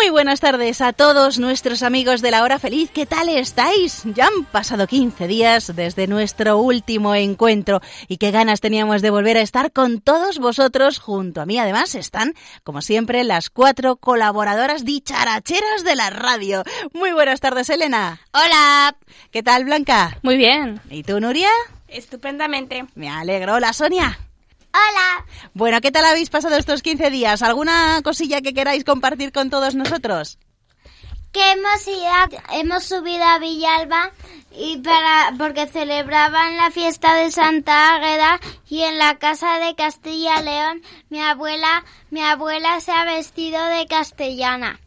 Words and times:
Muy 0.00 0.08
buenas 0.08 0.40
tardes 0.40 0.80
a 0.80 0.94
todos 0.94 1.38
nuestros 1.38 1.82
amigos 1.82 2.22
de 2.22 2.30
la 2.30 2.42
hora 2.42 2.58
feliz. 2.58 2.90
¿Qué 2.90 3.04
tal 3.04 3.28
estáis? 3.28 4.02
Ya 4.14 4.28
han 4.28 4.46
pasado 4.46 4.86
15 4.86 5.28
días 5.28 5.76
desde 5.76 6.06
nuestro 6.06 6.56
último 6.56 7.14
encuentro 7.14 7.82
y 8.08 8.16
qué 8.16 8.30
ganas 8.30 8.62
teníamos 8.62 9.02
de 9.02 9.10
volver 9.10 9.36
a 9.36 9.42
estar 9.42 9.72
con 9.72 10.00
todos 10.00 10.38
vosotros. 10.38 11.00
Junto 11.00 11.42
a 11.42 11.46
mí 11.46 11.58
además 11.58 11.94
están, 11.94 12.32
como 12.64 12.80
siempre, 12.80 13.24
las 13.24 13.50
cuatro 13.50 13.96
colaboradoras 13.96 14.86
dicharacheras 14.86 15.84
de 15.84 15.96
la 15.96 16.08
radio. 16.08 16.64
Muy 16.94 17.12
buenas 17.12 17.40
tardes, 17.40 17.68
Elena. 17.68 18.20
Hola. 18.32 18.96
¿Qué 19.30 19.42
tal, 19.42 19.66
Blanca? 19.66 20.18
Muy 20.22 20.38
bien. 20.38 20.80
¿Y 20.88 21.02
tú, 21.02 21.20
Nuria? 21.20 21.50
Estupendamente. 21.88 22.86
Me 22.94 23.10
alegro. 23.10 23.56
Hola, 23.56 23.74
Sonia. 23.74 24.18
Hola. 24.72 25.26
Bueno, 25.52 25.80
¿qué 25.80 25.90
tal 25.90 26.04
habéis 26.04 26.30
pasado 26.30 26.56
estos 26.56 26.82
15 26.82 27.10
días? 27.10 27.42
¿Alguna 27.42 28.00
cosilla 28.04 28.40
que 28.40 28.54
queráis 28.54 28.84
compartir 28.84 29.32
con 29.32 29.50
todos 29.50 29.74
nosotros? 29.74 30.38
Que 31.32 31.52
hemos 31.52 31.86
ido, 31.86 32.40
hemos 32.52 32.84
subido 32.84 33.22
a 33.22 33.38
Villalba 33.38 34.12
y 34.52 34.78
para 34.78 35.32
porque 35.38 35.66
celebraban 35.68 36.56
la 36.56 36.70
fiesta 36.70 37.14
de 37.14 37.30
Santa 37.30 37.94
Águeda 37.94 38.40
y 38.68 38.82
en 38.82 38.98
la 38.98 39.18
casa 39.18 39.58
de 39.58 39.76
Castilla 39.76 40.42
León 40.42 40.82
mi 41.08 41.20
abuela 41.20 41.84
mi 42.10 42.20
abuela 42.20 42.80
se 42.80 42.90
ha 42.90 43.04
vestido 43.04 43.64
de 43.64 43.86
castellana. 43.86 44.80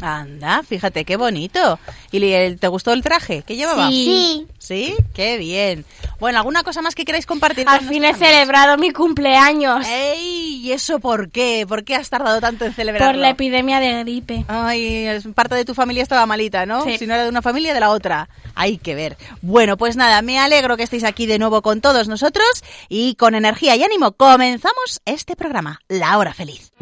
Anda, 0.00 0.62
fíjate 0.62 1.04
qué 1.04 1.16
bonito. 1.16 1.78
¿Y 2.10 2.20
te 2.56 2.68
gustó 2.68 2.92
el 2.92 3.02
traje 3.02 3.42
que 3.42 3.56
llevaba? 3.56 3.88
Sí. 3.88 4.46
¿Sí? 4.58 4.94
Qué 5.14 5.36
bien. 5.38 5.84
Bueno, 6.20 6.38
¿alguna 6.38 6.62
cosa 6.62 6.80
más 6.82 6.94
que 6.94 7.04
queráis 7.04 7.26
compartir? 7.26 7.68
Al 7.68 7.80
con 7.80 7.88
fin 7.88 8.04
he 8.04 8.08
amigos? 8.08 8.26
celebrado 8.26 8.78
mi 8.78 8.92
cumpleaños 8.92 9.86
¡Ey! 9.86 10.60
¿Y 10.64 10.72
eso 10.72 10.98
por 11.00 11.30
qué? 11.30 11.66
¿Por 11.68 11.84
qué 11.84 11.94
has 11.96 12.08
tardado 12.08 12.40
tanto 12.40 12.64
en 12.64 12.72
celebrarlo? 12.72 13.12
por 13.12 13.20
la 13.20 13.30
epidemia 13.30 13.80
de 13.80 14.02
gripe. 14.04 14.44
Ay, 14.48 15.06
parte 15.34 15.54
de 15.54 15.64
tu 15.64 15.74
familia 15.74 16.02
estaba 16.02 16.24
malita, 16.24 16.64
¿no? 16.64 16.82
Sí. 16.84 16.96
Si 16.98 17.06
no 17.06 17.14
era 17.14 17.24
de 17.24 17.28
una 17.28 17.42
familia, 17.42 17.74
de 17.74 17.80
la 17.80 17.90
otra. 17.90 18.28
Hay 18.54 18.78
que 18.78 18.94
ver. 18.94 19.18
Bueno, 19.42 19.76
pues 19.76 19.96
nada, 19.96 20.22
me 20.22 20.38
alegro 20.38 20.76
que 20.76 20.84
estéis 20.84 21.04
aquí 21.04 21.26
de 21.26 21.38
nuevo 21.38 21.60
con 21.60 21.80
todos 21.80 22.08
nosotros 22.08 22.46
y 22.88 23.16
con 23.16 23.34
energía 23.34 23.76
y 23.76 23.82
ánimo 23.82 24.12
comenzamos 24.12 25.00
este 25.04 25.36
programa, 25.36 25.80
La 25.88 26.16
Hora 26.16 26.32
Feliz. 26.32 26.72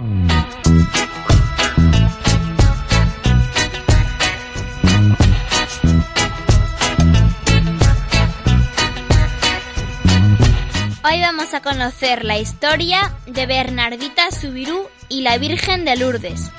Hoy 11.13 11.21
vamos 11.21 11.53
a 11.53 11.61
conocer 11.61 12.25
la 12.25 12.39
historia 12.39 13.15
de 13.27 13.45
Bernardita 13.45 14.31
Subirú 14.31 14.89
y 15.11 15.21
la 15.21 15.37
Virgen 15.37 15.85
de 15.85 15.95
Lourdes. 15.95 16.51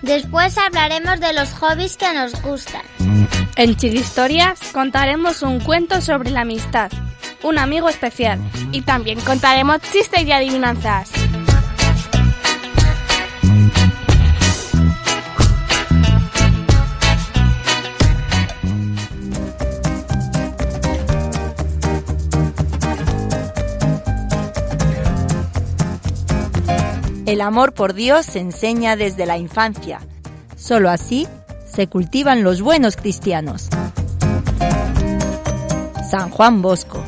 Después 0.00 0.56
hablaremos 0.56 1.20
de 1.20 1.34
los 1.34 1.52
hobbies 1.52 1.98
que 1.98 2.10
nos 2.14 2.40
gustan. 2.40 2.80
En 3.54 3.76
Historias 3.78 4.60
contaremos 4.72 5.42
un 5.42 5.60
cuento 5.60 6.00
sobre 6.00 6.30
la 6.30 6.40
amistad, 6.40 6.90
un 7.42 7.58
amigo 7.58 7.90
especial. 7.90 8.40
Y 8.72 8.80
también 8.80 9.20
contaremos 9.20 9.82
chistes 9.82 10.22
y 10.22 10.32
adivinanzas. 10.32 11.10
El 27.24 27.40
amor 27.40 27.72
por 27.72 27.94
Dios 27.94 28.26
se 28.26 28.40
enseña 28.40 28.96
desde 28.96 29.26
la 29.26 29.38
infancia. 29.38 30.00
Solo 30.56 30.90
así 30.90 31.28
se 31.72 31.86
cultivan 31.86 32.42
los 32.42 32.60
buenos 32.60 32.96
cristianos. 32.96 33.68
San 36.10 36.30
Juan 36.30 36.62
Bosco. 36.62 37.02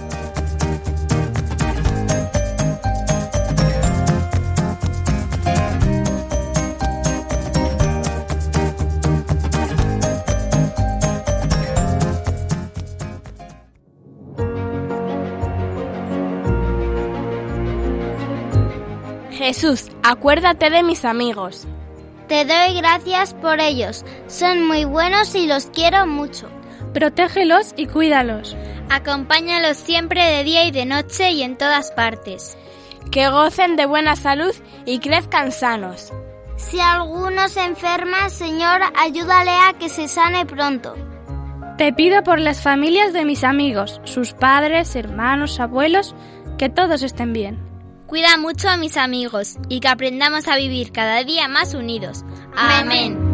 Jesús, 19.44 19.91
acuérdate 20.03 20.71
de 20.71 20.82
mis 20.82 21.05
amigos. 21.05 21.66
Te 22.28 22.47
doy 22.47 22.78
gracias 22.78 23.34
por 23.34 23.60
ellos. 23.60 24.03
Son 24.27 24.66
muy 24.66 24.87
buenos 24.87 25.34
y 25.34 25.47
los 25.47 25.66
quiero 25.66 26.06
mucho. 26.06 26.49
Protégelos 26.94 27.75
y 27.77 27.87
cuídalos. 27.87 28.56
Acompáñalos 28.88 29.77
siempre 29.77 30.25
de 30.25 30.44
día 30.44 30.65
y 30.65 30.71
de 30.71 30.87
noche 30.87 31.33
y 31.33 31.43
en 31.43 31.59
todas 31.59 31.93
partes. 31.93 32.56
Que 33.10 33.28
gocen 33.28 33.77
de 33.77 33.84
buena 33.84 34.16
salud 34.16 34.54
y 34.87 34.99
crezcan 35.00 35.53
sanos. 35.53 36.10
Si 36.56 36.81
alguno 36.81 37.47
se 37.49 37.65
enferma, 37.65 38.31
Señor, 38.31 38.81
ayúdale 38.99 39.50
a 39.50 39.75
que 39.78 39.91
se 39.91 40.09
sane 40.09 40.47
pronto. 40.47 40.94
Te 41.77 41.93
pido 41.93 42.22
por 42.22 42.41
las 42.41 42.62
familias 42.62 43.12
de 43.12 43.27
mis 43.27 43.44
amigos, 43.44 44.00
sus 44.04 44.33
padres, 44.33 44.97
hermanos, 44.97 45.60
abuelos, 45.60 46.15
que 46.56 46.71
todos 46.71 47.03
estén 47.03 47.34
bien. 47.34 47.74
Cuida 48.15 48.37
mucho 48.37 48.69
a 48.69 48.77
mis 48.77 48.97
amigos 48.97 49.57
y 49.69 49.81
que 49.81 49.89
aprendamos 49.89 50.47
a 50.47 50.55
vivir 50.55 50.93
cada 50.93 51.25
día 51.25 51.49
más 51.49 51.75
unidos. 51.75 52.25
Amén. 52.55 53.34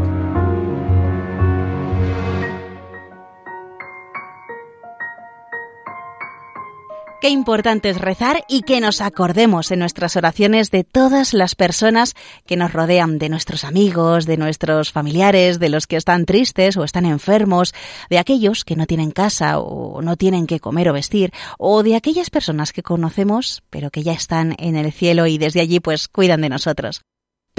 Qué 7.21 7.29
importante 7.29 7.91
es 7.91 8.01
rezar 8.01 8.45
y 8.49 8.63
que 8.63 8.81
nos 8.81 9.03
acordemos 9.03 9.71
en 9.71 9.81
nuestras 9.81 10.17
oraciones 10.17 10.71
de 10.71 10.85
todas 10.85 11.35
las 11.35 11.55
personas 11.55 12.15
que 12.47 12.57
nos 12.57 12.73
rodean, 12.73 13.19
de 13.19 13.29
nuestros 13.29 13.65
amigos, 13.65 14.25
de 14.25 14.39
nuestros 14.39 14.91
familiares, 14.91 15.59
de 15.59 15.69
los 15.69 15.87
que 15.87 15.97
están 15.97 16.25
tristes 16.25 16.79
o 16.79 16.85
están 16.85 17.05
enfermos, 17.05 17.75
de 18.09 18.19
aquellos 18.19 18.65
que 18.65 18.75
no 18.75 18.87
tienen 18.87 19.11
casa 19.11 19.59
o 19.59 20.01
no 20.01 20.17
tienen 20.17 20.47
que 20.47 20.61
comer 20.61 20.89
o 20.89 20.95
vestir, 20.95 21.31
o 21.59 21.83
de 21.83 21.95
aquellas 21.95 22.31
personas 22.31 22.73
que 22.73 22.83
conocemos 22.83 23.63
pero 23.69 23.91
que 23.91 24.03
ya 24.03 24.15
están 24.15 24.57
en 24.59 24.77
el 24.77 24.91
cielo 24.91 25.27
y 25.27 25.37
desde 25.37 25.61
allí 25.61 25.79
pues 25.79 26.09
cuidan 26.09 26.41
de 26.41 26.49
nosotros. 26.49 27.03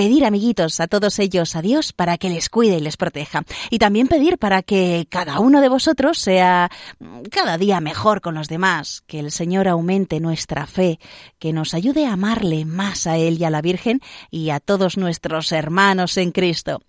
Pedir, 0.01 0.25
amiguitos, 0.25 0.79
a 0.79 0.87
todos 0.87 1.19
ellos 1.19 1.55
a 1.55 1.61
Dios 1.61 1.93
para 1.93 2.17
que 2.17 2.31
les 2.31 2.49
cuide 2.49 2.77
y 2.77 2.81
les 2.81 2.97
proteja. 2.97 3.43
Y 3.69 3.77
también 3.77 4.07
pedir 4.07 4.39
para 4.39 4.63
que 4.63 5.05
cada 5.07 5.39
uno 5.39 5.61
de 5.61 5.69
vosotros 5.69 6.17
sea 6.17 6.71
mm, 6.97 7.21
cada 7.29 7.59
día 7.59 7.79
mejor 7.81 8.19
con 8.19 8.33
los 8.33 8.47
demás, 8.47 9.03
que 9.05 9.19
el 9.19 9.29
Señor 9.29 9.67
aumente 9.67 10.19
nuestra 10.19 10.65
fe, 10.65 10.99
que 11.37 11.53
nos 11.53 11.75
ayude 11.75 12.07
a 12.07 12.13
amarle 12.13 12.65
más 12.65 13.05
a 13.05 13.17
Él 13.17 13.37
y 13.39 13.43
a 13.43 13.51
la 13.51 13.61
Virgen 13.61 14.01
y 14.31 14.49
a 14.49 14.59
todos 14.59 14.97
nuestros 14.97 15.51
hermanos 15.51 16.17
en 16.17 16.31
Cristo. 16.31 16.81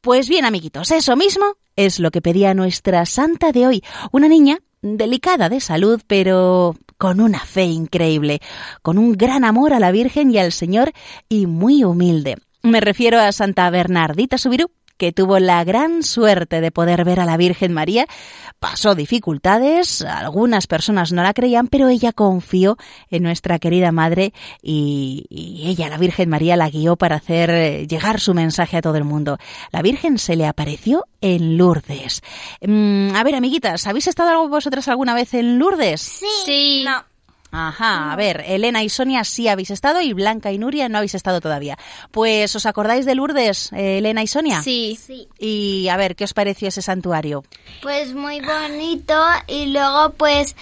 Pues 0.00 0.30
bien, 0.30 0.46
amiguitos, 0.46 0.90
eso 0.90 1.16
mismo 1.16 1.58
es 1.76 2.00
lo 2.00 2.10
que 2.10 2.22
pedía 2.22 2.54
nuestra 2.54 3.04
santa 3.04 3.52
de 3.52 3.66
hoy, 3.66 3.84
una 4.10 4.26
niña 4.26 4.56
delicada 4.80 5.50
de 5.50 5.60
salud, 5.60 6.00
pero 6.06 6.76
con 6.98 7.20
una 7.20 7.40
fe 7.40 7.64
increíble, 7.64 8.40
con 8.82 8.98
un 8.98 9.12
gran 9.12 9.44
amor 9.44 9.72
a 9.72 9.80
la 9.80 9.92
Virgen 9.92 10.30
y 10.30 10.38
al 10.38 10.52
Señor 10.52 10.92
y 11.28 11.46
muy 11.46 11.84
humilde. 11.84 12.36
Me 12.62 12.80
refiero 12.80 13.20
a 13.20 13.30
Santa 13.32 13.70
Bernardita 13.70 14.36
Subirú, 14.36 14.70
que 14.98 15.12
tuvo 15.12 15.38
la 15.38 15.64
gran 15.64 16.02
suerte 16.02 16.60
de 16.60 16.70
poder 16.70 17.04
ver 17.04 17.20
a 17.20 17.24
la 17.24 17.36
Virgen 17.36 17.72
María, 17.72 18.06
pasó 18.58 18.94
dificultades, 18.94 20.02
algunas 20.02 20.66
personas 20.66 21.12
no 21.12 21.22
la 21.22 21.32
creían, 21.32 21.68
pero 21.68 21.88
ella 21.88 22.12
confió 22.12 22.76
en 23.10 23.22
nuestra 23.22 23.58
querida 23.58 23.92
madre 23.92 24.32
y, 24.62 25.24
y 25.30 25.68
ella, 25.68 25.88
la 25.88 25.96
Virgen 25.98 26.28
María, 26.28 26.56
la 26.56 26.68
guió 26.68 26.96
para 26.96 27.16
hacer 27.16 27.50
eh, 27.50 27.86
llegar 27.86 28.20
su 28.20 28.34
mensaje 28.34 28.76
a 28.76 28.82
todo 28.82 28.96
el 28.96 29.04
mundo. 29.04 29.38
La 29.72 29.82
Virgen 29.82 30.18
se 30.18 30.36
le 30.36 30.46
apareció 30.46 31.06
en 31.20 31.56
Lourdes. 31.56 32.22
Mm, 32.60 33.14
a 33.14 33.24
ver, 33.24 33.36
amiguitas, 33.36 33.86
¿habéis 33.86 34.08
estado 34.08 34.48
vosotras 34.48 34.88
alguna 34.88 35.14
vez 35.14 35.34
en 35.34 35.58
Lourdes? 35.58 36.00
Sí. 36.44 36.84
Ajá, 37.50 38.12
a 38.12 38.16
ver, 38.16 38.44
Elena 38.46 38.82
y 38.82 38.88
Sonia 38.88 39.24
sí 39.24 39.48
habéis 39.48 39.70
estado 39.70 40.00
y 40.00 40.12
Blanca 40.12 40.52
y 40.52 40.58
Nuria 40.58 40.88
no 40.88 40.98
habéis 40.98 41.14
estado 41.14 41.40
todavía. 41.40 41.78
Pues, 42.10 42.54
¿os 42.54 42.66
acordáis 42.66 43.06
de 43.06 43.14
Lourdes, 43.14 43.72
eh, 43.72 43.98
Elena 43.98 44.22
y 44.22 44.26
Sonia? 44.26 44.62
Sí. 44.62 44.98
Sí. 45.00 45.28
Y 45.38 45.88
a 45.88 45.96
ver, 45.96 46.14
¿qué 46.14 46.24
os 46.24 46.34
pareció 46.34 46.68
ese 46.68 46.82
santuario? 46.82 47.44
Pues 47.82 48.12
muy 48.14 48.40
bonito 48.40 49.18
y 49.46 49.66
luego 49.66 50.10
pues 50.14 50.56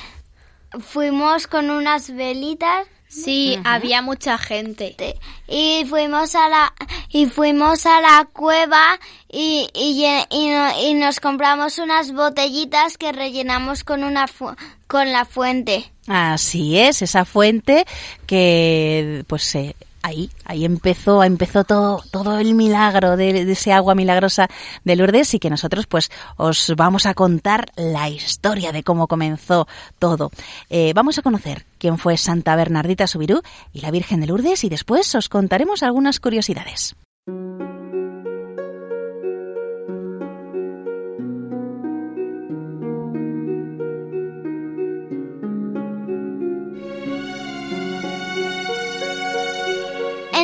fuimos 0.81 1.47
con 1.47 1.71
unas 1.71 2.15
velitas 2.15 2.87
Sí, 3.25 3.59
había 3.65 4.03
mucha 4.03 4.37
gente. 4.39 4.95
te- 4.97 5.19
y 5.49 5.85
fuimos 5.89 6.35
a 6.35 6.49
la 6.49 6.73
y 7.09 7.27
fuimos 7.27 7.87
a 7.87 8.01
la 8.01 8.29
cueva 8.33 8.99
y, 9.31 9.69
y, 9.75 10.03
lle- 10.03 10.27
y 10.31 10.49
no- 10.49 10.81
y 10.83 10.95
nos 10.95 11.21
compramos 11.21 11.79
unas 11.79 12.13
botellitas 12.13 12.99
que 12.99 13.13
rellenamos 13.13 13.85
con 13.85 14.05
una 14.05 14.27
fu- 14.27 14.55
con 14.87 15.13
la 15.13 15.25
fuente. 15.25 15.91
Así 16.09 16.79
es, 16.79 17.03
esa 17.03 17.25
fuente 17.25 17.85
que, 18.27 19.25
pues, 19.27 19.55
eh, 19.55 19.75
ahí, 20.03 20.31
ahí 20.45 20.65
empezó, 20.65 21.25
empezó 21.25 21.65
todo, 21.65 22.03
todo 22.11 22.39
el 22.39 22.55
milagro 22.55 23.17
de, 23.17 23.45
de 23.45 23.53
ese 23.53 23.73
agua 23.73 23.95
milagrosa 23.95 24.49
de 24.85 24.97
Lourdes 24.97 25.35
y 25.35 25.39
que 25.39 25.51
nosotros, 25.51 25.87
pues, 25.87 26.11
os 26.37 26.73
vamos 26.77 27.07
a 27.07 27.15
contar 27.15 27.67
la 27.77 28.09
historia 28.09 28.73
de 28.73 28.83
cómo 28.83 29.07
comenzó 29.09 29.67
todo. 29.99 30.31
Eh, 30.71 30.93
vamos 30.95 31.19
a 31.19 31.23
conocer 31.23 31.67
quién 31.79 31.99
fue 31.99 32.17
Santa 32.17 32.57
Bernardita 32.57 33.07
Subirú 33.07 33.43
y 33.73 33.81
la 33.81 33.91
Virgen 33.91 34.21
de 34.21 34.27
Lourdes 34.27 34.65
y 34.65 34.69
después 34.69 35.15
os 35.15 35.29
contaremos 35.29 35.83
algunas 35.83 36.21
curiosidades. 36.21 36.97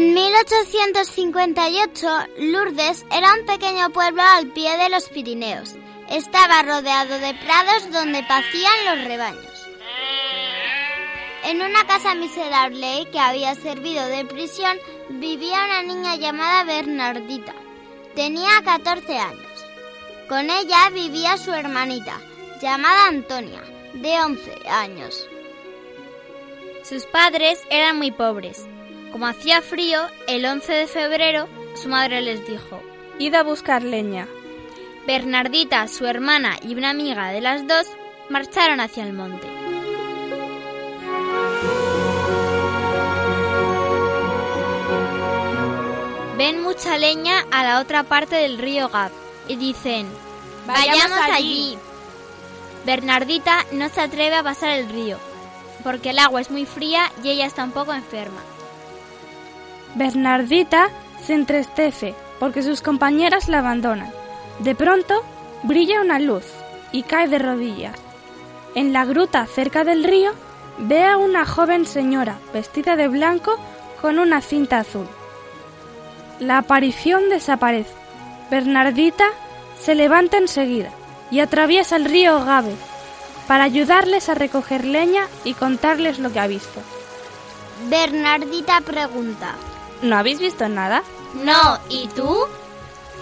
En 0.02 0.14
1858, 0.14 2.08
Lourdes 2.38 3.06
era 3.12 3.34
un 3.38 3.46
pequeño 3.46 3.90
pueblo 3.90 4.20
al 4.20 4.49
pie 4.49 4.76
de 4.76 4.88
los 4.88 5.08
Pirineos. 5.08 5.76
Estaba 6.10 6.64
rodeado 6.64 7.20
de 7.20 7.32
prados 7.34 7.88
donde 7.93 8.25
pacían 8.25 8.84
los 8.84 9.04
rebaños. 9.06 9.69
En 11.44 11.62
una 11.62 11.87
casa 11.87 12.16
miserable 12.16 13.06
que 13.12 13.20
había 13.20 13.54
servido 13.54 14.04
de 14.08 14.25
prisión 14.25 14.76
vivía 15.08 15.64
una 15.66 15.84
niña 15.84 16.16
llamada 16.16 16.64
Bernardita. 16.64 17.55
Tenía 18.16 18.60
14 18.64 19.19
años. 19.19 19.66
Con 20.28 20.50
ella 20.50 20.90
vivía 20.93 21.37
su 21.37 21.52
hermanita, 21.52 22.20
llamada 22.60 23.06
Antonia, 23.06 23.62
de 23.94 24.20
11 24.20 24.69
años. 24.69 25.28
Sus 26.82 27.06
padres 27.06 27.60
eran 27.70 27.98
muy 27.98 28.10
pobres. 28.10 28.66
Como 29.12 29.26
hacía 29.26 29.61
frío, 29.61 30.00
el 30.26 30.47
11 30.47 30.73
de 30.73 30.87
febrero 30.87 31.47
su 31.75 31.88
madre 31.88 32.23
les 32.23 32.47
dijo, 32.47 32.82
Id 33.19 33.35
a 33.35 33.43
buscar 33.43 33.82
leña. 33.82 34.26
Bernardita, 35.06 35.87
su 35.87 36.06
hermana 36.06 36.56
y 36.62 36.75
una 36.75 36.91
amiga 36.91 37.29
de 37.29 37.43
las 37.43 37.67
dos 37.67 37.87
marcharon 38.31 38.81
hacia 38.81 39.05
el 39.05 39.12
monte. 39.12 39.47
Ven 46.38 46.62
mucha 46.62 46.97
leña 46.97 47.44
a 47.50 47.65
la 47.65 47.81
otra 47.81 48.05
parte 48.05 48.37
del 48.37 48.58
río 48.58 48.88
Gab 48.88 49.12
y 49.47 49.56
dicen, 49.56 50.08
Vayamos 50.67 51.19
allí". 51.31 51.79
Bernardita 52.87 53.67
no 53.73 53.88
se 53.91 54.00
atreve 54.00 54.37
a 54.37 54.43
pasar 54.43 54.70
el 54.70 54.88
río, 54.88 55.19
porque 55.85 56.11
el 56.11 56.19
agua 56.19 56.41
es 56.41 56.50
muy 56.50 56.65
fría 56.65 57.12
y 57.23 57.31
ella 57.31 57.47
está 57.47 57.62
un 57.62 57.73
poco 57.73 57.93
enferma. 57.93 58.41
Bernardita 59.94 60.89
se 61.25 61.35
entristece 61.35 62.15
porque 62.41 62.62
sus 62.62 62.83
compañeras 62.83 63.49
la 63.49 63.59
abandonan. 63.59 64.11
De 64.59 64.75
pronto 64.75 65.23
brilla 65.62 66.00
una 66.00 66.19
luz 66.19 66.44
y 66.93 67.03
cae 67.03 67.29
de 67.29 67.39
rodillas. 67.39 67.97
En 68.75 68.93
la 68.93 69.05
gruta 69.05 69.47
cerca 69.47 69.85
del 69.85 70.05
río 70.05 70.33
ve 70.79 71.05
a 71.05 71.17
una 71.17 71.44
joven 71.44 71.87
señora 71.87 72.39
vestida 72.53 72.97
de 72.97 73.09
blanco 73.09 73.56
con 74.00 74.19
una 74.19 74.41
cinta 74.41 74.79
azul. 74.79 75.06
La 76.41 76.59
aparición 76.59 77.29
desaparece. 77.29 77.93
Bernardita 78.50 79.27
se 79.81 79.94
levanta 79.94 80.39
enseguida 80.39 80.91
y 81.31 81.41
atraviesa 81.41 81.97
el 81.97 82.05
río 82.05 82.44
Gabe 82.44 82.75
para 83.47 83.65
ayudarles 83.65 84.29
a 84.29 84.35
recoger 84.35 84.85
leña 84.85 85.27
y 85.44 85.55
contarles 85.55 86.19
lo 86.19 86.33
que 86.33 86.41
ha 86.41 86.47
visto. 86.47 86.81
Bernardita 87.89 88.81
pregunta. 88.81 89.55
¿No 90.02 90.16
habéis 90.16 90.40
visto 90.40 90.69
nada? 90.69 91.02
No, 91.34 91.78
¿y 91.88 92.08
tú? 92.08 92.37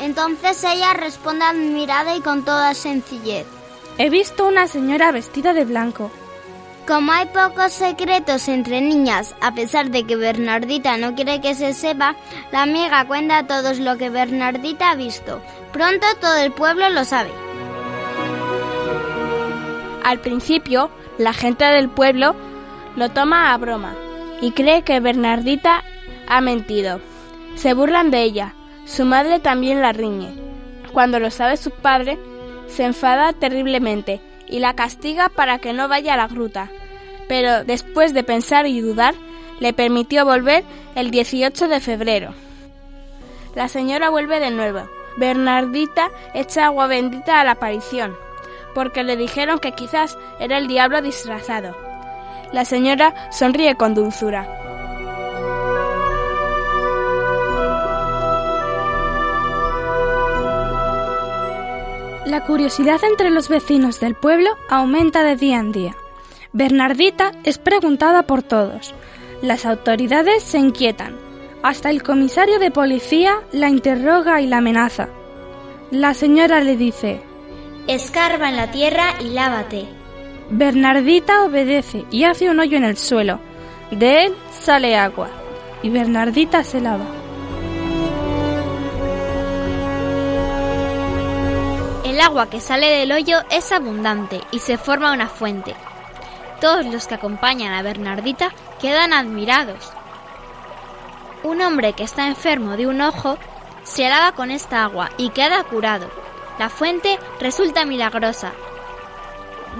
Entonces 0.00 0.64
ella 0.64 0.94
responde 0.94 1.44
admirada 1.44 2.16
y 2.16 2.20
con 2.20 2.44
toda 2.44 2.72
sencillez. 2.74 3.46
He 3.98 4.08
visto 4.08 4.46
una 4.46 4.66
señora 4.66 5.12
vestida 5.12 5.52
de 5.52 5.66
blanco. 5.66 6.10
Como 6.86 7.12
hay 7.12 7.26
pocos 7.26 7.72
secretos 7.72 8.48
entre 8.48 8.80
niñas, 8.80 9.34
a 9.42 9.52
pesar 9.52 9.90
de 9.90 10.04
que 10.04 10.16
Bernardita 10.16 10.96
no 10.96 11.14
quiere 11.14 11.40
que 11.42 11.54
se 11.54 11.74
sepa, 11.74 12.16
la 12.50 12.62
amiga 12.62 13.06
cuenta 13.06 13.38
a 13.38 13.46
todos 13.46 13.78
lo 13.78 13.98
que 13.98 14.08
Bernardita 14.08 14.90
ha 14.90 14.94
visto. 14.94 15.42
Pronto 15.72 16.06
todo 16.20 16.36
el 16.38 16.50
pueblo 16.50 16.88
lo 16.88 17.04
sabe. 17.04 17.30
Al 20.02 20.18
principio, 20.20 20.90
la 21.18 21.34
gente 21.34 21.64
del 21.66 21.90
pueblo 21.90 22.34
lo 22.96 23.10
toma 23.10 23.52
a 23.52 23.58
broma 23.58 23.94
y 24.40 24.52
cree 24.52 24.82
que 24.82 24.98
Bernardita 24.98 25.84
ha 26.30 26.40
mentido. 26.40 27.00
Se 27.56 27.74
burlan 27.74 28.10
de 28.10 28.22
ella. 28.22 28.54
Su 28.86 29.04
madre 29.04 29.40
también 29.40 29.82
la 29.82 29.92
riñe. 29.92 30.32
Cuando 30.92 31.18
lo 31.18 31.30
sabe 31.30 31.56
su 31.56 31.70
padre, 31.70 32.18
se 32.68 32.84
enfada 32.84 33.32
terriblemente 33.32 34.20
y 34.46 34.60
la 34.60 34.74
castiga 34.74 35.28
para 35.28 35.58
que 35.58 35.72
no 35.72 35.88
vaya 35.88 36.14
a 36.14 36.16
la 36.16 36.28
gruta. 36.28 36.70
Pero 37.28 37.64
después 37.64 38.14
de 38.14 38.24
pensar 38.24 38.66
y 38.66 38.80
dudar, 38.80 39.14
le 39.58 39.72
permitió 39.72 40.24
volver 40.24 40.64
el 40.94 41.10
18 41.10 41.68
de 41.68 41.80
febrero. 41.80 42.32
La 43.54 43.68
señora 43.68 44.08
vuelve 44.08 44.40
de 44.40 44.50
nuevo. 44.50 44.88
Bernardita 45.16 46.10
echa 46.32 46.66
agua 46.66 46.86
bendita 46.86 47.40
a 47.40 47.44
la 47.44 47.52
aparición, 47.52 48.14
porque 48.74 49.02
le 49.02 49.16
dijeron 49.16 49.58
que 49.58 49.72
quizás 49.72 50.16
era 50.38 50.58
el 50.58 50.68
diablo 50.68 51.02
disfrazado. 51.02 51.76
La 52.52 52.64
señora 52.64 53.30
sonríe 53.32 53.74
con 53.74 53.94
dulzura. 53.94 54.59
La 62.30 62.44
curiosidad 62.44 63.00
entre 63.02 63.28
los 63.28 63.48
vecinos 63.48 63.98
del 63.98 64.14
pueblo 64.14 64.50
aumenta 64.68 65.24
de 65.24 65.34
día 65.34 65.58
en 65.58 65.72
día. 65.72 65.96
Bernardita 66.52 67.32
es 67.42 67.58
preguntada 67.58 68.22
por 68.22 68.44
todos. 68.44 68.94
Las 69.42 69.66
autoridades 69.66 70.44
se 70.44 70.58
inquietan. 70.58 71.16
Hasta 71.64 71.90
el 71.90 72.04
comisario 72.04 72.60
de 72.60 72.70
policía 72.70 73.40
la 73.50 73.68
interroga 73.68 74.40
y 74.40 74.46
la 74.46 74.58
amenaza. 74.58 75.08
La 75.90 76.14
señora 76.14 76.60
le 76.60 76.76
dice, 76.76 77.20
Escarba 77.88 78.48
en 78.48 78.56
la 78.56 78.70
tierra 78.70 79.06
y 79.18 79.30
lávate. 79.30 79.88
Bernardita 80.50 81.42
obedece 81.42 82.04
y 82.12 82.22
hace 82.22 82.48
un 82.48 82.60
hoyo 82.60 82.76
en 82.76 82.84
el 82.84 82.96
suelo. 82.96 83.40
De 83.90 84.26
él 84.26 84.36
sale 84.52 84.94
agua. 84.94 85.30
Y 85.82 85.90
Bernardita 85.90 86.62
se 86.62 86.80
lava. 86.80 87.19
El 92.20 92.26
agua 92.26 92.50
que 92.50 92.60
sale 92.60 92.86
del 92.86 93.12
hoyo 93.12 93.38
es 93.48 93.72
abundante 93.72 94.42
y 94.50 94.58
se 94.58 94.76
forma 94.76 95.14
una 95.14 95.26
fuente. 95.26 95.74
Todos 96.60 96.84
los 96.84 97.06
que 97.06 97.14
acompañan 97.14 97.72
a 97.72 97.80
Bernardita 97.80 98.50
quedan 98.78 99.14
admirados. 99.14 99.90
Un 101.42 101.62
hombre 101.62 101.94
que 101.94 102.02
está 102.02 102.26
enfermo 102.26 102.76
de 102.76 102.86
un 102.86 103.00
ojo 103.00 103.38
se 103.84 104.06
lava 104.06 104.32
con 104.32 104.50
esta 104.50 104.84
agua 104.84 105.08
y 105.16 105.30
queda 105.30 105.64
curado. 105.64 106.10
La 106.58 106.68
fuente 106.68 107.18
resulta 107.40 107.86
milagrosa. 107.86 108.52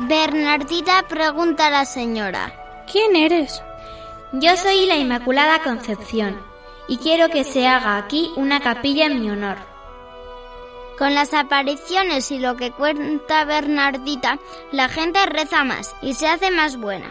Bernardita 0.08 1.02
pregunta 1.08 1.66
a 1.66 1.70
la 1.70 1.84
señora. 1.84 2.54
¿Quién 2.90 3.16
eres? 3.16 3.62
Yo 4.32 4.56
soy 4.56 4.86
la 4.86 4.96
Inmaculada 4.96 5.62
Concepción 5.62 6.40
y 6.88 6.96
quiero 6.96 7.28
que 7.28 7.44
se 7.44 7.68
haga 7.68 7.98
aquí 7.98 8.32
una 8.36 8.60
capilla 8.60 9.04
en 9.04 9.20
mi 9.20 9.30
honor. 9.30 9.69
Con 11.00 11.14
las 11.14 11.32
apariciones 11.32 12.30
y 12.30 12.38
lo 12.38 12.56
que 12.58 12.72
cuenta 12.72 13.46
Bernardita, 13.46 14.38
la 14.70 14.90
gente 14.90 15.24
reza 15.24 15.64
más 15.64 15.96
y 16.02 16.12
se 16.12 16.28
hace 16.28 16.50
más 16.50 16.76
buena. 16.76 17.10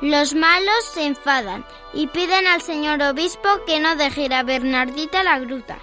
Los 0.00 0.34
malos 0.34 0.82
se 0.94 1.04
enfadan 1.04 1.66
y 1.92 2.06
piden 2.06 2.46
al 2.46 2.62
señor 2.62 3.02
obispo 3.02 3.46
que 3.66 3.80
no 3.80 3.96
deje 3.96 4.34
a 4.34 4.42
Bernardita 4.44 5.22
la 5.22 5.38
gruta. 5.40 5.76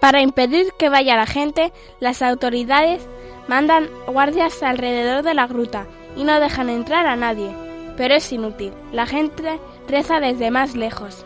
Para 0.00 0.20
impedir 0.20 0.72
que 0.76 0.88
vaya 0.88 1.14
la 1.14 1.26
gente, 1.26 1.72
las 2.00 2.20
autoridades 2.20 3.06
mandan 3.46 3.88
guardias 4.08 4.60
alrededor 4.64 5.22
de 5.22 5.34
la 5.34 5.46
gruta 5.46 5.86
y 6.16 6.24
no 6.24 6.40
dejan 6.40 6.68
entrar 6.68 7.06
a 7.06 7.14
nadie. 7.14 7.54
Pero 7.96 8.16
es 8.16 8.32
inútil, 8.32 8.72
la 8.90 9.06
gente 9.06 9.60
reza 9.86 10.18
desde 10.18 10.50
más 10.50 10.74
lejos. 10.74 11.24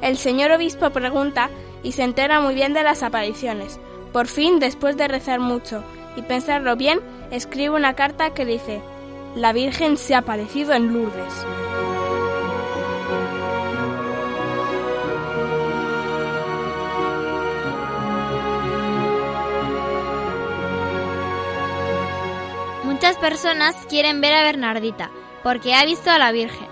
El 0.00 0.16
señor 0.16 0.50
obispo 0.52 0.88
pregunta 0.88 1.50
y 1.82 1.92
se 1.92 2.04
entera 2.04 2.40
muy 2.40 2.54
bien 2.54 2.72
de 2.72 2.82
las 2.82 3.02
apariciones. 3.02 3.78
Por 4.12 4.26
fin, 4.26 4.58
después 4.58 4.96
de 4.96 5.08
rezar 5.08 5.40
mucho 5.40 5.84
y 6.16 6.22
pensarlo 6.22 6.76
bien, 6.76 7.00
escribe 7.30 7.76
una 7.76 7.94
carta 7.94 8.34
que 8.34 8.44
dice, 8.44 8.80
La 9.34 9.52
Virgen 9.52 9.96
se 9.96 10.14
ha 10.14 10.18
aparecido 10.18 10.72
en 10.72 10.92
Lourdes. 10.92 11.46
Muchas 22.84 23.16
personas 23.18 23.76
quieren 23.88 24.20
ver 24.20 24.34
a 24.34 24.42
Bernardita 24.42 25.10
porque 25.44 25.74
ha 25.74 25.84
visto 25.84 26.10
a 26.10 26.18
la 26.18 26.32
Virgen. 26.32 26.66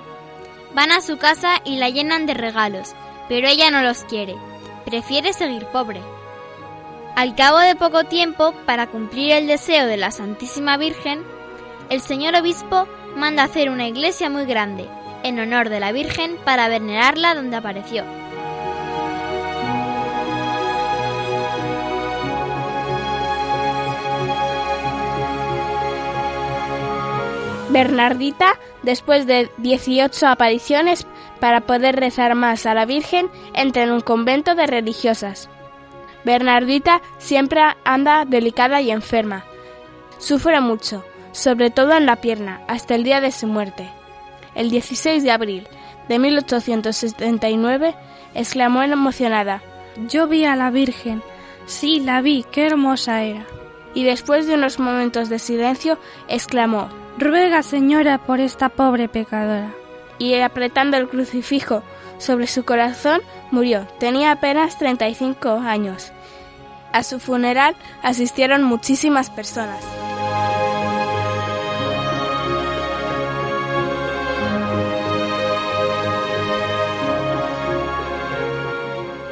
Van 0.75 0.91
a 0.91 1.01
su 1.01 1.19
casa 1.19 1.61
y 1.65 1.77
la 1.77 1.89
llenan 1.89 2.27
de 2.27 2.35
regalos, 2.35 2.95
pero 3.29 3.47
ella 3.47 3.71
no 3.71 3.83
los 3.83 4.05
quiere. 4.05 4.35
Prefiere 4.85 5.33
seguir 5.33 5.67
pobre. 5.67 6.01
Al 7.17 7.35
cabo 7.35 7.57
de 7.61 7.75
poco 7.77 8.05
tiempo, 8.05 8.53
para 8.67 8.89
cumplir 8.89 9.33
el 9.33 9.47
deseo 9.47 9.87
de 9.87 9.97
la 9.97 10.11
Santísima 10.11 10.77
Virgen, 10.77 11.23
el 11.89 12.03
señor 12.03 12.35
obispo 12.35 12.87
manda 13.17 13.43
hacer 13.43 13.71
una 13.71 13.89
iglesia 13.89 14.29
muy 14.29 14.45
grande, 14.45 14.87
en 15.23 15.41
honor 15.41 15.71
de 15.71 15.81
la 15.81 15.93
Virgen, 15.93 16.37
para 16.45 16.69
venerarla 16.69 17.35
donde 17.35 17.57
apareció. 17.57 18.05
Bernardita, 27.71 28.59
después 28.83 29.27
de 29.27 29.51
18 29.57 30.27
apariciones 30.27 31.07
para 31.41 31.63
poder 31.63 31.97
rezar 31.97 32.35
más 32.35 32.67
a 32.67 32.75
la 32.75 32.85
Virgen, 32.85 33.31
entra 33.55 33.85
en 33.85 33.93
un 33.93 34.03
convento 34.03 34.55
de 34.55 34.67
religiosas. 34.67 35.49
Bernardita 36.27 37.03
siempre 37.19 37.61
anda 37.85 38.25
delicada 38.25 38.81
y 38.81 38.91
enferma. 38.91 39.45
Sufre 40.19 40.61
mucho, 40.61 41.05
sobre 41.31 41.71
todo 41.71 41.93
en 41.97 42.05
la 42.05 42.17
pierna, 42.17 42.63
hasta 42.67 42.97
el 42.97 43.05
día 43.05 43.21
de 43.21 43.31
su 43.31 43.47
muerte. 43.47 43.89
El 44.57 44.69
16 44.69 45.23
de 45.23 45.31
abril 45.31 45.69
de 46.09 46.19
1879, 46.19 47.95
exclamó 48.35 48.83
emocionada, 48.83 49.63
Yo 50.09 50.27
vi 50.27 50.45
a 50.45 50.57
la 50.57 50.71
Virgen. 50.71 51.23
Sí, 51.67 52.01
la 52.01 52.21
vi, 52.23 52.45
qué 52.51 52.67
hermosa 52.67 53.23
era. 53.23 53.47
y 53.95 54.03
después 54.03 54.49
de 54.49 54.55
unos 54.57 54.81
momentos 54.81 55.29
de 55.29 55.39
silencio, 55.39 55.97
exclamó, 56.27 56.89
Ruega, 57.19 57.63
señora, 57.63 58.19
por 58.19 58.41
esta 58.41 58.69
pobre 58.69 59.09
pecadora. 59.09 59.71
y 60.19 60.35
apretando 60.35 60.97
el 60.97 61.09
crucifijo 61.09 61.85
sobre 62.19 62.49
su 62.49 62.65
corazón, 62.65 63.21
murió. 63.53 63.87
Tenía 64.01 64.33
apenas 64.33 64.77
35 64.79 65.51
años. 65.51 66.13
A 66.93 67.03
su 67.03 67.21
funeral 67.21 67.77
asistieron 68.03 68.63
muchísimas 68.63 69.31
personas. 69.31 69.85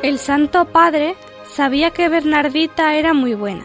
El 0.03 0.19
Santo 0.19 0.67
Padre 0.67 1.17
sabía 1.51 1.91
que 1.91 2.11
Bernardita 2.11 2.95
era 2.95 3.15
muy 3.15 3.33
buena. 3.33 3.65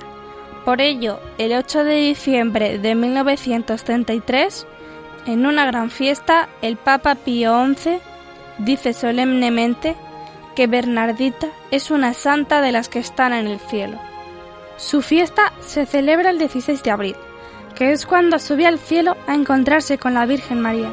Por 0.64 0.80
ello, 0.80 1.20
el 1.38 1.52
8 1.52 1.84
de 1.84 1.96
diciembre 1.96 2.80
de 2.80 2.96
1933, 2.96 4.66
en 5.26 5.46
una 5.46 5.66
gran 5.66 5.90
fiesta, 5.90 6.48
el 6.62 6.78
Papa 6.78 7.16
Pío 7.16 7.62
XI 7.76 8.00
dice 8.60 8.94
solemnemente 8.94 9.98
que 10.60 10.68
Bernardita 10.68 11.48
es 11.72 11.90
una 11.90 12.14
santa 12.14 12.60
de 12.60 12.74
las 12.74 12.90
que 12.90 13.00
están 13.00 13.32
en 13.32 13.48
el 13.48 13.62
cielo. 13.62 13.98
Su 14.76 15.02
fiesta 15.02 15.54
se 15.62 15.86
celebra 15.86 16.32
el 16.32 16.38
16 16.38 16.84
de 16.84 16.92
abril, 16.92 17.16
que 17.76 17.94
es 17.94 18.06
cuando 18.06 18.40
sube 18.40 18.68
al 18.68 18.78
cielo 18.78 19.16
a 19.26 19.36
encontrarse 19.36 19.98
con 19.98 20.14
la 20.14 20.26
Virgen 20.26 20.60
María. 20.60 20.92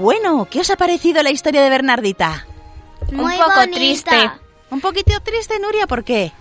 Bueno, 0.00 0.48
¿qué 0.50 0.60
os 0.60 0.70
ha 0.70 0.76
parecido 0.76 1.22
la 1.22 1.30
historia 1.30 1.62
de 1.62 1.68
Bernardita? 1.68 2.46
Muy 3.12 3.34
un 3.34 3.38
poco 3.38 3.54
bonita. 3.54 3.76
triste. 3.76 4.30
Un 4.70 4.80
poquito 4.80 5.12
triste, 5.22 5.58
Nuria, 5.58 5.86
¿por 5.86 6.04
qué? 6.04 6.32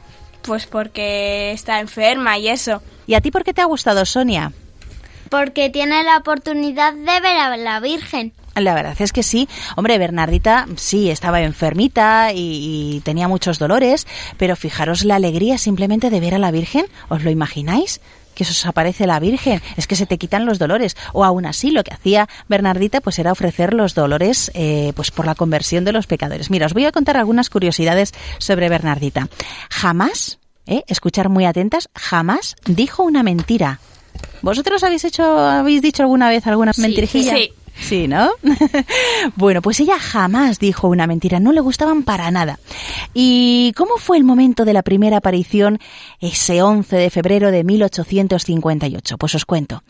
Pues 0.43 0.65
porque 0.65 1.51
está 1.51 1.81
enferma 1.81 2.37
y 2.37 2.47
eso. 2.47 2.81
¿Y 3.05 3.15
a 3.15 3.21
ti 3.21 3.31
por 3.31 3.43
qué 3.43 3.53
te 3.53 3.59
ha 3.61 3.65
gustado, 3.65 4.05
Sonia? 4.05 4.53
Porque 5.29 5.69
tiene 5.69 6.05
la 6.05 6.15
oportunidad 6.15 6.93
de 6.93 7.19
ver 7.19 7.37
a 7.37 7.57
la 7.57 7.81
Virgen. 7.81 8.31
La 8.55 8.73
verdad 8.73 8.95
es 8.97 9.11
que 9.11 9.23
sí. 9.23 9.49
Hombre, 9.75 9.97
Bernardita 9.97 10.65
sí 10.77 11.09
estaba 11.09 11.41
enfermita 11.41 12.31
y, 12.31 12.95
y 12.95 13.01
tenía 13.01 13.27
muchos 13.27 13.59
dolores, 13.59 14.07
pero 14.37 14.55
fijaros 14.55 15.03
la 15.03 15.15
alegría 15.15 15.57
simplemente 15.57 16.09
de 16.09 16.19
ver 16.21 16.35
a 16.35 16.39
la 16.39 16.51
Virgen. 16.51 16.85
¿Os 17.09 17.25
lo 17.25 17.29
imagináis? 17.29 17.99
Que 18.39 18.45
se 18.45 18.51
os 18.51 18.65
aparece 18.65 19.05
la 19.05 19.19
Virgen, 19.19 19.61
es 19.75 19.85
que 19.85 19.97
se 19.97 20.05
te 20.05 20.17
quitan 20.17 20.45
los 20.45 20.59
dolores. 20.59 20.95
O 21.11 21.25
aún 21.25 21.45
así, 21.45 21.71
lo 21.71 21.83
que 21.83 21.93
hacía 21.93 22.29
Bernardita 22.47 23.01
pues 23.01 23.19
era 23.19 23.33
ofrecer 23.33 23.73
los 23.73 23.95
dolores 23.95 24.49
eh, 24.53 24.93
pues 24.95 25.11
por 25.11 25.25
la 25.25 25.35
conversión 25.35 25.83
de 25.83 25.91
los 25.91 26.07
pecadores. 26.07 26.49
Mira, 26.49 26.65
os 26.65 26.73
voy 26.73 26.85
a 26.85 26.93
contar 26.93 27.17
algunas 27.17 27.49
curiosidades 27.49 28.13
sobre 28.37 28.69
Bernardita. 28.69 29.27
Jamás, 29.69 30.39
eh, 30.67 30.85
escuchar 30.87 31.27
muy 31.27 31.43
atentas, 31.43 31.89
jamás 31.93 32.55
dijo 32.65 33.03
una 33.03 33.23
mentira. 33.23 33.81
¿Vosotros 34.41 34.85
habéis 34.85 35.03
hecho, 35.03 35.37
habéis 35.37 35.81
dicho 35.81 36.03
alguna 36.03 36.29
vez 36.29 36.47
alguna 36.47 36.71
mentirijilla? 36.77 37.35
sí. 37.35 37.51
Sí, 37.79 38.07
¿no? 38.07 38.29
bueno, 39.35 39.61
pues 39.61 39.79
ella 39.79 39.97
jamás 39.99 40.59
dijo 40.59 40.87
una 40.87 41.07
mentira, 41.07 41.39
no 41.39 41.51
le 41.51 41.61
gustaban 41.61 42.03
para 42.03 42.29
nada. 42.29 42.59
¿Y 43.13 43.73
cómo 43.75 43.97
fue 43.97 44.17
el 44.17 44.23
momento 44.23 44.65
de 44.65 44.73
la 44.73 44.83
primera 44.83 45.17
aparición 45.17 45.79
ese 46.19 46.61
11 46.61 46.95
de 46.95 47.09
febrero 47.09 47.51
de 47.51 47.63
1858? 47.63 49.17
Pues 49.17 49.35
os 49.35 49.45
cuento. 49.45 49.83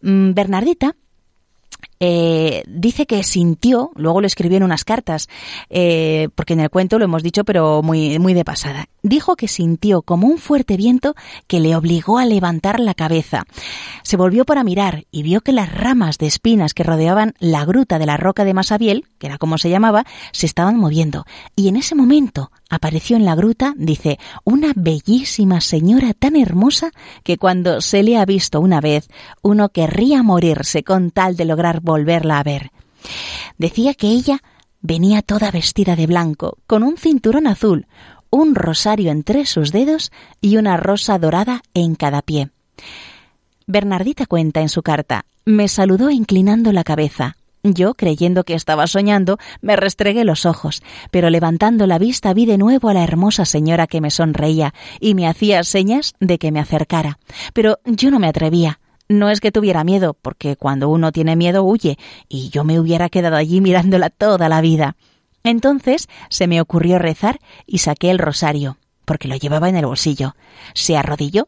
Mm, 0.00 0.32
Bernardita 0.32 0.96
eh, 2.00 2.62
dice 2.66 3.06
que 3.06 3.22
sintió, 3.22 3.90
luego 3.94 4.20
lo 4.20 4.26
escribió 4.26 4.56
en 4.56 4.62
unas 4.62 4.84
cartas, 4.84 5.28
eh, 5.70 6.28
porque 6.34 6.54
en 6.54 6.60
el 6.60 6.70
cuento 6.70 6.98
lo 6.98 7.04
hemos 7.04 7.22
dicho, 7.22 7.44
pero 7.44 7.82
muy, 7.82 8.18
muy 8.18 8.34
de 8.34 8.44
pasada. 8.44 8.88
Dijo 9.02 9.36
que 9.36 9.48
sintió 9.48 10.02
como 10.02 10.26
un 10.26 10.38
fuerte 10.38 10.76
viento 10.76 11.14
que 11.46 11.60
le 11.60 11.76
obligó 11.76 12.18
a 12.18 12.26
levantar 12.26 12.80
la 12.80 12.94
cabeza. 12.94 13.44
Se 14.02 14.16
volvió 14.16 14.44
para 14.44 14.64
mirar 14.64 15.04
y 15.10 15.22
vio 15.22 15.40
que 15.40 15.52
las 15.52 15.72
ramas 15.72 16.18
de 16.18 16.26
espinas 16.26 16.74
que 16.74 16.84
rodeaban 16.84 17.34
la 17.38 17.64
gruta 17.64 17.98
de 17.98 18.06
la 18.06 18.16
roca 18.16 18.44
de 18.44 18.54
Masabiel, 18.54 19.04
que 19.18 19.26
era 19.26 19.38
como 19.38 19.58
se 19.58 19.70
llamaba, 19.70 20.04
se 20.32 20.46
estaban 20.46 20.76
moviendo. 20.76 21.24
Y 21.56 21.68
en 21.68 21.76
ese 21.76 21.94
momento 21.94 22.50
apareció 22.70 23.16
en 23.16 23.24
la 23.24 23.34
gruta, 23.34 23.74
dice, 23.76 24.18
una 24.44 24.72
bellísima 24.74 25.60
señora 25.60 26.14
tan 26.14 26.36
hermosa 26.36 26.90
que 27.22 27.38
cuando 27.38 27.80
se 27.80 28.02
le 28.02 28.16
ha 28.16 28.24
visto 28.24 28.60
una 28.60 28.80
vez, 28.80 29.08
uno 29.42 29.68
querría 29.68 30.22
morirse 30.22 30.82
con 30.82 31.10
tal 31.10 31.36
de 31.36 31.44
lograr 31.44 31.80
volverla 31.80 32.38
a 32.38 32.42
ver. 32.42 32.70
Decía 33.58 33.94
que 33.94 34.08
ella 34.08 34.42
venía 34.80 35.22
toda 35.22 35.50
vestida 35.50 35.96
de 35.96 36.06
blanco, 36.06 36.58
con 36.66 36.82
un 36.82 36.96
cinturón 36.96 37.46
azul, 37.46 37.86
un 38.30 38.54
rosario 38.54 39.12
entre 39.12 39.46
sus 39.46 39.70
dedos 39.70 40.10
y 40.40 40.56
una 40.56 40.76
rosa 40.76 41.18
dorada 41.18 41.62
en 41.72 41.94
cada 41.94 42.20
pie. 42.20 42.50
Bernardita 43.66 44.26
cuenta 44.26 44.60
en 44.60 44.68
su 44.68 44.82
carta, 44.82 45.24
me 45.44 45.68
saludó 45.68 46.10
inclinando 46.10 46.72
la 46.72 46.84
cabeza. 46.84 47.36
Yo, 47.66 47.94
creyendo 47.94 48.44
que 48.44 48.52
estaba 48.52 48.86
soñando, 48.86 49.38
me 49.62 49.74
restregué 49.74 50.24
los 50.24 50.44
ojos, 50.44 50.82
pero 51.10 51.30
levantando 51.30 51.86
la 51.86 51.98
vista 51.98 52.34
vi 52.34 52.44
de 52.44 52.58
nuevo 52.58 52.90
a 52.90 52.94
la 52.94 53.02
hermosa 53.02 53.46
señora 53.46 53.86
que 53.86 54.02
me 54.02 54.10
sonreía 54.10 54.74
y 55.00 55.14
me 55.14 55.26
hacía 55.26 55.64
señas 55.64 56.12
de 56.20 56.38
que 56.38 56.52
me 56.52 56.60
acercara. 56.60 57.18
Pero 57.54 57.78
yo 57.86 58.10
no 58.10 58.18
me 58.18 58.28
atrevía. 58.28 58.80
No 59.08 59.30
es 59.30 59.40
que 59.40 59.50
tuviera 59.50 59.82
miedo, 59.82 60.12
porque 60.12 60.56
cuando 60.56 60.90
uno 60.90 61.10
tiene 61.10 61.36
miedo 61.36 61.64
huye, 61.64 61.96
y 62.28 62.50
yo 62.50 62.64
me 62.64 62.78
hubiera 62.78 63.08
quedado 63.08 63.36
allí 63.36 63.62
mirándola 63.62 64.10
toda 64.10 64.50
la 64.50 64.60
vida. 64.60 64.96
Entonces 65.42 66.08
se 66.28 66.46
me 66.46 66.60
ocurrió 66.60 66.98
rezar 66.98 67.38
y 67.66 67.78
saqué 67.78 68.10
el 68.10 68.18
rosario, 68.18 68.76
porque 69.06 69.26
lo 69.26 69.36
llevaba 69.36 69.70
en 69.70 69.76
el 69.76 69.86
bolsillo. 69.86 70.36
Se 70.74 70.98
arrodilló 70.98 71.46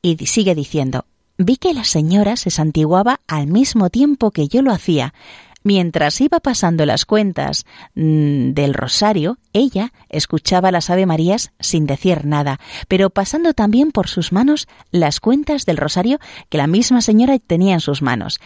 y 0.00 0.16
sigue 0.26 0.54
diciendo 0.54 1.06
Vi 1.42 1.56
que 1.56 1.72
la 1.72 1.84
señora 1.84 2.36
se 2.36 2.50
santiguaba 2.50 3.20
al 3.26 3.46
mismo 3.46 3.88
tiempo 3.88 4.30
que 4.30 4.46
yo 4.46 4.60
lo 4.60 4.72
hacía. 4.72 5.14
Mientras 5.62 6.20
iba 6.20 6.38
pasando 6.38 6.84
las 6.84 7.06
cuentas 7.06 7.64
mm, 7.94 8.50
del 8.50 8.74
rosario, 8.74 9.38
ella 9.54 9.94
escuchaba 10.10 10.70
las 10.70 10.90
Ave 10.90 11.06
Marías 11.06 11.52
sin 11.58 11.86
decir 11.86 12.26
nada, 12.26 12.60
pero 12.88 13.08
pasando 13.08 13.54
también 13.54 13.90
por 13.90 14.06
sus 14.06 14.32
manos 14.32 14.68
las 14.90 15.18
cuentas 15.18 15.64
del 15.64 15.78
rosario 15.78 16.18
que 16.50 16.58
la 16.58 16.66
misma 16.66 17.00
señora 17.00 17.38
tenía 17.38 17.72
en 17.72 17.80
sus 17.80 18.02
manos. 18.02 18.38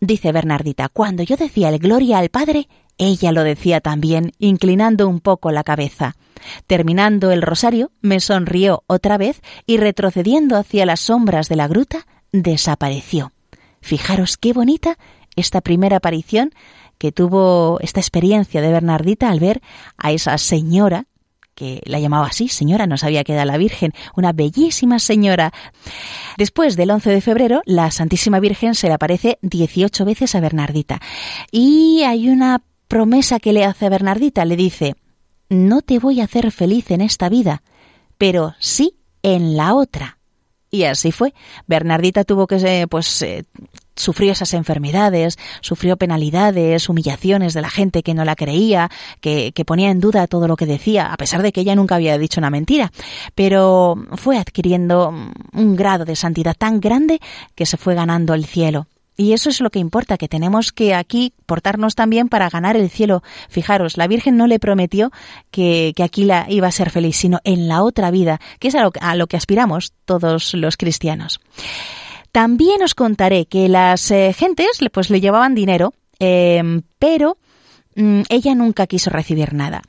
Dice 0.00 0.32
Bernardita, 0.32 0.90
cuando 0.90 1.22
yo 1.22 1.36
decía 1.38 1.70
el 1.70 1.78
Gloria 1.78 2.18
al 2.18 2.28
Padre, 2.28 2.68
ella 2.98 3.32
lo 3.32 3.42
decía 3.42 3.80
también, 3.80 4.32
inclinando 4.38 5.08
un 5.08 5.20
poco 5.20 5.50
la 5.50 5.64
cabeza. 5.64 6.16
Terminando 6.66 7.30
el 7.30 7.42
rosario, 7.42 7.90
me 8.00 8.20
sonrió 8.20 8.84
otra 8.86 9.18
vez 9.18 9.40
y 9.66 9.78
retrocediendo 9.78 10.56
hacia 10.56 10.86
las 10.86 11.00
sombras 11.00 11.48
de 11.48 11.56
la 11.56 11.68
gruta, 11.68 12.06
desapareció. 12.32 13.32
Fijaros 13.80 14.36
qué 14.36 14.52
bonita 14.52 14.96
esta 15.36 15.60
primera 15.60 15.96
aparición 15.96 16.52
que 16.98 17.12
tuvo 17.12 17.78
esta 17.80 18.00
experiencia 18.00 18.60
de 18.60 18.70
Bernardita 18.70 19.28
al 19.30 19.40
ver 19.40 19.60
a 19.96 20.12
esa 20.12 20.38
señora 20.38 21.06
que 21.54 21.80
la 21.84 22.00
llamaba 22.00 22.26
así, 22.26 22.48
señora, 22.48 22.86
no 22.86 22.96
sabía 22.98 23.22
que 23.24 23.32
era 23.32 23.44
la 23.44 23.56
Virgen, 23.56 23.92
una 24.16 24.32
bellísima 24.32 24.98
señora. 24.98 25.52
Después 26.36 26.76
del 26.76 26.90
11 26.90 27.10
de 27.10 27.20
febrero, 27.20 27.62
la 27.64 27.90
Santísima 27.90 28.40
Virgen 28.40 28.74
se 28.74 28.88
le 28.88 28.94
aparece 28.94 29.38
18 29.42 30.04
veces 30.04 30.34
a 30.34 30.40
Bernardita. 30.40 31.00
Y 31.52 32.02
hay 32.02 32.28
una 32.28 32.62
promesa 32.94 33.40
que 33.40 33.52
le 33.52 33.64
hace 33.64 33.86
a 33.86 33.88
Bernardita, 33.88 34.44
le 34.44 34.54
dice, 34.54 34.94
no 35.48 35.82
te 35.82 35.98
voy 35.98 36.20
a 36.20 36.26
hacer 36.26 36.52
feliz 36.52 36.92
en 36.92 37.00
esta 37.00 37.28
vida, 37.28 37.64
pero 38.18 38.54
sí 38.60 38.98
en 39.24 39.56
la 39.56 39.74
otra. 39.74 40.18
Y 40.70 40.84
así 40.84 41.10
fue. 41.10 41.34
Bernardita 41.66 42.22
tuvo 42.22 42.46
que, 42.46 42.54
eh, 42.58 42.86
pues, 42.86 43.20
eh, 43.22 43.46
sufrió 43.96 44.30
esas 44.30 44.54
enfermedades, 44.54 45.38
sufrió 45.60 45.96
penalidades, 45.96 46.88
humillaciones 46.88 47.52
de 47.52 47.62
la 47.62 47.68
gente 47.68 48.04
que 48.04 48.14
no 48.14 48.24
la 48.24 48.36
creía, 48.36 48.88
que, 49.20 49.50
que, 49.52 49.64
ponía 49.64 49.90
en 49.90 49.98
duda 49.98 50.28
todo 50.28 50.46
lo 50.46 50.54
que 50.54 50.66
decía, 50.66 51.12
a 51.12 51.16
pesar 51.16 51.42
de 51.42 51.50
que 51.50 51.62
ella 51.62 51.74
nunca 51.74 51.96
había 51.96 52.16
dicho 52.16 52.38
una 52.38 52.50
mentira. 52.50 52.92
Pero 53.34 53.96
fue 54.12 54.38
adquiriendo 54.38 55.12
un 55.52 55.74
grado 55.74 56.04
de 56.04 56.14
santidad 56.14 56.54
tan 56.56 56.78
grande 56.78 57.18
que 57.56 57.66
se 57.66 57.76
fue 57.76 57.96
ganando 57.96 58.34
el 58.34 58.46
cielo. 58.46 58.86
Y 59.16 59.32
eso 59.32 59.48
es 59.48 59.60
lo 59.60 59.70
que 59.70 59.78
importa, 59.78 60.18
que 60.18 60.28
tenemos 60.28 60.72
que 60.72 60.94
aquí 60.94 61.32
portarnos 61.46 61.94
también 61.94 62.28
para 62.28 62.50
ganar 62.50 62.76
el 62.76 62.90
cielo. 62.90 63.22
Fijaros, 63.48 63.96
la 63.96 64.08
Virgen 64.08 64.36
no 64.36 64.46
le 64.46 64.58
prometió 64.58 65.12
que, 65.50 65.92
que 65.94 66.02
aquí 66.02 66.24
la 66.24 66.46
iba 66.48 66.66
a 66.66 66.72
ser 66.72 66.90
feliz, 66.90 67.16
sino 67.16 67.38
en 67.44 67.68
la 67.68 67.82
otra 67.82 68.10
vida, 68.10 68.40
que 68.58 68.68
es 68.68 68.74
a 68.74 68.82
lo, 69.14 69.26
que 69.26 69.36
aspiramos 69.36 69.92
todos 70.04 70.54
los 70.54 70.76
cristianos. 70.76 71.40
También 72.32 72.82
os 72.82 72.94
contaré 72.94 73.46
que 73.46 73.68
las 73.68 74.10
eh, 74.10 74.32
gentes 74.32 74.80
pues 74.92 75.10
le 75.10 75.20
llevaban 75.20 75.54
dinero, 75.54 75.94
eh, 76.18 76.80
pero 76.98 77.38
mm, 77.94 78.22
ella 78.28 78.54
nunca 78.56 78.88
quiso 78.88 79.10
recibir 79.10 79.54
nada. 79.54 79.82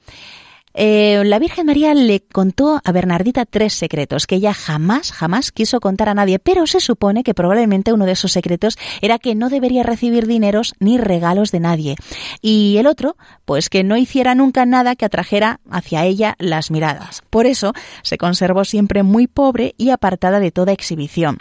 Eh, 0.78 1.24
la 1.26 1.40
Virgen 1.40 1.66
María 1.66 1.94
le 1.94 2.20
contó 2.20 2.82
a 2.84 2.92
Bernardita 2.92 3.46
tres 3.46 3.74
secretos 3.74 4.28
que 4.28 4.36
ella 4.36 4.54
jamás, 4.54 5.14
jamás 5.14 5.54
quiso 5.54 5.80
contar 5.80 6.10
a 6.10 6.14
nadie, 6.14 6.38
pero 6.38 6.68
se 6.68 6.82
supone 6.82 7.24
que 7.24 7.34
probablemente 7.34 7.94
uno 7.94 8.06
de 8.06 8.12
esos 8.12 8.34
secretos 8.34 8.78
era 9.02 9.18
que 9.18 9.36
no 9.36 9.50
debería 9.50 9.84
recibir 9.84 10.28
dineros 10.28 10.74
ni 10.80 10.98
regalos 10.98 11.52
de 11.52 11.62
nadie. 11.62 11.96
Y 12.42 12.76
el 12.78 12.88
otro, 12.88 13.16
pues 13.46 13.70
que 13.70 13.86
no 13.86 13.96
hiciera 13.96 14.36
nunca 14.36 14.66
nada 14.66 14.98
que 14.98 15.06
atrajera 15.06 15.62
hacia 15.72 16.04
ella 16.04 16.36
las 16.40 16.72
miradas. 16.72 17.24
Por 17.30 17.46
eso 17.46 17.72
se 18.02 18.18
conservó 18.18 18.66
siempre 18.66 19.02
muy 19.04 19.28
pobre 19.28 19.76
y 19.78 19.92
apartada 19.92 20.42
de 20.42 20.52
toda 20.52 20.74
exhibición. 20.74 21.38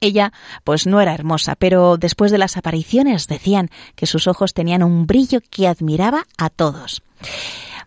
Ella, 0.00 0.32
pues 0.62 0.86
no 0.86 1.00
era 1.00 1.12
hermosa, 1.12 1.56
pero 1.56 1.96
después 1.96 2.30
de 2.30 2.38
las 2.38 2.56
apariciones 2.56 3.26
decían 3.26 3.68
que 3.96 4.06
sus 4.06 4.28
ojos 4.28 4.54
tenían 4.54 4.84
un 4.84 5.08
brillo 5.08 5.40
que 5.50 5.66
admiraba 5.66 6.24
a 6.36 6.50
todos. 6.50 7.02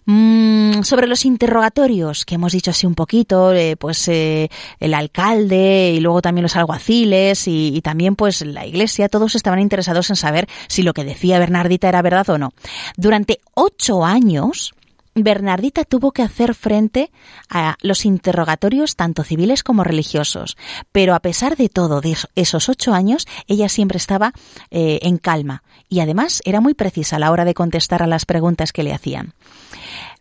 Mm, 0.06 0.82
sobre 0.82 1.06
los 1.06 1.26
interrogatorios, 1.26 2.26
que 2.26 2.36
hemos 2.36 2.54
dicho 2.54 2.72
así 2.72 2.88
un 2.88 2.96
poquito, 2.96 3.54
eh, 3.54 3.76
pues 3.78 4.08
eh, 4.08 4.50
el 4.80 4.96
alcalde 4.96 5.92
y 5.96 6.00
luego 6.00 6.24
también 6.24 6.44
los 6.44 6.56
alguaciles 6.56 7.48
y, 7.48 7.80
también 7.82 8.16
pues 8.16 8.42
la 8.42 8.66
iglesia, 8.66 9.10
todos 9.10 9.36
estaban 9.36 9.60
interesados 9.60 10.10
en 10.10 10.16
saber 10.16 10.48
si 10.68 10.82
lo 10.82 10.94
que 10.94 11.04
decía 11.04 11.40
Bernardita 11.40 11.88
era 11.88 12.02
verdad 12.02 12.30
o 12.32 12.38
no. 12.40 12.52
Durante 12.98 13.42
ocho 13.54 14.04
años, 14.04 14.74
Bernardita 15.14 15.84
tuvo 15.84 16.12
que 16.12 16.24
hacer 16.24 16.56
frente 16.56 17.12
a 17.50 17.76
los 17.82 18.06
interrogatorios 18.06 18.96
tanto 18.96 19.24
civiles 19.24 19.62
como 19.62 19.84
religiosos, 19.84 20.58
pero 20.92 21.14
a 21.14 21.20
pesar 21.20 21.58
de 21.58 21.70
todo, 21.70 22.02
de 22.02 22.18
esos 22.36 22.70
ocho 22.70 22.94
años, 22.94 23.28
ella 23.48 23.70
siempre 23.70 23.98
estaba 23.98 24.34
eh, 24.72 25.00
en 25.04 25.18
calma 25.18 25.64
y 25.90 26.00
además 26.00 26.42
era 26.46 26.62
muy 26.62 26.74
precisa 26.74 27.18
a 27.18 27.20
la 27.20 27.32
hora 27.32 27.46
de 27.46 27.54
contestar 27.54 28.02
a 28.02 28.08
las 28.08 28.26
preguntas 28.26 28.72
que 28.72 28.84
le 28.84 28.94
hacían. 28.94 29.34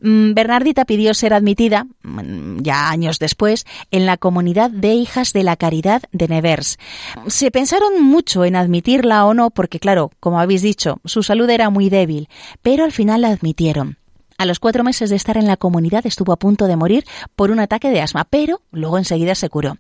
Mm, 0.03 0.35
Bernardita 0.35 0.85
pidió 0.85 1.15
ser 1.15 1.35
admitida, 1.35 1.87
mm, 2.03 2.63
ya 2.63 2.91
años 2.91 3.19
después, 3.19 3.67
en 3.91 4.07
la 4.07 4.17
comunidad 4.17 4.71
de 4.71 4.95
hijas 4.95 5.33
de 5.33 5.45
la 5.45 5.57
caridad 5.57 6.03
de 6.13 6.29
Nevers. 6.29 6.79
Se 7.27 7.51
pensaron 7.51 8.03
mucho 8.03 8.45
en 8.45 8.57
admitirla 8.57 9.25
o 9.27 9.35
no, 9.35 9.51
porque 9.51 9.79
claro, 9.79 10.11
como 10.21 10.41
habéis 10.41 10.63
dicho, 10.63 11.01
su 11.05 11.23
salud 11.23 11.49
era 11.51 11.71
muy 11.71 11.91
débil, 11.91 12.29
pero 12.63 12.85
al 12.85 12.93
final 12.93 13.23
la 13.23 13.29
admitieron. 13.29 14.00
A 14.41 14.47
los 14.47 14.59
cuatro 14.59 14.85
meses 14.85 15.11
de 15.11 15.17
estar 15.17 15.37
en 15.37 15.47
la 15.47 15.59
comunidad 15.59 16.07
estuvo 16.07 16.33
a 16.33 16.39
punto 16.39 16.67
de 16.67 16.75
morir 16.75 17.05
por 17.37 17.51
un 17.51 17.61
ataque 17.61 17.91
de 17.91 18.01
asma, 18.01 18.25
pero 18.25 18.63
luego 18.73 18.97
enseguida 18.97 19.35
se 19.35 19.51
curó. 19.51 19.77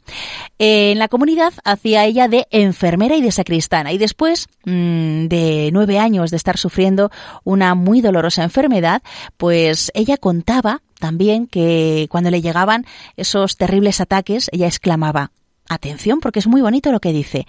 En 0.58 0.98
la 0.98 1.08
comunidad 1.08 1.54
hacía 1.64 2.04
ella 2.04 2.28
de 2.28 2.46
enfermera 2.50 3.16
y 3.16 3.22
de 3.22 3.32
sacristana 3.32 3.90
y 3.90 3.96
después 3.96 4.48
mmm, 4.66 5.28
de 5.28 5.70
nueve 5.72 5.98
años 5.98 6.30
de 6.30 6.36
estar 6.36 6.58
sufriendo 6.58 7.10
una 7.42 7.74
muy 7.74 8.02
dolorosa 8.02 8.42
enfermedad, 8.42 9.00
pues 9.38 9.90
ella 9.94 10.18
contaba 10.18 10.82
también 10.98 11.46
que 11.46 12.06
cuando 12.10 12.30
le 12.30 12.42
llegaban 12.42 12.84
esos 13.16 13.56
terribles 13.56 14.02
ataques, 14.02 14.50
ella 14.52 14.66
exclamaba, 14.66 15.30
atención 15.70 16.20
porque 16.20 16.40
es 16.40 16.46
muy 16.46 16.60
bonito 16.60 16.92
lo 16.92 17.00
que 17.00 17.14
dice, 17.14 17.46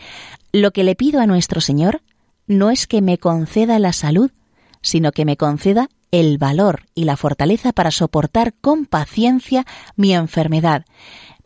lo 0.54 0.72
que 0.72 0.86
le 0.86 0.96
pido 0.96 1.20
a 1.20 1.28
nuestro 1.28 1.60
Señor 1.60 2.04
no 2.48 2.72
es 2.72 2.88
que 2.88 3.02
me 3.02 3.18
conceda 3.18 3.80
la 3.80 3.92
salud, 3.92 4.32
sino 4.82 5.12
que 5.12 5.26
me 5.26 5.36
conceda 5.36 5.90
el 6.12 6.38
valor 6.38 6.84
y 6.94 7.06
la 7.06 7.18
fortaleza 7.18 7.72
para 7.72 7.92
soportar 7.92 8.54
con 8.54 8.86
paciencia 8.86 9.66
mi 9.96 10.14
enfermedad. 10.14 10.86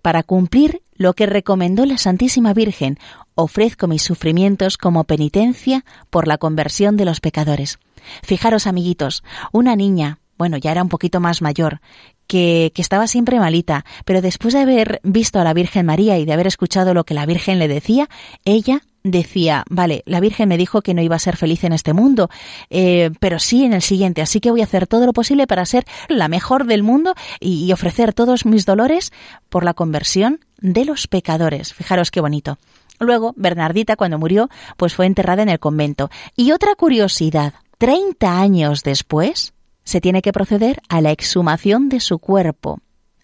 Para 0.01 0.23
cumplir 0.23 0.81
lo 0.93 1.13
que 1.13 1.25
recomendó 1.25 1.85
la 1.85 1.97
Santísima 1.97 2.53
Virgen, 2.53 2.97
ofrezco 3.35 3.87
mis 3.87 4.01
sufrimientos 4.01 4.77
como 4.77 5.03
penitencia 5.03 5.85
por 6.09 6.27
la 6.27 6.37
conversión 6.37 6.97
de 6.97 7.05
los 7.05 7.19
pecadores. 7.19 7.79
Fijaros, 8.23 8.67
amiguitos, 8.67 9.23
una 9.51 9.75
niña, 9.75 10.19
bueno, 10.37 10.57
ya 10.57 10.71
era 10.71 10.83
un 10.83 10.89
poquito 10.89 11.19
más 11.19 11.41
mayor, 11.41 11.81
que, 12.27 12.71
que, 12.73 12.81
estaba 12.81 13.07
siempre 13.07 13.39
malita, 13.39 13.85
pero 14.03 14.21
después 14.21 14.53
de 14.53 14.61
haber 14.61 14.99
visto 15.03 15.39
a 15.39 15.43
la 15.43 15.53
Virgen 15.53 15.85
María 15.85 16.17
y 16.17 16.25
de 16.25 16.33
haber 16.33 16.47
escuchado 16.47 16.93
lo 16.93 17.03
que 17.03 17.13
la 17.13 17.25
Virgen 17.25 17.59
le 17.59 17.67
decía, 17.67 18.09
ella 18.45 18.81
decía, 19.05 19.63
vale, 19.69 20.03
la 20.05 20.19
Virgen 20.19 20.49
me 20.49 20.57
dijo 20.57 20.81
que 20.81 20.93
no 20.93 21.01
iba 21.01 21.15
a 21.15 21.19
ser 21.19 21.37
feliz 21.37 21.63
en 21.63 21.73
este 21.73 21.93
mundo, 21.93 22.29
eh, 22.69 23.11
pero 23.19 23.39
sí 23.39 23.63
en 23.63 23.73
el 23.73 23.81
siguiente, 23.81 24.21
así 24.21 24.39
que 24.39 24.51
voy 24.51 24.61
a 24.61 24.65
hacer 24.65 24.87
todo 24.87 25.05
lo 25.05 25.13
posible 25.13 25.47
para 25.47 25.65
ser 25.65 25.85
la 26.09 26.27
mejor 26.27 26.65
del 26.65 26.83
mundo 26.83 27.13
y, 27.39 27.65
y 27.65 27.71
ofrecer 27.71 28.13
todos 28.13 28.45
mis 28.45 28.65
dolores 28.65 29.13
por 29.49 29.63
la 29.63 29.75
conversión 29.75 30.39
de 30.59 30.85
los 30.85 31.07
pecadores. 31.07 31.73
Fijaros 31.73 32.09
qué 32.09 32.19
bonito. 32.19 32.57
Luego, 32.99 33.33
Bernardita, 33.37 33.95
cuando 33.95 34.17
murió, 34.17 34.49
pues 34.75 34.95
fue 34.95 35.05
enterrada 35.05 35.43
en 35.43 35.49
el 35.49 35.59
convento. 35.59 36.09
Y 36.35 36.51
otra 36.51 36.75
curiosidad, 36.75 37.53
30 37.77 38.39
años 38.39 38.81
después, 38.83 39.53
se 39.83 40.01
tiene 40.01 40.23
que 40.23 40.33
proceder 40.33 40.81
a 40.89 41.01
la 41.01 41.11
exhumación 41.11 41.89
de 41.89 41.99
su 41.99 42.17
cuerpo 42.17 42.79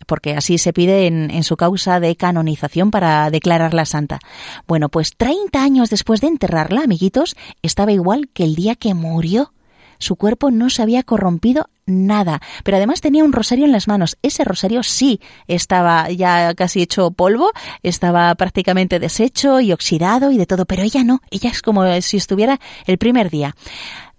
porque 0.06 0.36
así 0.36 0.58
se 0.58 0.74
pide 0.74 1.08
en, 1.08 1.32
en, 1.32 1.44
su 1.44 1.58
causa 1.58 2.00
de 2.00 2.16
canonización 2.16 2.92
para 2.92 3.30
declararla 3.30 3.86
santa. 3.86 4.20
Bueno, 4.68 4.90
pues 4.90 5.16
30 5.16 5.62
años 5.62 5.90
después 5.90 6.22
de 6.22 6.28
enterrarla, 6.28 6.82
amiguitos, 6.82 7.36
estaba 7.62 7.92
igual 7.92 8.30
que 8.34 8.44
el 8.44 8.56
día 8.56 8.76
que 8.76 8.94
murió. 8.94 9.54
Su 10.02 10.16
cuerpo 10.16 10.50
no 10.50 10.72
se 10.72 10.82
había 10.82 11.04
corrompido 11.04 11.70
nada. 11.86 12.42
Pero 12.64 12.78
además 12.78 13.02
tenía 13.02 13.24
un 13.24 13.34
rosario 13.34 13.66
en 13.66 13.72
las 13.72 13.88
manos. 13.88 14.18
Ese 14.22 14.44
rosario 14.44 14.84
sí 14.84 15.20
estaba 15.48 16.10
ya 16.10 16.54
casi 16.56 16.82
hecho 16.82 17.12
polvo, 17.12 17.52
estaba 17.84 18.34
prácticamente 18.36 19.00
deshecho 19.00 19.60
y 19.60 19.72
oxidado 19.72 20.32
y 20.32 20.38
de 20.38 20.46
todo, 20.46 20.66
pero 20.66 20.84
ella 20.84 21.04
no. 21.04 21.22
Ella 21.30 21.52
es 21.52 21.62
como 21.62 21.84
si 22.02 22.18
estuviera 22.18 22.60
el 22.88 22.98
primer 22.98 23.30
día. 23.30 23.56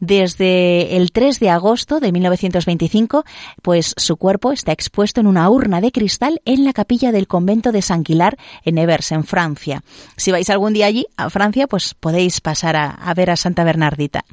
Desde 0.03 0.97
el 0.97 1.13
3 1.13 1.39
de 1.39 1.49
agosto 1.49 2.01
de 2.01 2.11
1925, 2.11 3.25
pues 3.63 3.95
su 3.97 4.17
cuerpo 4.17 4.51
está 4.51 4.73
expuesto 4.73 5.21
en 5.21 5.29
una 5.29 5.49
urna 5.49 5.81
de 5.81 5.93
cristal 5.93 6.43
en 6.45 6.65
la 6.65 6.73
capilla 6.73 7.13
del 7.13 7.29
convento 7.29 7.71
de 7.71 7.83
San 7.83 8.03
Quilar 8.03 8.37
en 8.65 8.79
Evers, 8.79 9.13
en 9.13 9.23
Francia. 9.23 9.85
Si 10.17 10.33
vais 10.33 10.51
algún 10.51 10.73
día 10.73 10.87
allí, 10.87 11.07
a 11.17 11.31
Francia, 11.31 11.69
pues 11.69 11.95
podéis 11.95 12.41
pasar 12.41 12.75
a, 12.75 13.15
ver 13.15 13.31
a 13.31 13.37
Santa 13.37 13.63
Bernardita. 13.63 14.25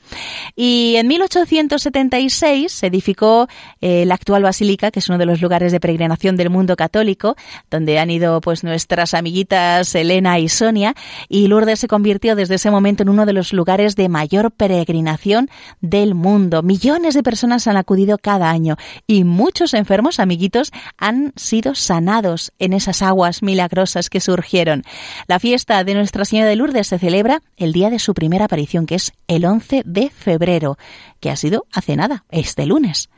Y 0.55 0.95
en 0.95 1.07
1876 1.07 2.71
se 2.71 2.87
edificó 2.87 3.47
eh, 3.79 4.05
la 4.07 4.15
actual 4.15 4.41
basílica, 4.41 4.89
que 4.89 4.97
es 4.97 5.07
uno 5.07 5.19
de 5.19 5.27
los 5.27 5.39
lugares 5.39 5.71
de 5.71 5.79
peregrinación 5.79 6.35
del 6.35 6.49
mundo 6.49 6.75
católico, 6.77 7.35
donde 7.69 7.99
han 7.99 8.09
ido 8.09 8.41
pues 8.41 8.63
nuestras 8.63 9.13
amiguitas 9.13 9.93
Elena 9.93 10.39
y 10.39 10.49
Sonia, 10.49 10.95
y 11.27 11.45
Lourdes 11.45 11.77
se 11.77 11.87
convirtió 11.87 12.35
desde 12.35 12.55
ese 12.55 12.71
momento 12.71 13.03
en 13.03 13.09
uno 13.09 13.27
de 13.27 13.33
los 13.33 13.53
lugares 13.53 13.95
de 13.95 14.09
mayor 14.09 14.49
peregrinación 14.49 15.47
del 15.81 16.15
mundo. 16.15 16.63
Millones 16.63 17.13
de 17.13 17.23
personas 17.23 17.67
han 17.67 17.77
acudido 17.77 18.17
cada 18.17 18.49
año 18.49 18.77
y 19.07 19.23
muchos 19.23 19.73
enfermos, 19.73 20.19
amiguitos, 20.19 20.71
han 20.97 21.33
sido 21.35 21.75
sanados 21.75 22.51
en 22.59 22.73
esas 22.73 23.01
aguas 23.01 23.41
milagrosas 23.43 24.09
que 24.09 24.19
surgieron. 24.19 24.83
La 25.27 25.39
fiesta 25.39 25.83
de 25.83 25.93
Nuestra 25.93 26.25
Señora 26.25 26.49
de 26.49 26.55
Lourdes 26.55 26.87
se 26.87 26.99
celebra 26.99 27.41
el 27.57 27.73
día 27.73 27.89
de 27.89 27.99
su 27.99 28.13
primera 28.13 28.45
aparición, 28.45 28.85
que 28.85 28.95
es 28.95 29.13
el 29.27 29.45
11 29.45 29.83
de 29.85 30.09
febrero, 30.09 30.77
que 31.19 31.29
ha 31.29 31.35
sido 31.35 31.65
hace 31.71 31.95
nada, 31.95 32.25
este 32.29 32.65
lunes. 32.65 33.09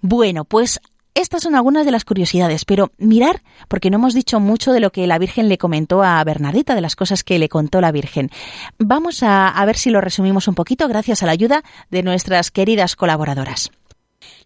Bueno, 0.00 0.44
pues 0.44 0.80
estas 1.14 1.42
son 1.42 1.54
algunas 1.54 1.84
de 1.84 1.92
las 1.92 2.04
curiosidades, 2.04 2.64
pero 2.64 2.92
mirar, 2.96 3.42
porque 3.68 3.90
no 3.90 3.96
hemos 3.96 4.14
dicho 4.14 4.40
mucho 4.40 4.72
de 4.72 4.80
lo 4.80 4.92
que 4.92 5.06
la 5.06 5.18
Virgen 5.18 5.48
le 5.48 5.58
comentó 5.58 6.02
a 6.02 6.22
Bernardita, 6.22 6.74
de 6.74 6.80
las 6.80 6.96
cosas 6.96 7.24
que 7.24 7.38
le 7.38 7.48
contó 7.48 7.80
la 7.80 7.92
Virgen. 7.92 8.30
Vamos 8.78 9.22
a, 9.22 9.64
ver 9.66 9.76
si 9.76 9.90
lo 9.90 10.00
resumimos 10.00 10.48
un 10.48 10.54
poquito 10.54 10.88
gracias 10.88 11.22
a 11.22 11.26
la 11.26 11.32
ayuda 11.32 11.62
de 11.90 12.02
nuestras 12.02 12.50
queridas 12.50 12.96
colaboradoras. 12.96 13.70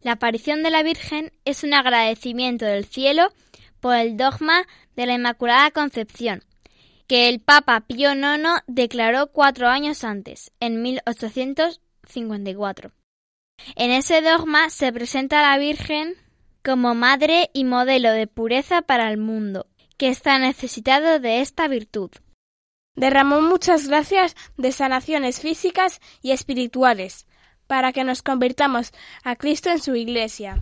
La 0.03 0.13
aparición 0.13 0.63
de 0.63 0.71
la 0.71 0.83
Virgen 0.83 1.33
es 1.45 1.63
un 1.63 1.75
agradecimiento 1.75 2.65
del 2.65 2.87
cielo 2.87 3.33
por 3.81 3.97
el 3.97 4.17
dogma 4.17 4.67
de 4.97 5.07
la 5.07 5.15
Inmaculada 5.15 5.71
Concepción, 5.73 6.43
que 7.07 7.29
el 7.29 7.41
Papa 7.41 7.81
Pío 7.81 8.15
IX 8.15 8.63
declaró 8.67 9.27
cuatro 9.27 9.69
años 9.69 10.05
antes, 10.05 10.53
en 10.61 10.81
1854. 10.83 12.93
En 13.77 13.91
ese 13.91 14.23
dogma 14.23 14.71
se 14.71 14.91
presenta 14.93 15.41
a 15.41 15.51
la 15.51 15.59
Virgen 15.59 16.15
como 16.65 16.95
madre 16.95 17.51
y 17.53 17.65
modelo 17.65 18.13
de 18.13 18.27
pureza 18.27 18.83
para 18.83 19.11
el 19.11 19.19
mundo, 19.19 19.67
que 19.97 20.09
está 20.09 20.39
necesitado 20.39 21.19
de 21.19 21.41
esta 21.41 21.69
virtud. 21.69 22.11
Derramó 22.95 23.41
muchas 23.41 23.89
gracias 23.89 24.37
de 24.57 24.73
sanaciones 24.73 25.41
físicas 25.41 26.01
y 26.21 26.33
espirituales, 26.33 27.27
para 27.67 27.93
que 27.93 28.05
nos 28.05 28.23
convirtamos 28.23 28.93
a 29.25 29.37
Cristo 29.37 29.71
en 29.71 29.81
su 29.81 29.95
iglesia. 29.97 30.61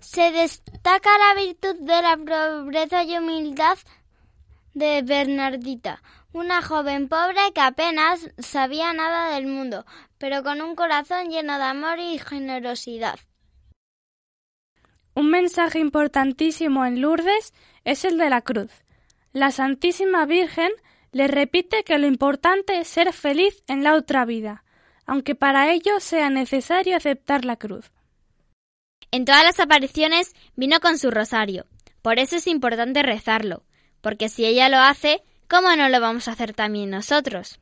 Se 0.00 0.32
destaca 0.32 1.10
la 1.18 1.40
virtud 1.40 1.76
de 1.80 2.02
la 2.02 2.16
pobreza 2.16 3.04
y 3.04 3.16
humildad 3.18 3.78
de 4.74 5.02
Bernardita, 5.02 6.02
una 6.32 6.62
joven 6.62 7.08
pobre 7.08 7.52
que 7.54 7.60
apenas 7.60 8.30
sabía 8.38 8.92
nada 8.92 9.34
del 9.34 9.46
mundo, 9.46 9.84
pero 10.18 10.42
con 10.42 10.62
un 10.62 10.74
corazón 10.74 11.28
lleno 11.28 11.58
de 11.58 11.64
amor 11.64 11.98
y 11.98 12.18
generosidad. 12.18 13.18
Un 15.14 15.30
mensaje 15.30 15.78
importantísimo 15.78 16.86
en 16.86 17.00
Lourdes 17.00 17.52
es 17.84 18.04
el 18.04 18.16
de 18.16 18.30
la 18.30 18.40
cruz. 18.40 18.70
La 19.32 19.50
Santísima 19.50 20.24
Virgen 20.24 20.70
le 21.12 21.28
repite 21.28 21.84
que 21.84 21.98
lo 21.98 22.06
importante 22.06 22.78
es 22.78 22.88
ser 22.88 23.12
feliz 23.12 23.62
en 23.66 23.84
la 23.84 23.94
otra 23.94 24.24
vida, 24.24 24.64
aunque 25.04 25.34
para 25.34 25.70
ello 25.72 26.00
sea 26.00 26.30
necesario 26.30 26.96
aceptar 26.96 27.44
la 27.44 27.56
cruz. 27.56 27.90
En 29.10 29.26
todas 29.26 29.44
las 29.44 29.60
apariciones 29.60 30.32
vino 30.56 30.80
con 30.80 30.98
su 30.98 31.10
rosario, 31.10 31.66
por 32.00 32.18
eso 32.18 32.36
es 32.36 32.46
importante 32.46 33.02
rezarlo, 33.02 33.64
porque 34.00 34.30
si 34.30 34.46
ella 34.46 34.70
lo 34.70 34.78
hace, 34.78 35.22
¿cómo 35.48 35.76
no 35.76 35.90
lo 35.90 36.00
vamos 36.00 36.28
a 36.28 36.32
hacer 36.32 36.54
también 36.54 36.88
nosotros? 36.88 37.60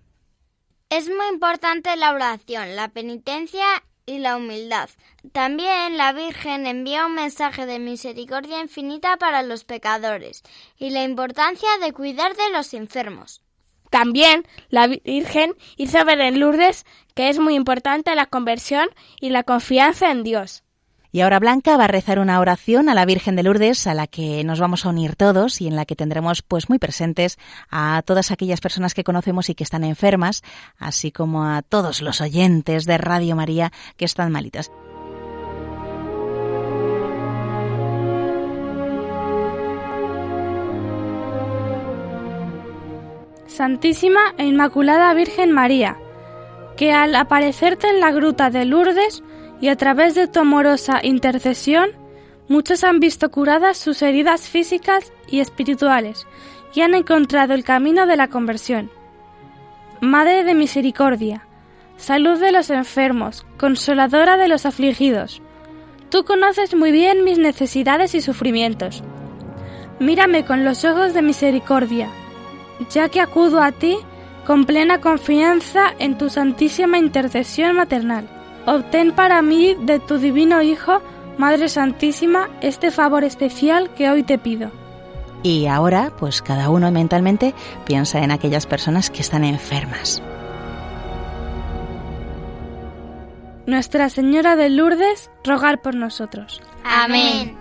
Es 0.89 1.09
muy 1.09 1.27
importante 1.33 1.95
la 1.97 2.13
oración, 2.13 2.77
la 2.77 2.89
penitencia 2.89 3.65
y 4.07 4.19
la 4.19 4.37
humildad. 4.37 4.89
También 5.33 5.97
la 5.97 6.13
Virgen 6.13 6.67
envía 6.67 7.07
un 7.07 7.15
mensaje 7.15 7.67
de 7.67 7.79
misericordia 7.79 8.61
infinita 8.61 9.17
para 9.17 9.43
los 9.43 9.65
pecadores 9.65 10.43
y 10.79 10.91
la 10.91 11.05
importancia 11.05 11.69
de 11.83 11.93
cuidar 11.93 12.37
de 12.37 12.51
los 12.51 12.75
enfermos. 12.75 13.43
También 13.91 14.47
la 14.69 14.87
Virgen 14.87 15.57
hizo 15.77 16.05
ver 16.05 16.21
en 16.21 16.39
Lourdes 16.39 16.87
que 17.15 17.29
es 17.29 17.39
muy 17.39 17.55
importante 17.55 18.15
la 18.15 18.27
conversión 18.27 18.89
y 19.21 19.31
la 19.31 19.43
confianza 19.43 20.11
en 20.11 20.23
Dios. 20.23 20.63
Y 21.13 21.23
ahora 21.23 21.41
Blanca 21.41 21.77
va 21.77 21.85
a 21.85 21.89
rezar 21.89 22.21
una 22.21 22.39
oración 22.39 22.89
a 22.89 22.95
la 22.95 23.05
Virgen 23.05 23.35
de 23.35 23.43
Lourdes 23.43 23.87
a 23.87 23.95
la 23.95 24.07
que 24.07 24.45
nos 24.45 24.61
vamos 24.61 24.87
a 24.87 24.91
unir 24.91 25.17
todos 25.17 25.61
y 25.61 25.67
en 25.67 25.75
la 25.75 25.85
que 25.85 25.97
tendremos 25.97 26.43
pues 26.43 26.69
muy 26.69 26.79
presentes 26.79 27.37
a 27.69 28.03
todas 28.05 28.31
aquellas 28.31 28.61
personas 28.61 28.95
que 28.95 29.03
conocemos 29.03 29.49
y 29.49 29.55
que 29.55 29.65
están 29.65 29.83
enfermas, 29.83 30.43
así 30.79 31.11
como 31.11 31.45
a 31.45 31.63
todos 31.63 32.01
los 32.01 32.21
oyentes 32.21 32.85
de 32.85 32.99
Radio 32.99 33.35
María 33.35 33.73
que 33.97 34.05
están 34.05 34.31
malitas. 34.31 34.71
Santísima 43.49 44.21
e 44.39 44.47
Inmaculada 44.47 45.13
Virgen 45.13 45.51
María, 45.51 45.99
que 46.77 46.93
al 46.93 47.17
aparecerte 47.17 47.91
en 47.91 47.99
la 47.99 48.13
gruta 48.13 48.49
de 48.49 48.65
Lourdes 48.65 49.25
y 49.61 49.69
a 49.69 49.77
través 49.77 50.15
de 50.15 50.27
tu 50.27 50.41
amorosa 50.41 51.01
intercesión, 51.03 51.91
muchos 52.49 52.83
han 52.83 52.99
visto 52.99 53.31
curadas 53.31 53.77
sus 53.77 54.03
heridas 54.03 54.49
físicas 54.49 55.13
y 55.29 55.41
espirituales 55.41 56.27
y 56.75 56.81
han 56.81 56.95
encontrado 56.95 57.55
el 57.55 57.65
camino 57.65 58.07
de 58.07 58.17
la 58.17 58.29
conversión. 58.29 58.91
Madre 60.01 60.45
de 60.45 60.55
misericordia, 60.55 61.47
salud 61.97 62.41
de 62.41 62.53
los 62.53 62.71
enfermos, 62.71 63.47
consoladora 63.59 64.37
de 64.37 64.49
los 64.49 64.65
afligidos, 64.65 65.43
tú 66.09 66.25
conoces 66.25 66.75
muy 66.75 66.91
bien 66.91 67.25
mis 67.25 67.39
necesidades 67.39 68.15
y 68.15 68.21
sufrimientos. 68.21 69.03
Mírame 69.99 70.47
con 70.47 70.65
los 70.65 70.87
ojos 70.87 71.13
de 71.13 71.21
misericordia, 71.21 72.09
ya 72.91 73.11
que 73.11 73.21
acudo 73.21 73.61
a 73.61 73.73
ti 73.73 73.99
con 74.47 74.65
plena 74.65 75.03
confianza 75.03 75.93
en 75.99 76.17
tu 76.17 76.31
santísima 76.31 76.97
intercesión 76.97 77.77
maternal. 77.77 78.40
Obtén 78.67 79.13
para 79.13 79.43
mí 79.43 79.75
de 79.81 79.99
tu 79.99 80.19
divino 80.19 80.63
Hijo, 80.63 81.01
Madre 81.39 81.69
Santísima, 81.69 82.49
este 82.61 82.91
favor 82.91 83.25
especial 83.25 83.91
que 83.95 84.11
hoy 84.11 84.23
te 84.23 84.39
pido. 84.39 84.71
Y 85.43 85.67
ahora, 85.67 86.13
pues 86.19 86.43
cada 86.43 86.69
uno 86.69 86.91
mentalmente 86.91 87.55
piensa 87.87 88.21
en 88.21 88.31
aquellas 88.31 88.67
personas 88.67 89.11
que 89.11 89.23
están 89.23 89.45
enfermas. 89.45 90.23
Nuestra 93.67 94.09
Señora 94.09 94.57
de 94.57 94.69
Lourdes, 94.69 95.31
rogar 95.45 95.81
por 95.81 95.95
nosotros. 95.95 96.61
Amén. 96.85 97.60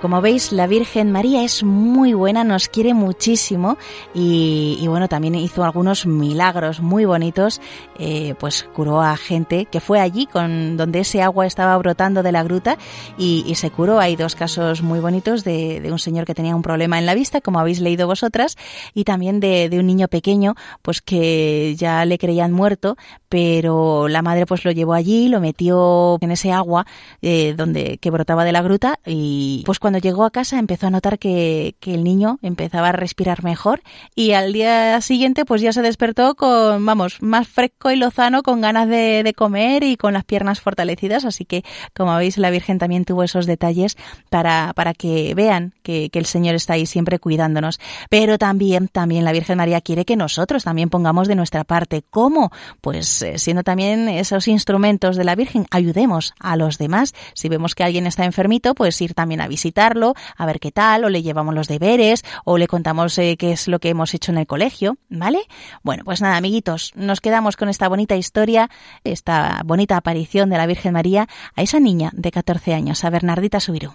Como 0.00 0.20
veis, 0.20 0.52
la 0.52 0.66
Virgen 0.66 1.10
María 1.10 1.42
es 1.42 1.64
muy 1.64 2.14
buena, 2.14 2.44
nos 2.44 2.68
quiere 2.68 2.94
muchísimo 2.94 3.76
y, 4.14 4.84
bueno, 4.86 5.08
también 5.08 5.34
hizo 5.34 5.64
algunos 5.64 6.06
milagros 6.06 6.80
muy 6.80 7.04
bonitos, 7.04 7.60
eh, 7.98 8.34
pues 8.38 8.68
curó 8.74 9.02
a 9.02 9.16
gente 9.16 9.66
que 9.66 9.80
fue 9.80 10.00
allí 10.00 10.26
con 10.26 10.76
donde 10.76 11.00
ese 11.00 11.22
agua 11.22 11.46
estaba 11.46 11.76
brotando 11.78 12.22
de 12.22 12.32
la 12.32 12.42
gruta 12.42 12.78
y, 13.16 13.54
se 13.54 13.70
curó. 13.70 13.98
Hay 13.98 14.14
dos 14.14 14.36
casos 14.36 14.82
muy 14.82 15.00
bonitos 15.00 15.42
de, 15.42 15.88
un 15.90 15.98
señor 15.98 16.26
que 16.26 16.34
tenía 16.34 16.54
un 16.54 16.62
problema 16.62 16.98
en 16.98 17.06
la 17.06 17.14
vista, 17.14 17.40
como 17.40 17.58
habéis 17.58 17.80
leído 17.80 18.06
vosotras, 18.06 18.56
y 18.94 19.04
también 19.04 19.40
de, 19.40 19.68
un 19.72 19.86
niño 19.86 20.06
pequeño, 20.08 20.54
pues 20.82 21.02
que 21.02 21.74
ya 21.76 22.04
le 22.04 22.18
creían 22.18 22.52
muerto, 22.52 22.96
pero 23.28 24.06
la 24.06 24.22
madre 24.22 24.46
pues 24.46 24.64
lo 24.64 24.70
llevó 24.70 24.94
allí, 24.94 25.28
lo 25.28 25.40
metió 25.40 26.18
en 26.20 26.30
ese 26.30 26.52
agua 26.52 26.86
eh, 27.20 27.54
donde 27.56 27.98
que 27.98 28.10
brotaba 28.10 28.44
de 28.44 28.52
la 28.52 28.62
gruta 28.62 29.00
y 29.04 29.62
pues 29.66 29.78
llegó 29.96 30.26
a 30.26 30.30
casa 30.30 30.58
empezó 30.58 30.88
a 30.88 30.90
notar 30.90 31.18
que, 31.18 31.74
el 31.86 32.04
niño 32.04 32.38
empezaba 32.42 32.90
a 32.90 32.92
respirar 32.92 33.42
mejor 33.42 33.80
y 34.14 34.32
al 34.32 34.52
día 34.52 35.00
siguiente 35.00 35.46
pues 35.46 35.62
ya 35.62 35.72
se 35.72 35.80
despertó 35.80 36.34
con, 36.34 36.84
vamos, 36.84 37.22
más 37.22 37.48
fresco 37.48 37.90
y 37.90 37.96
lozano, 37.96 38.42
con 38.42 38.60
ganas 38.60 38.88
de, 38.88 39.32
comer 39.34 39.84
y 39.84 39.96
con 39.96 40.12
las 40.12 40.24
piernas 40.24 40.60
fortalecidas. 40.60 41.24
Así 41.24 41.44
que, 41.44 41.64
como 41.96 42.14
veis, 42.16 42.36
la 42.36 42.50
Virgen 42.50 42.78
también 42.78 43.04
tuvo 43.04 43.22
esos 43.22 43.46
detalles 43.46 43.96
para, 44.28 44.72
para 44.74 44.92
que 44.92 45.34
vean 45.34 45.72
que, 45.82 46.10
el 46.12 46.26
Señor 46.26 46.56
está 46.56 46.74
ahí 46.74 46.84
siempre 46.84 47.18
cuidándonos. 47.18 47.78
Pero 48.10 48.38
también, 48.38 48.88
también 48.88 49.24
la 49.24 49.32
Virgen 49.32 49.56
María 49.56 49.80
quiere 49.80 50.04
que 50.04 50.16
nosotros 50.16 50.64
también 50.64 50.90
pongamos 50.90 51.28
de 51.28 51.36
nuestra 51.36 51.64
parte. 51.64 52.02
¿Cómo? 52.10 52.50
Pues 52.80 53.22
eh, 53.22 53.38
siendo 53.38 53.62
también 53.62 54.08
esos 54.08 54.48
instrumentos 54.48 55.16
de 55.16 55.24
la 55.24 55.36
Virgen, 55.36 55.66
ayudemos 55.70 56.34
a 56.40 56.56
los 56.56 56.76
demás. 56.76 57.14
Si 57.34 57.48
vemos 57.48 57.74
que 57.74 57.84
alguien 57.84 58.06
está 58.06 58.24
enfermito, 58.24 58.74
pues 58.74 59.00
ir 59.00 59.14
también 59.14 59.40
a 59.40 59.48
a 59.78 60.46
ver 60.46 60.60
qué 60.60 60.72
tal, 60.72 61.04
o 61.04 61.08
le 61.08 61.22
llevamos 61.22 61.54
los 61.54 61.68
deberes, 61.68 62.24
o 62.44 62.58
le 62.58 62.66
contamos 62.66 63.16
eh, 63.18 63.36
qué 63.38 63.52
es 63.52 63.68
lo 63.68 63.78
que 63.78 63.90
hemos 63.90 64.14
hecho 64.14 64.32
en 64.32 64.38
el 64.38 64.46
colegio, 64.46 64.96
¿vale? 65.08 65.40
Bueno, 65.82 66.04
pues 66.04 66.20
nada, 66.20 66.36
amiguitos, 66.36 66.92
nos 66.96 67.20
quedamos 67.20 67.56
con 67.56 67.68
esta 67.68 67.88
bonita 67.88 68.16
historia, 68.16 68.70
esta 69.04 69.62
bonita 69.64 69.96
aparición 69.96 70.50
de 70.50 70.58
la 70.58 70.66
Virgen 70.66 70.92
María 70.92 71.28
a 71.54 71.62
esa 71.62 71.80
niña 71.80 72.10
de 72.12 72.30
14 72.30 72.74
años, 72.74 73.04
a 73.04 73.10
Bernardita 73.10 73.60
Subirú. 73.60 73.92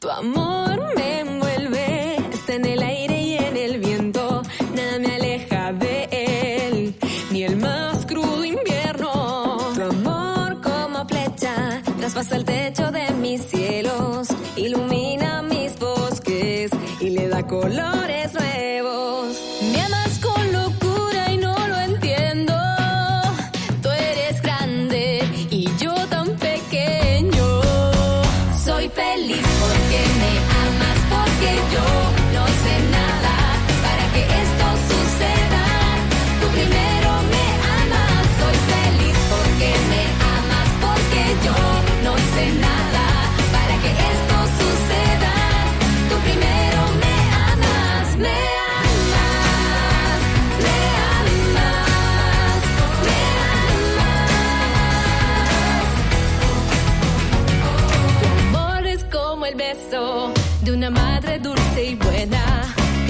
Tu 0.00 0.10
amor 0.10 0.94
me 0.96 1.20
envuelve, 1.20 2.16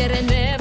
que 0.01 0.09
renueva 0.09 0.60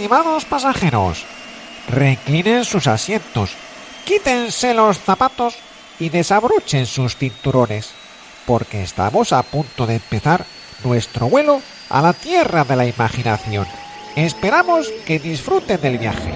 Estimados 0.00 0.46
pasajeros, 0.46 1.26
reclinen 1.86 2.64
sus 2.64 2.86
asientos, 2.86 3.50
quítense 4.06 4.72
los 4.72 4.98
zapatos 4.98 5.56
y 5.98 6.08
desabrochen 6.08 6.86
sus 6.86 7.16
cinturones, 7.16 7.90
porque 8.46 8.82
estamos 8.82 9.34
a 9.34 9.42
punto 9.42 9.86
de 9.86 9.96
empezar 9.96 10.46
nuestro 10.84 11.28
vuelo 11.28 11.60
a 11.90 12.00
la 12.00 12.14
tierra 12.14 12.64
de 12.64 12.76
la 12.76 12.86
imaginación. 12.86 13.66
Esperamos 14.16 14.88
que 15.04 15.18
disfruten 15.18 15.78
del 15.82 15.98
viaje. 15.98 16.32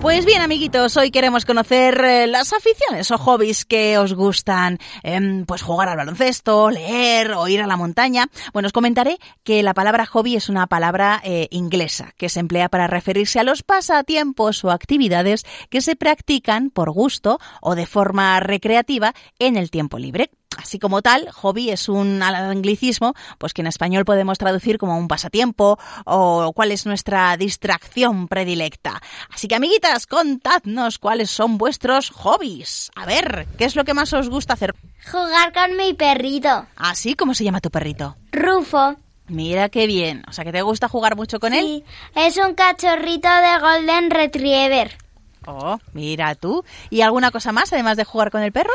Pues 0.00 0.24
bien, 0.24 0.40
amiguitos, 0.40 0.96
hoy 0.96 1.10
queremos 1.10 1.44
conocer 1.44 2.00
eh, 2.04 2.26
las 2.28 2.52
aficiones 2.52 3.10
o 3.10 3.18
hobbies 3.18 3.64
que 3.64 3.98
os 3.98 4.14
gustan. 4.14 4.78
Em, 5.02 5.44
pues 5.44 5.62
jugar 5.62 5.88
al 5.88 5.96
baloncesto, 5.96 6.70
leer 6.70 7.32
o 7.32 7.48
ir 7.48 7.60
a 7.60 7.66
la 7.66 7.76
montaña. 7.76 8.28
Bueno, 8.52 8.66
os 8.66 8.72
comentaré 8.72 9.18
que 9.42 9.60
la 9.64 9.74
palabra 9.74 10.06
hobby 10.06 10.36
es 10.36 10.48
una 10.48 10.68
palabra 10.68 11.20
eh, 11.24 11.48
inglesa 11.50 12.14
que 12.16 12.28
se 12.28 12.38
emplea 12.38 12.68
para 12.68 12.86
referirse 12.86 13.40
a 13.40 13.44
los 13.44 13.64
pasatiempos 13.64 14.64
o 14.64 14.70
actividades 14.70 15.44
que 15.68 15.80
se 15.80 15.96
practican 15.96 16.70
por 16.70 16.92
gusto 16.92 17.40
o 17.60 17.74
de 17.74 17.86
forma 17.86 18.38
recreativa 18.38 19.14
en 19.40 19.56
el 19.56 19.68
tiempo 19.68 19.98
libre. 19.98 20.30
Así 20.58 20.80
como 20.80 21.02
tal, 21.02 21.30
hobby 21.30 21.70
es 21.70 21.88
un 21.88 22.20
anglicismo, 22.20 23.14
pues 23.38 23.54
que 23.54 23.62
en 23.62 23.68
español 23.68 24.04
podemos 24.04 24.38
traducir 24.38 24.76
como 24.76 24.98
un 24.98 25.06
pasatiempo 25.06 25.78
o 26.04 26.52
cuál 26.52 26.72
es 26.72 26.84
nuestra 26.84 27.36
distracción 27.36 28.26
predilecta. 28.26 29.00
Así 29.32 29.46
que, 29.46 29.54
amiguitas, 29.54 30.08
contadnos 30.08 30.98
cuáles 30.98 31.30
son 31.30 31.58
vuestros 31.58 32.10
hobbies. 32.10 32.90
A 32.96 33.06
ver, 33.06 33.46
¿qué 33.56 33.66
es 33.66 33.76
lo 33.76 33.84
que 33.84 33.94
más 33.94 34.12
os 34.12 34.28
gusta 34.28 34.54
hacer? 34.54 34.74
Jugar 35.08 35.52
con 35.52 35.76
mi 35.76 35.94
perrito. 35.94 36.66
Así, 36.74 37.14
¿cómo 37.14 37.34
se 37.34 37.44
llama 37.44 37.60
tu 37.60 37.70
perrito? 37.70 38.16
Rufo. 38.32 38.96
Mira 39.28 39.68
qué 39.68 39.86
bien. 39.86 40.24
O 40.28 40.32
sea, 40.32 40.44
que 40.44 40.50
te 40.50 40.62
gusta 40.62 40.88
jugar 40.88 41.14
mucho 41.14 41.38
con 41.38 41.54
él. 41.54 41.64
Sí, 41.66 41.84
es 42.16 42.36
un 42.36 42.54
cachorrito 42.54 43.28
de 43.28 43.60
Golden 43.60 44.10
Retriever. 44.10 44.98
Oh, 45.46 45.78
mira 45.92 46.34
tú. 46.34 46.64
¿Y 46.90 47.02
alguna 47.02 47.30
cosa 47.30 47.52
más 47.52 47.72
además 47.72 47.96
de 47.96 48.04
jugar 48.04 48.32
con 48.32 48.42
el 48.42 48.50
perro? 48.50 48.72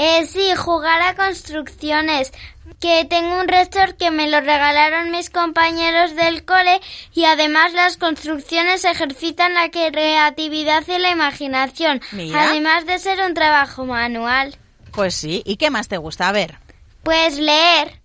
Eh, 0.00 0.26
sí, 0.26 0.54
jugar 0.56 1.02
a 1.02 1.16
construcciones. 1.16 2.32
Que 2.80 3.04
tengo 3.04 3.40
un 3.40 3.48
restor 3.48 3.96
que 3.96 4.12
me 4.12 4.30
lo 4.30 4.40
regalaron 4.40 5.10
mis 5.10 5.28
compañeros 5.28 6.14
del 6.14 6.44
cole 6.44 6.80
y 7.12 7.24
además 7.24 7.72
las 7.72 7.96
construcciones 7.96 8.84
ejercitan 8.84 9.54
la 9.54 9.70
creatividad 9.70 10.86
y 10.86 10.98
la 10.98 11.10
imaginación, 11.10 12.00
Mira. 12.12 12.50
además 12.50 12.86
de 12.86 13.00
ser 13.00 13.18
un 13.26 13.34
trabajo 13.34 13.86
manual. 13.86 14.56
Pues 14.92 15.14
sí. 15.14 15.42
¿Y 15.44 15.56
qué 15.56 15.70
más 15.70 15.88
te 15.88 15.96
gusta? 15.96 16.28
A 16.28 16.32
ver. 16.32 16.58
Pues 17.02 17.38
leer. 17.38 17.97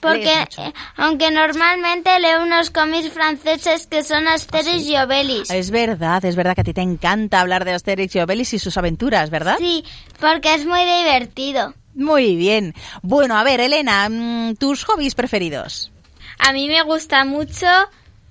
Porque 0.00 0.42
eh, 0.42 0.72
aunque 0.96 1.30
normalmente 1.30 2.18
leo 2.20 2.42
unos 2.42 2.70
cómics 2.70 3.10
franceses 3.10 3.86
que 3.86 4.02
son 4.02 4.28
Asterix 4.28 4.84
y 4.84 4.96
Obelix. 4.96 5.50
Es 5.50 5.70
verdad, 5.70 6.24
es 6.24 6.36
verdad 6.36 6.54
que 6.54 6.60
a 6.60 6.64
ti 6.64 6.74
te 6.74 6.82
encanta 6.82 7.40
hablar 7.40 7.64
de 7.64 7.72
Asterix 7.72 8.14
y 8.14 8.20
Obelix 8.20 8.54
y 8.54 8.58
sus 8.58 8.76
aventuras, 8.76 9.30
¿verdad? 9.30 9.56
Sí, 9.58 9.84
porque 10.20 10.54
es 10.54 10.66
muy 10.66 10.84
divertido. 10.84 11.74
Muy 11.94 12.36
bien. 12.36 12.74
Bueno, 13.02 13.38
a 13.38 13.42
ver, 13.42 13.60
Elena, 13.60 14.08
mm, 14.08 14.56
tus 14.56 14.84
hobbies 14.84 15.14
preferidos. 15.14 15.90
A 16.38 16.52
mí 16.52 16.68
me 16.68 16.82
gusta 16.82 17.24
mucho 17.24 17.66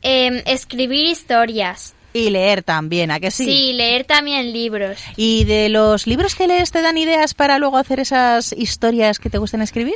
em, 0.02 0.44
escribir 0.46 1.08
historias. 1.08 1.96
Y 2.14 2.30
leer 2.30 2.64
también, 2.64 3.12
¿a 3.12 3.20
que 3.20 3.32
sí? 3.32 3.44
Sí, 3.44 3.74
leer 3.74 4.06
también 4.06 4.54
libros. 4.54 4.98
¿Y 5.18 5.44
de 5.44 5.68
los 5.68 6.08
libros 6.08 6.36
que 6.36 6.48
lees 6.48 6.72
te 6.72 6.82
dan 6.82 6.98
ideas 6.98 7.34
para 7.34 7.58
luego 7.60 7.78
hacer 7.78 8.00
esas 8.00 8.54
historias 8.54 9.20
que 9.20 9.30
te 9.30 9.38
gusten 9.38 9.62
escribir? 9.62 9.96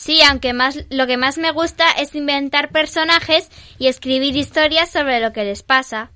Sí, 0.00 0.22
aunque 0.22 0.54
más 0.54 0.78
lo 0.88 1.06
que 1.06 1.18
más 1.18 1.36
me 1.36 1.50
gusta 1.52 1.90
es 1.92 2.14
inventar 2.14 2.70
personajes 2.70 3.50
y 3.78 3.88
escribir 3.88 4.34
historias 4.34 4.90
sobre 4.90 5.20
lo 5.20 5.32
que 5.34 5.44
les 5.44 5.62
pasa. 5.62 6.10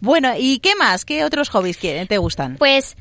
Bueno, 0.00 0.32
¿y 0.38 0.60
qué 0.60 0.74
más? 0.76 1.04
¿Qué 1.04 1.24
otros 1.24 1.50
hobbies 1.50 1.76
quieren- 1.76 2.06
te 2.08 2.16
gustan? 2.18 2.56
Pues 2.56 2.96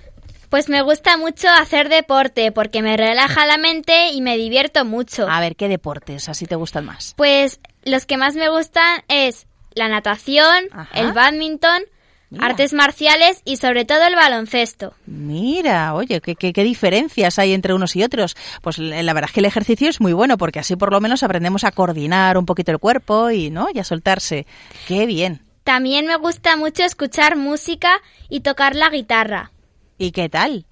pues 0.49 0.67
me 0.69 0.81
gusta 0.81 1.17
mucho 1.17 1.47
hacer 1.49 1.87
deporte 1.89 2.51
porque 2.51 2.81
me 2.81 2.95
relaja 2.97 3.45
la 3.45 3.57
mente 3.57 4.11
y 4.11 4.21
me 4.21 4.37
divierto 4.37 4.83
mucho. 4.85 5.29
A 5.29 5.39
ver, 5.41 5.55
¿qué 5.55 5.67
deportes 5.67 6.27
así 6.29 6.45
te 6.45 6.55
gustan 6.55 6.85
más? 6.85 7.13
Pues 7.17 7.59
los 7.83 8.05
que 8.05 8.17
más 8.17 8.35
me 8.35 8.49
gustan 8.49 9.01
es 9.09 9.45
la 9.75 9.87
natación, 9.89 10.65
Ajá. 10.71 10.89
el 10.99 11.11
badminton, 11.13 11.83
Mira. 12.29 12.45
artes 12.45 12.73
marciales 12.73 13.41
y 13.45 13.57
sobre 13.57 13.85
todo 13.85 14.05
el 14.05 14.15
baloncesto. 14.15 14.93
Mira, 15.05 15.93
oye, 15.93 16.19
¿qué, 16.19 16.35
qué, 16.35 16.51
qué 16.51 16.63
diferencias 16.63 17.39
hay 17.39 17.53
entre 17.53 17.73
unos 17.73 17.95
y 17.95 18.03
otros. 18.03 18.35
Pues 18.61 18.77
la 18.79 19.13
verdad 19.13 19.29
es 19.29 19.33
que 19.33 19.39
el 19.39 19.45
ejercicio 19.45 19.89
es 19.89 20.01
muy 20.01 20.13
bueno 20.13 20.37
porque 20.37 20.59
así 20.59 20.75
por 20.75 20.91
lo 20.91 20.99
menos 20.99 21.23
aprendemos 21.23 21.63
a 21.63 21.71
coordinar 21.71 22.37
un 22.37 22.45
poquito 22.45 22.71
el 22.71 22.79
cuerpo 22.79 23.31
y, 23.31 23.49
¿no? 23.49 23.67
y 23.73 23.79
a 23.79 23.83
soltarse. 23.83 24.45
Qué 24.87 25.05
bien. 25.05 25.41
También 25.63 26.05
me 26.05 26.15
gusta 26.17 26.55
mucho 26.57 26.83
escuchar 26.83 27.35
música 27.37 28.01
y 28.29 28.39
tocar 28.41 28.75
la 28.75 28.89
guitarra. 28.89 29.51
¿Y 29.97 30.11
qué 30.11 30.29
tal? 30.29 30.65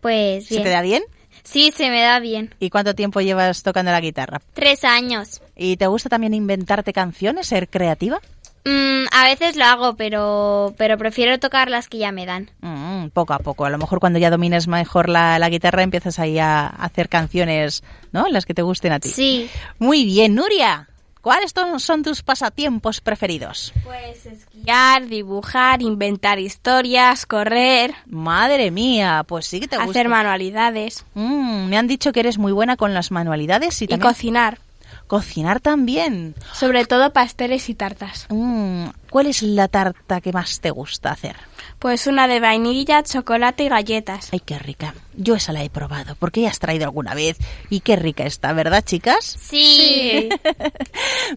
Pues 0.00 0.46
¿Se 0.46 0.54
bien. 0.54 0.64
te 0.64 0.70
da 0.70 0.82
bien? 0.82 1.02
Sí, 1.42 1.72
se 1.74 1.90
me 1.90 2.00
da 2.00 2.18
bien. 2.18 2.54
¿Y 2.58 2.70
cuánto 2.70 2.94
tiempo 2.94 3.20
llevas 3.20 3.62
tocando 3.62 3.92
la 3.92 4.00
guitarra? 4.00 4.40
Tres 4.52 4.82
años. 4.84 5.40
¿Y 5.54 5.76
te 5.76 5.86
gusta 5.86 6.08
también 6.08 6.34
inventarte 6.34 6.92
canciones, 6.92 7.46
ser 7.46 7.68
creativa? 7.68 8.20
Mm, 8.68 9.06
a 9.12 9.24
veces 9.24 9.54
lo 9.54 9.64
hago, 9.64 9.94
pero, 9.94 10.74
pero 10.76 10.98
prefiero 10.98 11.38
tocar 11.38 11.70
las 11.70 11.88
que 11.88 11.98
ya 11.98 12.10
me 12.10 12.26
dan. 12.26 12.50
Mm, 12.62 13.10
poco 13.10 13.32
a 13.32 13.38
poco. 13.38 13.64
A 13.64 13.70
lo 13.70 13.78
mejor 13.78 14.00
cuando 14.00 14.18
ya 14.18 14.28
domines 14.28 14.66
mejor 14.66 15.08
la, 15.08 15.38
la 15.38 15.48
guitarra 15.48 15.82
empiezas 15.84 16.18
ahí 16.18 16.40
a 16.40 16.66
hacer 16.66 17.08
canciones, 17.08 17.84
¿no? 18.10 18.26
Las 18.28 18.44
que 18.44 18.54
te 18.54 18.62
gusten 18.62 18.92
a 18.92 18.98
ti. 18.98 19.10
Sí. 19.10 19.48
Muy 19.78 20.04
bien, 20.04 20.34
Nuria. 20.34 20.88
¿Cuáles 21.20 21.52
son 21.78 22.04
tus 22.04 22.22
pasatiempos 22.22 23.00
preferidos? 23.00 23.72
Pues 23.82 24.26
esquiar, 24.26 25.06
dibujar, 25.06 25.82
inventar 25.82 26.38
historias, 26.38 27.26
correr, 27.26 27.94
Madre 28.06 28.70
mía, 28.70 29.24
pues 29.26 29.46
sí 29.46 29.58
que 29.58 29.66
te 29.66 29.76
gusta. 29.76 29.90
hacer 29.90 30.08
manualidades 30.08 31.04
Mm, 31.14 31.66
me 31.68 31.78
han 31.78 31.88
dicho 31.88 32.12
que 32.12 32.20
eres 32.20 32.38
muy 32.38 32.52
buena 32.52 32.76
con 32.76 32.94
las 32.94 33.10
manualidades 33.10 33.80
y, 33.82 33.86
y 33.86 33.88
también 33.88 34.08
cocinar. 34.08 34.58
Cocinar 35.06 35.60
también. 35.60 36.34
Sobre 36.52 36.84
todo 36.84 37.12
pasteles 37.12 37.68
y 37.68 37.74
tartas. 37.74 38.26
Mm, 38.28 38.86
¿Cuál 39.10 39.26
es 39.26 39.42
la 39.42 39.68
tarta 39.68 40.20
que 40.20 40.32
más 40.32 40.60
te 40.60 40.70
gusta 40.70 41.10
hacer? 41.10 41.36
Pues 41.78 42.06
una 42.06 42.28
de 42.28 42.40
vainilla, 42.40 43.02
chocolate 43.02 43.64
y 43.64 43.68
galletas. 43.68 44.28
Ay, 44.32 44.40
qué 44.40 44.58
rica. 44.58 44.94
Yo 45.14 45.34
esa 45.36 45.52
la 45.52 45.62
he 45.62 45.70
probado 45.70 46.16
porque 46.16 46.42
ya 46.42 46.50
has 46.50 46.58
traído 46.58 46.84
alguna 46.84 47.14
vez 47.14 47.38
y 47.70 47.80
qué 47.80 47.96
rica 47.96 48.24
está, 48.24 48.52
¿verdad, 48.52 48.84
chicas? 48.84 49.36
Sí. 49.40 50.28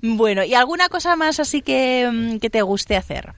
Bueno, 0.01 0.43
¿y 0.43 0.53
alguna 0.53 0.89
cosa 0.89 1.15
más 1.15 1.39
así 1.39 1.61
que, 1.61 2.09
mm, 2.11 2.39
que 2.39 2.49
te 2.49 2.61
guste 2.61 2.95
hacer? 2.95 3.33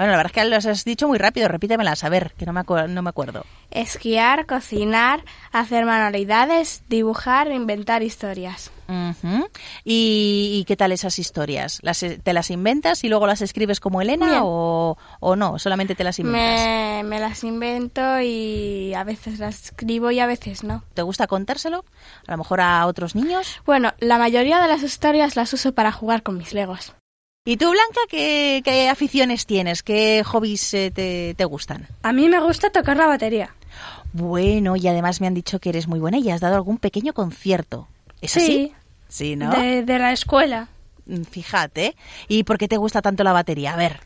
Bueno, 0.00 0.12
la 0.12 0.16
verdad 0.16 0.32
es 0.34 0.42
que 0.42 0.48
las 0.48 0.64
has 0.64 0.84
dicho 0.86 1.06
muy 1.08 1.18
rápido, 1.18 1.46
repítemelas, 1.46 2.04
a 2.04 2.08
ver, 2.08 2.32
que 2.38 2.46
no 2.46 2.54
me, 2.54 2.62
no 2.88 3.02
me 3.02 3.10
acuerdo. 3.10 3.44
Esquiar, 3.70 4.46
cocinar, 4.46 5.22
hacer 5.52 5.84
manualidades, 5.84 6.84
dibujar 6.88 7.48
e 7.48 7.54
inventar 7.54 8.02
historias. 8.02 8.70
¿Y, 9.84 10.52
y 10.54 10.64
qué 10.64 10.74
tal 10.74 10.92
esas 10.92 11.18
historias? 11.18 11.80
¿Las, 11.82 12.02
eh, 12.02 12.18
¿Te 12.18 12.32
las 12.32 12.50
inventas 12.50 13.04
y 13.04 13.10
luego 13.10 13.26
las 13.26 13.42
escribes 13.42 13.78
como 13.78 14.00
Elena 14.00 14.42
o, 14.42 14.96
o 15.20 15.36
no? 15.36 15.58
Solamente 15.58 15.94
te 15.94 16.02
las 16.02 16.18
inventas. 16.18 16.66
Me, 16.66 17.02
me 17.04 17.20
las 17.20 17.44
invento 17.44 18.22
y 18.22 18.94
a 18.94 19.04
veces 19.04 19.38
las 19.38 19.66
escribo 19.66 20.10
y 20.10 20.18
a 20.20 20.26
veces 20.26 20.64
no. 20.64 20.82
¿Te 20.94 21.02
gusta 21.02 21.26
contárselo? 21.26 21.84
A 22.26 22.30
lo 22.30 22.38
mejor 22.38 22.62
a 22.62 22.86
otros 22.86 23.14
niños. 23.14 23.60
Bueno, 23.66 23.92
la 23.98 24.16
mayoría 24.16 24.62
de 24.62 24.68
las 24.68 24.82
historias 24.82 25.36
las 25.36 25.52
uso 25.52 25.74
para 25.74 25.92
jugar 25.92 26.22
con 26.22 26.38
mis 26.38 26.54
legos. 26.54 26.94
¿Y 27.50 27.56
tú, 27.56 27.64
Blanca, 27.70 28.00
qué, 28.08 28.62
qué 28.64 28.88
aficiones 28.88 29.44
tienes? 29.44 29.82
¿Qué 29.82 30.22
hobbies 30.24 30.72
eh, 30.72 30.92
te, 30.94 31.34
te 31.36 31.44
gustan? 31.44 31.88
A 32.04 32.12
mí 32.12 32.28
me 32.28 32.38
gusta 32.38 32.70
tocar 32.70 32.96
la 32.96 33.06
batería. 33.06 33.52
Bueno, 34.12 34.76
y 34.76 34.86
además 34.86 35.20
me 35.20 35.26
han 35.26 35.34
dicho 35.34 35.58
que 35.58 35.70
eres 35.70 35.88
muy 35.88 35.98
buena 35.98 36.18
y 36.18 36.30
has 36.30 36.40
dado 36.40 36.54
algún 36.54 36.78
pequeño 36.78 37.12
concierto. 37.12 37.88
¿Es 38.20 38.30
Sí. 38.30 38.40
así? 38.40 38.72
Sí, 39.08 39.34
¿no? 39.34 39.50
De, 39.50 39.82
de 39.82 39.98
la 39.98 40.12
escuela. 40.12 40.68
Mm, 41.06 41.22
Fíjate. 41.22 41.96
¿Y 42.28 42.44
por 42.44 42.56
qué 42.56 42.68
te 42.68 42.76
gusta 42.76 43.02
tanto 43.02 43.24
la 43.24 43.32
batería? 43.32 43.72
A 43.74 43.76
ver. 43.76 43.98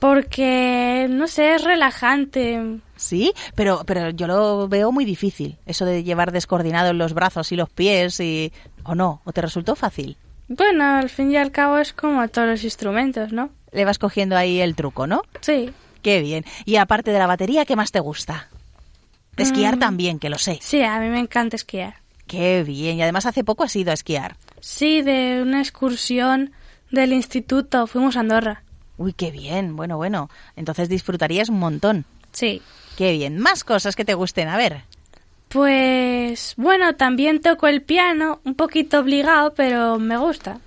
Porque, 0.00 1.06
no 1.08 1.28
sé, 1.28 1.54
es 1.54 1.62
relajante. 1.62 2.80
Sí, 2.96 3.32
pero, 3.54 3.84
pero 3.86 4.10
yo 4.10 4.26
lo 4.26 4.66
veo 4.66 4.90
muy 4.90 5.04
difícil. 5.04 5.56
Eso 5.66 5.84
de 5.84 6.02
llevar 6.02 6.32
descoordinados 6.32 6.96
los 6.96 7.14
brazos 7.14 7.52
y 7.52 7.56
los 7.56 7.70
pies 7.70 8.18
y... 8.18 8.52
¿O 8.82 8.96
no? 8.96 9.20
¿O 9.24 9.32
te 9.32 9.40
resultó 9.40 9.76
fácil? 9.76 10.16
Bueno, 10.48 10.84
al 10.84 11.10
fin 11.10 11.30
y 11.32 11.36
al 11.36 11.50
cabo 11.50 11.78
es 11.78 11.92
como 11.92 12.26
todos 12.28 12.48
los 12.48 12.64
instrumentos, 12.64 13.32
¿no? 13.32 13.50
Le 13.72 13.84
vas 13.84 13.98
cogiendo 13.98 14.36
ahí 14.36 14.60
el 14.60 14.74
truco, 14.76 15.06
¿no? 15.06 15.22
Sí. 15.40 15.72
Qué 16.02 16.20
bien. 16.20 16.44
Y 16.64 16.76
aparte 16.76 17.10
de 17.10 17.18
la 17.18 17.26
batería, 17.26 17.64
¿qué 17.64 17.74
más 17.76 17.90
te 17.90 18.00
gusta? 18.00 18.48
De 19.36 19.42
esquiar 19.42 19.76
Mm. 19.76 19.80
también, 19.80 20.18
que 20.18 20.30
lo 20.30 20.38
sé. 20.38 20.58
Sí, 20.62 20.82
a 20.82 20.98
mí 21.00 21.08
me 21.08 21.18
encanta 21.18 21.56
esquiar. 21.56 21.96
Qué 22.26 22.62
bien. 22.62 22.96
Y 22.98 23.02
además 23.02 23.26
hace 23.26 23.44
poco 23.44 23.64
has 23.64 23.74
ido 23.76 23.90
a 23.90 23.94
esquiar. 23.94 24.36
Sí, 24.60 25.02
de 25.02 25.40
una 25.42 25.60
excursión 25.60 26.52
del 26.90 27.12
instituto 27.12 27.86
fuimos 27.86 28.16
a 28.16 28.20
Andorra. 28.20 28.62
Uy, 28.98 29.12
qué 29.12 29.30
bien. 29.30 29.76
Bueno, 29.76 29.96
bueno. 29.96 30.30
Entonces 30.54 30.88
disfrutarías 30.88 31.48
un 31.48 31.58
montón. 31.58 32.04
Sí. 32.32 32.62
Qué 32.96 33.12
bien. 33.12 33.38
Más 33.38 33.62
cosas 33.64 33.94
que 33.96 34.04
te 34.04 34.14
gusten. 34.14 34.48
A 34.48 34.56
ver. 34.56 34.84
Pues 35.48 36.54
bueno, 36.56 36.96
también 36.96 37.40
toco 37.40 37.66
el 37.68 37.82
piano, 37.82 38.40
un 38.44 38.54
poquito 38.54 39.00
obligado, 39.00 39.54
pero 39.54 39.98
me 39.98 40.16
gusta. 40.16 40.58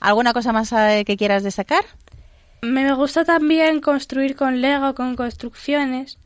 ¿Alguna 0.00 0.32
cosa 0.32 0.52
más 0.52 0.72
eh, 0.72 1.04
que 1.06 1.16
quieras 1.16 1.42
destacar? 1.42 1.84
Me 2.62 2.92
gusta 2.94 3.24
también 3.24 3.80
construir 3.80 4.36
con 4.36 4.60
Lego, 4.60 4.94
con 4.94 5.14
construcciones 5.16 6.18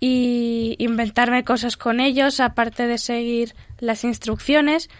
y 0.00 0.74
inventarme 0.78 1.44
cosas 1.44 1.76
con 1.76 2.00
ellos, 2.00 2.40
aparte 2.40 2.86
de 2.86 2.98
seguir 2.98 3.54
las 3.78 4.04
instrucciones. 4.04 4.90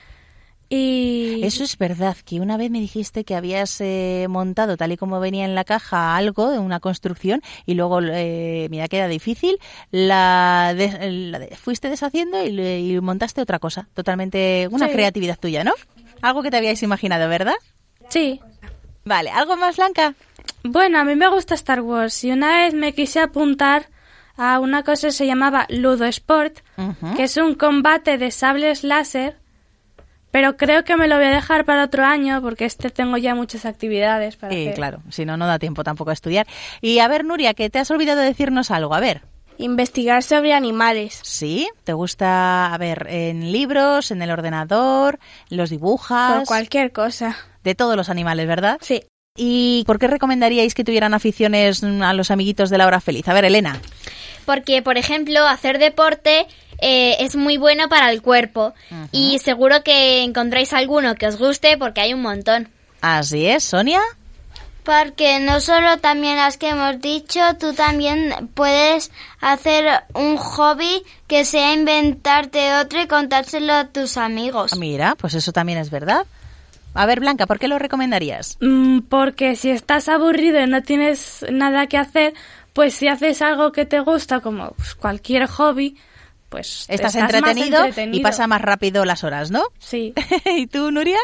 Y 0.75 1.41
Eso 1.45 1.65
es 1.65 1.77
verdad, 1.77 2.17
que 2.25 2.41
una 2.41 2.57
vez 2.57 2.71
me 2.71 2.81
dijiste 2.81 3.25
que 3.25 3.35
habías 3.35 3.79
eh, 3.83 4.27
montado 4.31 4.79
tal 4.79 4.91
y 4.93 4.97
como 4.97 5.21
venía 5.21 5.45
en 5.45 5.55
la 5.55 5.65
caja 5.65 6.17
algo 6.17 6.51
de 6.51 6.59
una 6.59 6.81
construcción 6.81 7.43
y 7.67 7.75
luego, 7.75 8.01
eh, 8.03 8.69
mira 8.71 8.89
que 8.89 8.97
era 8.97 9.07
difícil, 9.09 9.59
la, 9.91 10.73
de- 10.75 11.11
la 11.11 11.39
de- 11.41 11.57
fuiste 11.57 11.91
deshaciendo 11.91 12.43
y, 12.43 12.53
le- 12.53 12.81
y 12.81 12.99
montaste 13.03 13.43
otra 13.43 13.59
cosa, 13.59 13.87
totalmente 13.93 14.67
una 14.71 14.87
Sí. 14.87 14.93
creatividad 14.95 15.39
tuya, 15.39 15.63
¿no? 15.63 15.73
Algo 16.23 16.43
que 16.43 16.51
te 16.51 16.57
habíais 16.57 16.83
imaginado, 16.83 17.29
¿verdad? 17.29 17.55
sí. 18.09 18.41
Vale, 19.05 19.31
¿algo 19.31 19.57
más, 19.57 19.77
Blanca? 19.77 20.15
Bueno, 20.63 21.01
a 21.01 21.05
mí 21.05 21.17
me 21.17 21.29
gusta 21.29 21.55
Star 21.57 21.81
Wars 21.81 22.23
y 22.25 22.31
una 22.31 22.59
vez 22.59 22.73
me 22.73 22.95
quise 22.95 23.19
apuntar 23.19 23.89
a 24.37 24.61
una 24.61 24.85
cosa 24.85 25.09
que 25.09 25.13
se 25.13 25.27
llamaba 25.27 25.67
Ludo 25.69 26.05
Sport, 26.07 26.61
que 27.17 27.25
es 27.25 27.37
un 27.37 27.57
combate 27.57 28.17
de 28.17 28.31
sables 28.31 28.85
láser, 28.85 29.37
pero 30.33 30.57
creo 30.57 30.83
que 30.83 30.97
me 30.97 31.07
lo 31.07 31.15
voy 31.17 31.27
a 31.27 31.31
dejar 31.31 31.65
para 31.65 31.85
otro 31.85 32.05
año 32.05 32.43
porque 32.43 32.65
este 32.65 32.91
tengo 32.91 33.17
ya 33.19 33.37
muchas 33.37 33.65
actividades 33.65 34.35
para 34.35 34.53
Sí, 34.53 34.63
hacer. 34.63 34.75
claro, 34.75 35.03
si 35.11 35.25
no, 35.25 35.37
no 35.37 35.47
da 35.47 35.61
tiempo 35.61 35.85
tampoco 35.85 36.11
a 36.11 36.15
estudiar. 36.15 36.49
Y 36.81 36.99
a 36.99 37.07
ver, 37.07 37.25
Nuria, 37.25 37.55
que 37.55 37.71
te 37.71 37.79
has 37.79 37.91
olvidado 37.93 38.21
de 38.21 38.27
decirnos 38.27 38.73
algo, 38.73 38.95
a 38.95 39.01
ver. 39.01 39.23
Investigar 39.59 40.23
sobre 40.23 40.55
animales. 40.55 41.21
¿Sí? 41.23 41.69
¿Te 41.85 41.93
gusta, 41.93 42.73
a 42.75 42.79
ver, 42.79 43.07
en 43.11 43.53
libros, 43.53 44.11
en 44.11 44.23
el 44.23 44.31
ordenador, 44.31 45.21
los 45.51 45.71
dibujas? 45.71 46.39
Por 46.39 46.47
cualquier 46.47 46.91
cosa. 46.91 47.37
De 47.63 47.75
todos 47.77 47.95
los 47.97 48.09
animales, 48.09 48.49
¿verdad? 48.49 48.79
Sí. 48.81 49.05
¿Y 49.37 49.85
por 49.87 49.99
qué 49.99 50.09
recomendaríais 50.09 50.75
que 50.75 50.85
tuvieran 50.85 51.15
aficiones 51.15 51.83
a 51.85 52.13
los 52.15 52.31
amiguitos 52.31 52.71
de 52.71 52.79
la 52.79 52.87
hora 52.87 53.01
feliz? 53.01 53.29
A 53.29 53.35
ver, 53.35 53.45
Elena. 53.45 53.79
Porque, 54.45 54.83
por 54.83 54.99
ejemplo, 54.99 55.47
hacer 55.47 55.79
deporte 55.79 56.47
eh, 56.83 57.17
es 57.21 57.37
muy 57.37 57.57
bueno 57.57 57.89
para 57.89 58.11
el 58.11 58.21
cuerpo. 58.21 58.75
Y 59.13 59.39
seguro 59.39 59.83
que 59.85 60.23
encontráis 60.25 60.73
alguno 60.73 61.15
que 61.15 61.29
os 61.29 61.37
guste 61.37 61.79
porque 61.79 62.01
hay 62.01 62.13
un 62.13 62.23
montón. 62.23 62.69
Así 63.01 63.47
es, 63.47 63.63
Sonia. 63.63 64.01
Porque 64.83 65.39
no 65.39 65.61
solo 65.61 65.99
también 65.99 66.37
las 66.37 66.57
que 66.57 66.71
hemos 66.71 67.01
dicho, 67.01 67.41
tú 67.61 67.73
también 67.73 68.51
puedes 68.55 69.13
hacer 69.41 70.03
un 70.13 70.37
hobby 70.37 71.05
que 71.29 71.45
sea 71.45 71.73
inventarte 71.73 72.75
otro 72.75 73.01
y 73.01 73.07
contárselo 73.07 73.73
a 73.75 73.85
tus 73.85 74.17
amigos. 74.17 74.77
Mira, 74.77 75.15
pues 75.15 75.35
eso 75.35 75.53
también 75.53 75.79
es 75.79 75.89
verdad. 75.89 76.27
A 76.95 77.07
ver, 77.07 77.21
Blanca, 77.21 77.47
¿por 77.47 77.61
qué 77.61 77.69
lo 77.69 77.79
recomendarías? 77.79 78.59
Mm, 78.61 79.03
porque 79.09 79.55
si 79.55 79.71
estás 79.71 80.09
aburrido 80.09 80.61
y 80.61 80.67
no 80.67 80.83
tienes 80.83 81.47
nada 81.49 81.87
que 81.87 81.97
hacer, 81.97 82.35
pues 82.73 82.95
si 82.95 83.07
haces 83.07 83.41
algo 83.41 83.71
que 83.71 83.87
te 83.87 84.01
gusta, 84.01 84.41
como 84.41 84.73
pues, 84.73 84.97
cualquier 84.97 85.47
hobby, 85.47 85.97
pues 86.53 86.85
Estás, 86.89 87.17
más 87.17 87.33
entretenido, 87.35 87.81
y 88.13 88.21
pasa 88.21 88.47
más 88.47 88.61
rápido 88.61 89.07
las 89.07 89.25
horas, 89.25 89.51
¿no? 89.51 89.63
Sí. 89.79 90.13
¿Y 90.45 90.67
tú, 90.67 90.91
Nuria? 90.93 91.19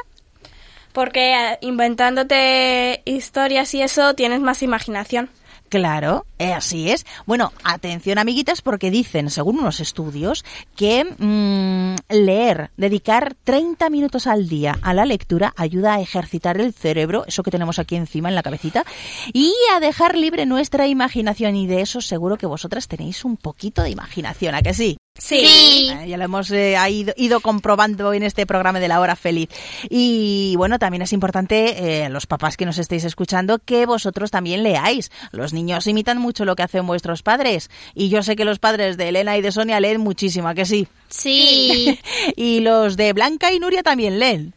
Porque 0.93 1.35
eh, 1.35 1.59
inventándote 1.61 3.03
historias 3.05 3.75
y 3.75 3.83
eso 3.83 4.15
tienes 4.15 4.41
más 4.41 4.63
imaginación. 4.63 5.29
Claro, 5.69 6.25
eh, 6.39 6.55
así 6.55 6.91
es. 6.91 7.05
Bueno, 7.27 7.53
atención 7.63 8.17
amiguitas 8.17 8.63
porque 8.63 8.91
dicen, 8.91 9.29
según 9.29 9.59
unos 9.59 9.81
estudios, 9.81 10.45
que 10.77 11.05
mm, 11.05 11.97
leer, 12.09 12.71
dedicar 12.79 13.37
30 13.45 13.91
minutos 13.91 14.27
al 14.27 14.49
día 14.49 14.79
a 14.81 14.95
la 14.95 15.05
lectura 15.05 15.53
ayuda 15.57 15.95
a 15.95 16.01
ejercitar 16.01 16.59
el 16.59 16.73
cerebro, 16.73 17.25
eso 17.27 17.43
que 17.43 17.51
tenemos 17.51 17.79
aquí 17.79 17.97
encima 17.97 18.31
en 18.31 18.35
la 18.35 18.43
cabecita, 18.43 18.85
y 19.35 19.53
a 19.75 19.81
dejar 19.81 20.17
libre 20.17 20.47
nuestra 20.47 20.87
imaginación. 20.87 21.55
Y 21.55 21.67
de 21.67 21.83
eso 21.83 22.01
seguro 22.01 22.39
que 22.39 22.47
vosotras 22.47 22.89
tenéis 22.89 23.27
un 23.27 23.37
poquito 23.37 23.83
de 23.83 23.91
imaginación, 23.91 24.55
¿a 24.55 24.63
que 24.63 24.73
sí? 24.73 24.97
Sí. 25.19 25.91
Eh, 25.91 26.09
Ya 26.09 26.17
lo 26.17 26.25
hemos 26.25 26.51
eh, 26.53 26.77
ido 27.17 27.41
comprobando 27.41 28.13
en 28.13 28.23
este 28.23 28.47
programa 28.47 28.81
de 28.81 28.89
la 28.89 29.01
hora 29.01 29.17
feliz. 29.17 29.49
Y 29.91 30.55
bueno, 30.57 30.79
también 30.79 31.03
es 31.03 31.13
importante, 31.13 32.05
eh, 32.05 32.09
los 32.09 32.27
papás 32.27 32.57
que 32.57 32.65
nos 32.65 32.79
estéis 32.79 33.05
escuchando, 33.05 33.59
que 33.59 33.85
vosotros 33.85 34.31
también 34.31 34.63
leáis. 34.63 35.11
Los 35.33 35.53
niños 35.53 35.87
imitan 35.87 36.19
mucho 36.19 36.45
lo 36.45 36.57
que 36.57 36.63
hacen 36.63 36.87
vuestros 36.87 37.23
padres. 37.23 37.71
Y 37.95 38.09
yo 38.09 38.23
sé 38.23 38.37
que 38.37 38.45
los 38.45 38.59
padres 38.59 38.97
de 38.97 39.09
Elena 39.09 39.37
y 39.37 39.43
de 39.43 39.53
Sonia 39.53 39.81
leen 39.81 40.01
muchísimo, 40.01 40.49
¿a 40.49 40.55
que 40.55 40.65
sí? 40.65 40.87
Sí. 41.09 41.99
y 42.37 42.61
los 42.61 42.97
de 42.97 43.13
Blanca 43.13 43.53
y 43.53 43.59
Nuria 43.59 43.83
también 43.83 44.19
leen. 44.19 44.55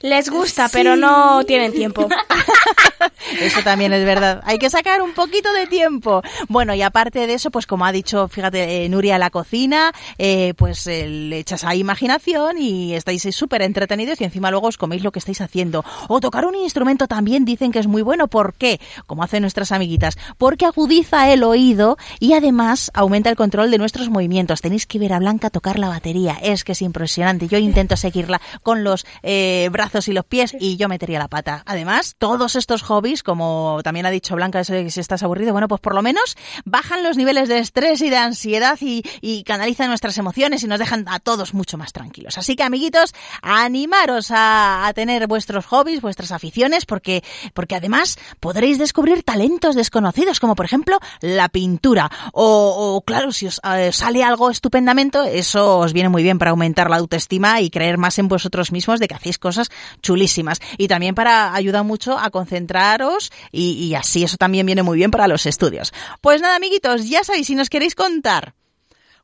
Les 0.00 0.30
gusta, 0.30 0.68
pero 0.72 0.96
no 0.96 1.44
tienen 1.44 1.72
tiempo. 1.72 2.08
Eso 3.40 3.62
también 3.62 3.92
es 3.92 4.04
verdad. 4.04 4.42
Hay 4.44 4.58
que 4.58 4.70
sacar 4.70 5.02
un 5.02 5.12
poquito 5.12 5.52
de 5.52 5.66
tiempo. 5.66 6.22
Bueno, 6.48 6.74
y 6.74 6.82
aparte 6.82 7.26
de 7.26 7.34
eso, 7.34 7.50
pues 7.50 7.66
como 7.66 7.84
ha 7.84 7.92
dicho, 7.92 8.26
fíjate, 8.28 8.84
eh, 8.84 8.88
Nuria, 8.88 9.18
la 9.18 9.30
cocina, 9.30 9.92
eh, 10.18 10.54
pues 10.56 10.86
eh, 10.86 11.06
le 11.06 11.38
echas 11.38 11.64
ahí 11.64 11.82
imaginación 11.88 12.58
y 12.58 12.94
estáis 12.94 13.24
eh, 13.24 13.32
súper 13.32 13.62
entretenidos 13.62 14.20
y 14.20 14.24
encima 14.24 14.50
luego 14.50 14.68
os 14.68 14.76
coméis 14.76 15.02
lo 15.02 15.12
que 15.12 15.18
estáis 15.18 15.40
haciendo. 15.40 15.84
O 16.08 16.20
tocar 16.20 16.44
un 16.44 16.54
instrumento 16.54 17.06
también 17.06 17.44
dicen 17.44 17.72
que 17.72 17.78
es 17.78 17.86
muy 17.86 18.02
bueno. 18.02 18.28
¿Por 18.28 18.54
qué? 18.54 18.80
Como 19.06 19.22
hacen 19.22 19.42
nuestras 19.42 19.72
amiguitas. 19.72 20.18
Porque 20.36 20.66
agudiza 20.66 21.32
el 21.32 21.42
oído 21.42 21.96
y 22.20 22.34
además 22.34 22.90
aumenta 22.94 23.30
el 23.30 23.36
control 23.36 23.70
de 23.70 23.78
nuestros 23.78 24.10
movimientos. 24.10 24.60
Tenéis 24.60 24.86
que 24.86 24.98
ver 24.98 25.12
a 25.12 25.18
Blanca 25.18 25.50
tocar 25.50 25.78
la 25.78 25.88
batería. 25.88 26.36
Es 26.42 26.64
que 26.64 26.72
es 26.72 26.82
impresionante. 26.82 27.48
Yo 27.48 27.58
intento 27.58 27.96
seguirla 27.96 28.40
con 28.62 28.84
los 28.84 29.06
eh, 29.22 29.68
brazos 29.88 30.08
y 30.08 30.12
los 30.12 30.24
pies 30.24 30.54
y 30.58 30.76
yo 30.76 30.88
metería 30.88 31.18
la 31.18 31.28
pata. 31.28 31.62
Además, 31.66 32.14
todos 32.18 32.56
estos 32.56 32.82
hobbies, 32.82 33.22
como 33.22 33.80
también 33.82 34.04
ha 34.04 34.10
dicho 34.10 34.34
Blanca, 34.36 34.60
eso 34.60 34.74
de 34.74 34.84
que 34.84 34.90
si 34.90 35.00
estás 35.00 35.22
aburrido, 35.22 35.52
bueno, 35.52 35.66
pues 35.66 35.80
por 35.80 35.94
lo 35.94 36.02
menos 36.02 36.36
bajan 36.64 37.02
los 37.02 37.16
niveles 37.16 37.48
de 37.48 37.58
estrés 37.58 38.02
y 38.02 38.10
de 38.10 38.18
ansiedad 38.18 38.78
y, 38.80 39.02
y 39.20 39.44
canalizan 39.44 39.88
nuestras 39.88 40.18
emociones 40.18 40.62
y 40.62 40.66
nos 40.66 40.78
dejan 40.78 41.06
a 41.08 41.20
todos 41.20 41.54
mucho 41.54 41.78
más 41.78 41.92
tranquilos. 41.92 42.36
Así 42.36 42.54
que, 42.54 42.62
amiguitos, 42.62 43.14
animaros 43.40 44.30
a, 44.30 44.86
a 44.86 44.92
tener 44.92 45.26
vuestros 45.26 45.64
hobbies, 45.66 46.02
vuestras 46.02 46.32
aficiones, 46.32 46.84
porque, 46.84 47.24
porque 47.54 47.76
además 47.76 48.18
podréis 48.40 48.78
descubrir 48.78 49.22
talentos 49.22 49.74
desconocidos, 49.74 50.40
como 50.40 50.54
por 50.54 50.66
ejemplo 50.66 50.98
la 51.20 51.48
pintura. 51.48 52.10
O, 52.32 52.96
o, 52.96 53.00
claro, 53.02 53.32
si 53.32 53.46
os 53.46 53.60
eh, 53.64 53.90
sale 53.92 54.22
algo 54.22 54.50
estupendamente, 54.50 55.38
eso 55.38 55.78
os 55.78 55.92
viene 55.92 56.10
muy 56.10 56.22
bien 56.22 56.38
para 56.38 56.50
aumentar 56.50 56.90
la 56.90 56.96
autoestima 56.96 57.60
y 57.60 57.70
creer 57.70 57.96
más 57.96 58.18
en 58.18 58.28
vosotros 58.28 58.70
mismos 58.70 59.00
de 59.00 59.08
que 59.08 59.14
hacéis 59.14 59.38
cosas 59.38 59.70
chulísimas. 60.02 60.60
Y 60.76 60.88
también 60.88 61.14
para 61.14 61.54
ayudar 61.54 61.84
mucho 61.84 62.18
a 62.18 62.30
concentraros 62.30 63.30
y, 63.52 63.72
y 63.72 63.94
así 63.94 64.24
eso 64.24 64.36
también 64.36 64.66
viene 64.66 64.82
muy 64.82 64.98
bien 64.98 65.10
para 65.10 65.28
los 65.28 65.46
estudios. 65.46 65.92
Pues 66.20 66.40
nada, 66.40 66.56
amiguitos, 66.56 67.08
ya 67.08 67.24
sabéis, 67.24 67.46
si 67.46 67.54
nos 67.54 67.70
queréis 67.70 67.94
contar 67.94 68.54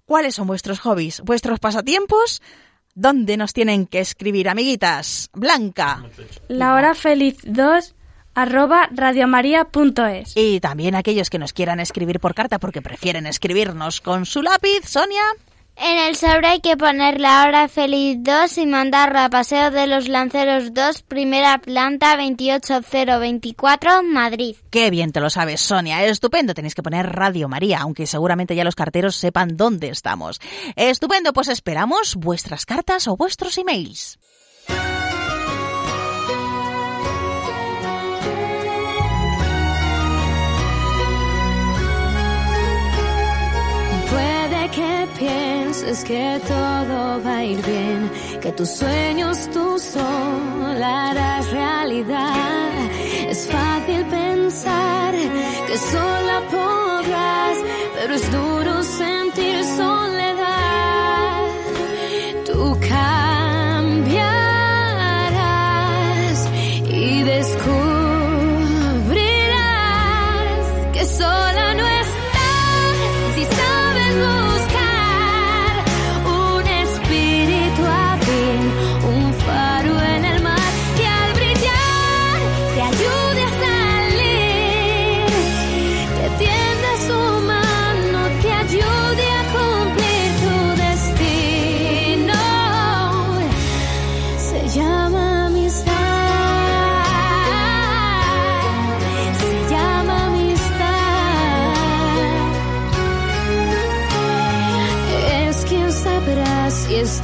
cuáles 0.05 0.35
son 0.35 0.47
vuestros 0.47 0.81
hobbies, 0.81 1.21
vuestros 1.21 1.61
pasatiempos, 1.61 2.43
¿dónde 2.95 3.37
nos 3.37 3.53
tienen 3.53 3.87
que 3.87 4.01
escribir, 4.01 4.49
amiguitas? 4.49 5.31
Blanca. 5.33 6.05
La 6.49 6.75
hora 6.75 6.95
feliz 6.95 7.37
2 7.45 7.95
arroba 8.35 8.89
radiomaria.es. 8.93 10.33
Y 10.37 10.61
también 10.61 10.95
aquellos 10.95 11.31
que 11.31 11.39
nos 11.39 11.53
quieran 11.53 11.81
escribir 11.81 12.21
por 12.21 12.35
carta 12.35 12.59
porque 12.59 12.83
prefieren 12.83 13.27
escribirnos 13.27 14.01
con 14.01 14.27
su 14.27 14.43
lápiz, 14.43 14.87
Sonia. 14.87 15.23
En 15.77 15.99
el 15.99 16.14
sobre 16.14 16.47
hay 16.47 16.61
que 16.61 16.77
poner 16.77 17.20
la 17.20 17.45
hora 17.45 17.68
feliz 17.68 18.18
2 18.20 18.59
y 18.59 18.66
mandarlo 18.66 19.18
a 19.18 19.29
Paseo 19.29 19.72
de 19.72 19.89
los 19.89 20.09
Lanceros 20.09 20.72
2, 20.72 21.03
primera 21.03 21.59
planta 21.59 22.16
28024, 22.16 24.05
Madrid. 24.05 24.57
Qué 24.70 24.91
bien 24.91 25.11
te 25.11 25.20
lo 25.20 25.31
sabes, 25.31 25.61
Sonia. 25.61 26.05
Estupendo. 26.05 26.55
Tenéis 26.55 26.75
que 26.77 26.83
poner 26.83 27.07
Radio 27.07 27.49
María, 27.49 27.81
aunque 27.81 28.07
seguramente 28.07 28.55
ya 28.55 28.62
los 28.64 28.77
carteros 28.77 29.16
sepan 29.16 29.57
dónde 29.57 29.89
estamos. 29.89 30.41
Estupendo, 30.77 31.33
pues 31.33 31.49
esperamos 31.49 32.14
vuestras 32.14 32.66
cartas 32.66 33.09
o 33.09 33.16
vuestros 33.16 33.59
emails. 33.59 34.18
Pienses 45.85 46.05
que 46.05 46.41
todo 46.47 47.22
va 47.22 47.37
a 47.37 47.45
ir 47.45 47.64
bien, 47.64 48.11
que 48.41 48.53
tus 48.53 48.70
sueños 48.70 49.49
tú 49.53 49.78
sola 49.78 51.11
harás 51.11 51.51
realidad. 51.51 52.91
Es 53.28 53.47
fácil 53.47 54.05
pensar 54.07 55.14
que 55.66 55.78
sola 55.78 56.43
podrás, 56.51 57.59
pero 57.95 58.14
es 58.14 58.32
duro 58.32 58.82
sentir 58.82 59.64
soledad. 59.64 60.04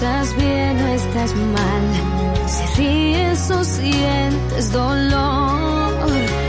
Estás 0.00 0.34
bien 0.34 0.80
o 0.80 0.86
estás 0.94 1.34
mal, 1.34 2.48
si 2.48 2.80
ríes 2.80 3.50
o 3.50 3.62
sientes 3.62 4.72
dolor. 4.72 6.39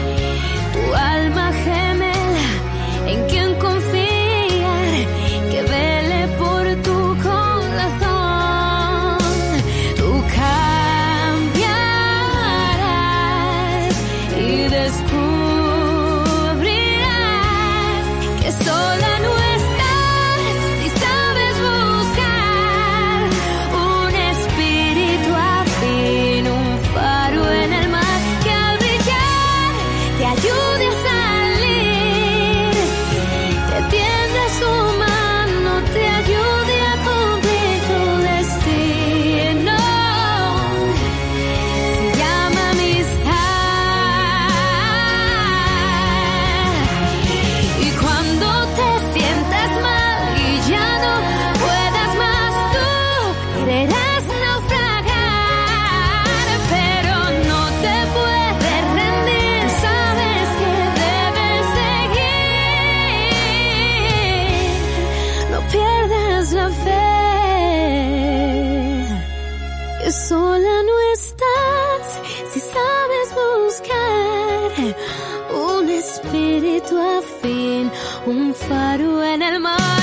alma. 79.51 80.00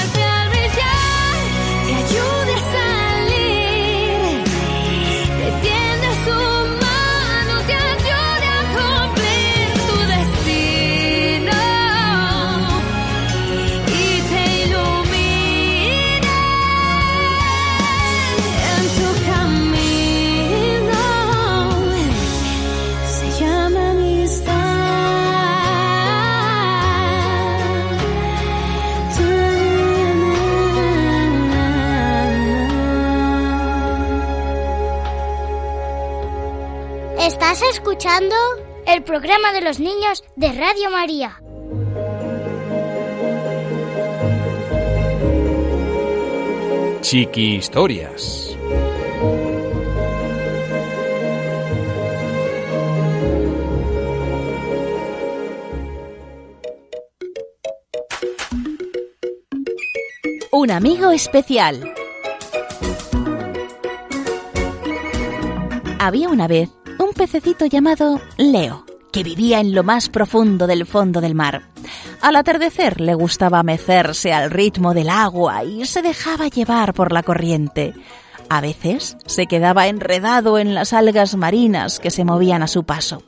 Escuchando 37.99 38.37
el 38.87 39.03
programa 39.03 39.53
de 39.53 39.61
los 39.61 39.81
niños 39.81 40.23
de 40.37 40.53
Radio 40.53 40.89
María. 40.89 41.43
Chiqui 47.01 47.57
Historias. 47.57 48.57
Un 60.53 60.71
amigo 60.71 61.11
especial. 61.11 61.95
Había 65.99 66.29
una 66.29 66.47
vez 66.47 66.71
pececito 67.19 67.67
llamado 67.67 68.21
Leo, 68.37 68.87
que 69.13 69.25
vivía 69.25 69.59
en 69.59 69.75
lo 69.75 69.83
más 69.83 70.09
profundo 70.09 70.69
del 70.69 70.87
fondo 70.87 71.21
del 71.21 71.35
mar. 71.35 71.63
Al 72.23 72.37
atardecer 72.37 73.01
le 73.01 73.15
gustaba 73.15 73.65
mecerse 73.65 74.33
al 74.33 74.53
ritmo 74.53 74.95
del 74.95 75.11
agua 75.11 75.65
y 75.65 75.85
se 75.85 76.01
dejaba 76.01 76.47
llevar 76.47 76.95
por 76.95 77.13
la 77.13 77.25
corriente. 77.25 77.93
A 78.49 78.61
veces 78.61 79.17
se 79.27 79.47
quedaba 79.47 79.89
enredado 79.89 80.59
en 80.59 80.75
las 80.75 80.93
algas 80.93 81.35
marinas 81.35 81.99
que 81.99 82.13
se 82.13 82.25
movían 82.25 82.63
a 82.63 82.69
su 82.69 82.85
paso. 82.85 83.25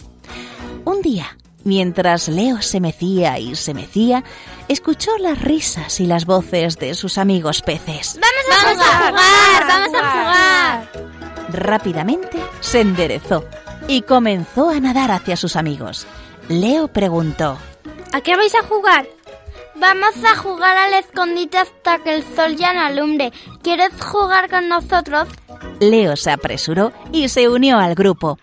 Un 0.85 1.03
día, 1.03 1.37
mientras 1.65 2.29
Leo 2.29 2.63
se 2.63 2.79
mecía 2.79 3.41
y 3.41 3.57
se 3.57 3.75
mecía, 3.75 4.23
escuchó 4.69 5.11
las 5.19 5.43
risas 5.43 5.99
y 5.99 6.07
las 6.07 6.27
voces 6.27 6.79
de 6.79 6.95
sus 6.95 7.19
amigos 7.19 7.61
peces. 7.61 8.21
¡Vamos 8.21 8.87
a 8.87 8.99
jugar! 8.99 9.67
¡Vamos 9.67 9.95
a 10.01 10.11
jugar! 10.11 11.11
Rápidamente 11.53 12.39
se 12.61 12.83
enderezó 12.83 13.45
y 13.91 14.03
comenzó 14.03 14.71
a 14.71 14.79
nadar 14.79 15.11
hacia 15.11 15.37
sus 15.37 15.57
amigos. 15.57 16.07
Leo 16.49 16.87
preguntó. 16.87 17.59
¿A 18.13 18.21
qué 18.21 18.37
vais 18.37 18.55
a 18.55 18.63
jugar? 18.63 19.09
Vamos 19.75 20.15
a 20.25 20.37
jugar 20.37 20.77
al 20.77 20.95
escondite 20.95 21.59
hasta 21.59 21.99
que 21.99 22.15
el 22.15 22.25
sol 22.37 22.55
ya 22.55 22.73
no 22.73 22.83
alumbre. 22.83 23.33
¿Quieres 23.63 23.91
jugar 24.01 24.49
con 24.49 24.69
nosotros? 24.69 25.27
Leo 25.81 26.15
se 26.15 26.31
apresuró 26.31 26.93
y 27.11 27.29
se 27.31 27.49
unió 27.49 27.79
al 27.79 27.97
grupo. 27.97 28.39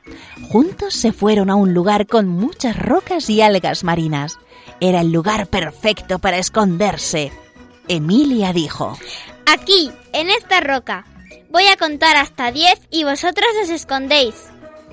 Juntos 0.51 0.93
se 0.93 1.13
fueron 1.13 1.49
a 1.49 1.55
un 1.55 1.73
lugar 1.73 2.07
con 2.07 2.27
muchas 2.27 2.77
rocas 2.77 3.29
y 3.29 3.41
algas 3.41 3.85
marinas. 3.85 4.39
Era 4.81 4.99
el 4.99 5.13
lugar 5.13 5.47
perfecto 5.47 6.19
para 6.19 6.39
esconderse. 6.39 7.31
Emilia 7.87 8.51
dijo. 8.51 8.97
Aquí, 9.45 9.93
en 10.11 10.29
esta 10.29 10.59
roca. 10.59 11.05
Voy 11.51 11.67
a 11.67 11.77
contar 11.77 12.17
hasta 12.17 12.51
10 12.51 12.81
y 12.91 13.05
vosotros 13.05 13.47
os 13.63 13.69
escondéis. 13.69 14.46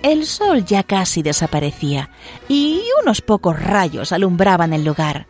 El 0.04 0.26
sol 0.26 0.66
ya 0.66 0.82
casi 0.82 1.22
desaparecía 1.22 2.10
y 2.46 2.82
unos 3.02 3.22
pocos 3.22 3.58
rayos 3.58 4.12
alumbraban 4.12 4.74
el 4.74 4.84
lugar. 4.84 5.26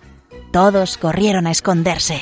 Todos 0.50 0.98
corrieron 0.98 1.46
a 1.46 1.52
esconderse. 1.52 2.20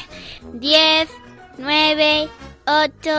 10, 0.52 1.08
9, 1.56 2.28
8, 2.66 3.10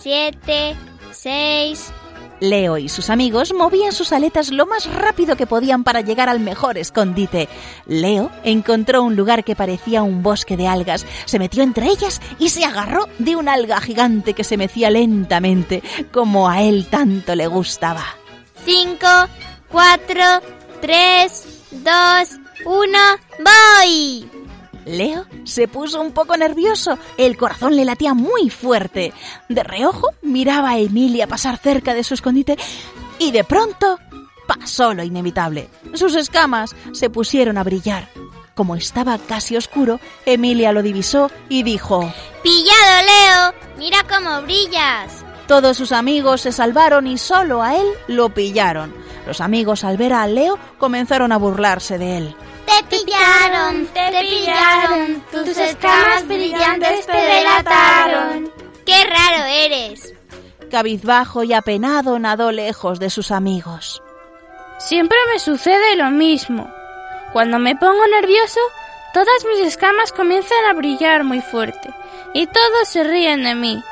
7, 0.00 0.76
6. 1.12 1.92
Leo 2.40 2.76
y 2.76 2.88
sus 2.88 3.08
amigos 3.08 3.54
movían 3.54 3.92
sus 3.92 4.12
aletas 4.12 4.50
lo 4.50 4.66
más 4.66 4.92
rápido 4.92 5.36
que 5.36 5.46
podían 5.46 5.84
para 5.84 6.00
llegar 6.00 6.28
al 6.28 6.40
mejor 6.40 6.76
escondite. 6.76 7.48
Leo 7.86 8.32
encontró 8.42 9.04
un 9.04 9.14
lugar 9.14 9.44
que 9.44 9.54
parecía 9.54 10.02
un 10.02 10.24
bosque 10.24 10.56
de 10.56 10.66
algas, 10.66 11.06
se 11.24 11.38
metió 11.38 11.62
entre 11.62 11.86
ellas 11.86 12.20
y 12.40 12.48
se 12.48 12.64
agarró 12.64 13.08
de 13.20 13.36
una 13.36 13.52
alga 13.52 13.80
gigante 13.80 14.34
que 14.34 14.42
se 14.42 14.56
mecía 14.56 14.90
lentamente, 14.90 15.84
como 16.10 16.48
a 16.48 16.62
él 16.62 16.88
tanto 16.90 17.36
le 17.36 17.46
gustaba. 17.46 18.16
5, 18.64 19.06
4, 19.68 20.24
3, 20.80 21.68
2, 21.72 21.92
1, 22.64 22.98
voy. 23.38 24.30
Leo 24.84 25.26
se 25.44 25.68
puso 25.68 26.00
un 26.00 26.12
poco 26.12 26.36
nervioso, 26.36 26.98
el 27.16 27.36
corazón 27.36 27.76
le 27.76 27.84
latía 27.84 28.14
muy 28.14 28.50
fuerte. 28.50 29.12
De 29.48 29.62
reojo 29.62 30.08
miraba 30.22 30.70
a 30.70 30.78
Emilia 30.78 31.26
pasar 31.26 31.58
cerca 31.58 31.94
de 31.94 32.04
su 32.04 32.14
escondite 32.14 32.56
y 33.18 33.30
de 33.30 33.44
pronto 33.44 33.98
pasó 34.46 34.94
lo 34.94 35.02
inevitable. 35.02 35.68
Sus 35.94 36.14
escamas 36.14 36.74
se 36.92 37.10
pusieron 37.10 37.58
a 37.58 37.64
brillar. 37.64 38.08
Como 38.54 38.76
estaba 38.76 39.18
casi 39.18 39.56
oscuro, 39.56 39.98
Emilia 40.26 40.72
lo 40.72 40.82
divisó 40.82 41.30
y 41.48 41.62
dijo 41.62 42.12
¡Pillado, 42.42 43.06
Leo! 43.06 43.54
¡Mira 43.78 44.04
cómo 44.08 44.42
brillas! 44.42 45.24
Todos 45.46 45.76
sus 45.76 45.92
amigos 45.92 46.42
se 46.42 46.52
salvaron 46.52 47.06
y 47.06 47.18
solo 47.18 47.62
a 47.62 47.76
él 47.76 47.86
lo 48.06 48.30
pillaron. 48.30 48.94
Los 49.26 49.40
amigos 49.40 49.84
al 49.84 49.96
ver 49.96 50.12
a 50.12 50.26
Leo 50.26 50.58
comenzaron 50.78 51.32
a 51.32 51.36
burlarse 51.36 51.98
de 51.98 52.18
él. 52.18 52.36
Te 52.66 52.84
pillaron, 52.84 53.86
te 53.88 54.20
pillaron, 54.20 55.22
tus 55.30 55.56
escamas 55.56 56.26
brillantes 56.26 57.06
te 57.06 57.16
delataron. 57.16 58.50
¡Qué 58.86 59.04
raro 59.04 59.44
eres! 59.44 60.14
Cabizbajo 60.70 61.44
y 61.44 61.52
apenado 61.52 62.18
nadó 62.18 62.50
lejos 62.50 62.98
de 62.98 63.10
sus 63.10 63.30
amigos. 63.30 64.02
Siempre 64.78 65.18
me 65.32 65.38
sucede 65.38 65.96
lo 65.96 66.10
mismo. 66.10 66.68
Cuando 67.32 67.58
me 67.58 67.76
pongo 67.76 68.06
nervioso, 68.08 68.60
todas 69.12 69.44
mis 69.48 69.66
escamas 69.66 70.12
comienzan 70.12 70.64
a 70.68 70.72
brillar 70.72 71.24
muy 71.24 71.40
fuerte 71.40 71.90
y 72.34 72.46
todos 72.46 72.88
se 72.88 73.04
ríen 73.04 73.44
de 73.44 73.54
mí. 73.54 73.82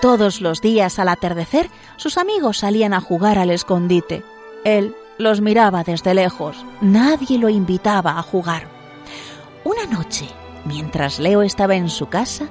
Todos 0.00 0.40
los 0.40 0.62
días 0.62 0.98
al 0.98 1.10
atardecer, 1.10 1.68
sus 1.96 2.16
amigos 2.16 2.58
salían 2.58 2.94
a 2.94 3.02
jugar 3.02 3.38
al 3.38 3.50
escondite. 3.50 4.22
Él 4.64 4.96
los 5.18 5.42
miraba 5.42 5.84
desde 5.84 6.14
lejos. 6.14 6.64
Nadie 6.80 7.36
lo 7.36 7.50
invitaba 7.50 8.18
a 8.18 8.22
jugar. 8.22 8.66
Una 9.62 9.84
noche, 9.84 10.26
mientras 10.64 11.18
Leo 11.18 11.42
estaba 11.42 11.74
en 11.74 11.90
su 11.90 12.06
casa, 12.06 12.48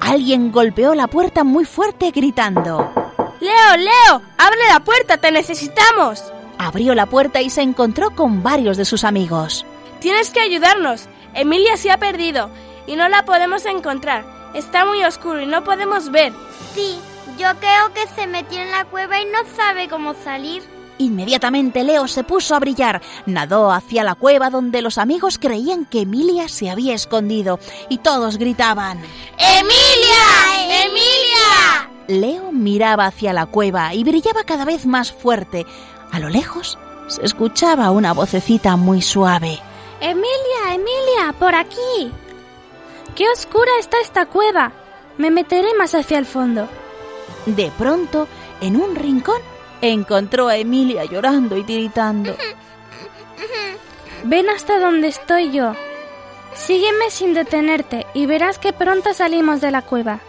alguien 0.00 0.52
golpeó 0.52 0.94
la 0.94 1.08
puerta 1.08 1.42
muy 1.42 1.64
fuerte 1.64 2.12
gritando. 2.12 2.92
Leo, 3.40 3.76
Leo, 3.76 4.22
abre 4.38 4.60
la 4.72 4.78
puerta, 4.84 5.16
te 5.16 5.32
necesitamos. 5.32 6.22
Abrió 6.56 6.94
la 6.94 7.06
puerta 7.06 7.42
y 7.42 7.50
se 7.50 7.62
encontró 7.62 8.14
con 8.14 8.44
varios 8.44 8.76
de 8.76 8.84
sus 8.84 9.02
amigos. 9.02 9.66
Tienes 9.98 10.30
que 10.30 10.38
ayudarnos. 10.38 11.08
Emilia 11.34 11.76
se 11.76 11.90
ha 11.90 11.98
perdido 11.98 12.48
y 12.86 12.94
no 12.94 13.08
la 13.08 13.24
podemos 13.24 13.66
encontrar. 13.66 14.41
Está 14.54 14.84
muy 14.84 15.02
oscuro 15.04 15.40
y 15.40 15.46
no 15.46 15.64
podemos 15.64 16.10
ver. 16.10 16.32
Sí, 16.74 16.98
yo 17.38 17.48
creo 17.58 17.92
que 17.94 18.06
se 18.14 18.26
metió 18.26 18.60
en 18.60 18.70
la 18.70 18.84
cueva 18.84 19.20
y 19.20 19.24
no 19.26 19.38
sabe 19.56 19.88
cómo 19.88 20.14
salir. 20.14 20.62
Inmediatamente 20.98 21.82
Leo 21.82 22.06
se 22.06 22.22
puso 22.22 22.54
a 22.54 22.60
brillar, 22.60 23.00
nadó 23.26 23.72
hacia 23.72 24.04
la 24.04 24.14
cueva 24.14 24.50
donde 24.50 24.82
los 24.82 24.98
amigos 24.98 25.38
creían 25.38 25.84
que 25.84 26.02
Emilia 26.02 26.48
se 26.48 26.70
había 26.70 26.94
escondido 26.94 27.58
y 27.88 27.98
todos 27.98 28.36
gritaban 28.36 28.98
¡Emilia! 29.38 30.84
¡Emilia! 30.84 31.90
Leo 32.06 32.52
miraba 32.52 33.06
hacia 33.06 33.32
la 33.32 33.46
cueva 33.46 33.94
y 33.94 34.04
brillaba 34.04 34.44
cada 34.44 34.64
vez 34.64 34.86
más 34.86 35.12
fuerte. 35.12 35.66
A 36.12 36.18
lo 36.20 36.28
lejos 36.28 36.78
se 37.08 37.24
escuchaba 37.24 37.90
una 37.90 38.12
vocecita 38.12 38.76
muy 38.76 39.02
suave. 39.02 39.58
Emilia, 40.00 40.74
Emilia, 40.74 41.32
por 41.38 41.54
aquí. 41.54 42.12
¡Qué 43.14 43.28
oscura 43.28 43.70
está 43.78 44.00
esta 44.00 44.26
cueva! 44.26 44.72
Me 45.18 45.30
meteré 45.30 45.74
más 45.74 45.94
hacia 45.94 46.18
el 46.18 46.26
fondo. 46.26 46.68
De 47.46 47.70
pronto, 47.76 48.28
en 48.60 48.76
un 48.76 48.96
rincón, 48.96 49.40
encontró 49.82 50.48
a 50.48 50.56
Emilia 50.56 51.04
llorando 51.04 51.56
y 51.56 51.64
tiritando. 51.64 52.34
Ven 54.24 54.48
hasta 54.48 54.78
donde 54.78 55.08
estoy 55.08 55.50
yo. 55.50 55.72
Sígueme 56.54 57.10
sin 57.10 57.34
detenerte 57.34 58.06
y 58.14 58.26
verás 58.26 58.58
que 58.58 58.72
pronto 58.72 59.12
salimos 59.14 59.60
de 59.60 59.70
la 59.70 59.82
cueva. 59.82 60.20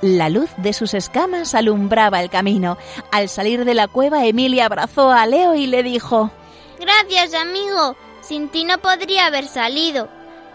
La 0.00 0.28
luz 0.28 0.50
de 0.56 0.72
sus 0.72 0.94
escamas 0.94 1.54
alumbraba 1.54 2.22
el 2.22 2.30
camino. 2.30 2.78
Al 3.10 3.28
salir 3.28 3.64
de 3.64 3.74
la 3.74 3.88
cueva, 3.88 4.24
Emilia 4.24 4.66
abrazó 4.66 5.10
a 5.10 5.26
Leo 5.26 5.54
y 5.54 5.66
le 5.66 5.82
dijo 5.82 6.30
Gracias, 6.78 7.34
amigo. 7.34 7.96
Sin 8.20 8.48
ti 8.48 8.64
no 8.64 8.78
podría 8.78 9.26
haber 9.26 9.46
salido. 9.46 10.08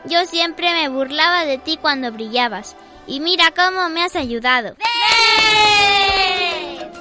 Yo 0.06 0.26
siempre 0.26 0.74
me 0.74 0.89
burlaba 0.89 1.45
de 1.45 1.58
ti 1.58 1.78
cuando 1.82 2.12
brillabas. 2.12 2.76
Y 3.08 3.20
mira 3.20 3.51
cómo 3.56 3.89
me 3.89 4.04
has 4.04 4.16
ayudado. 4.16 4.76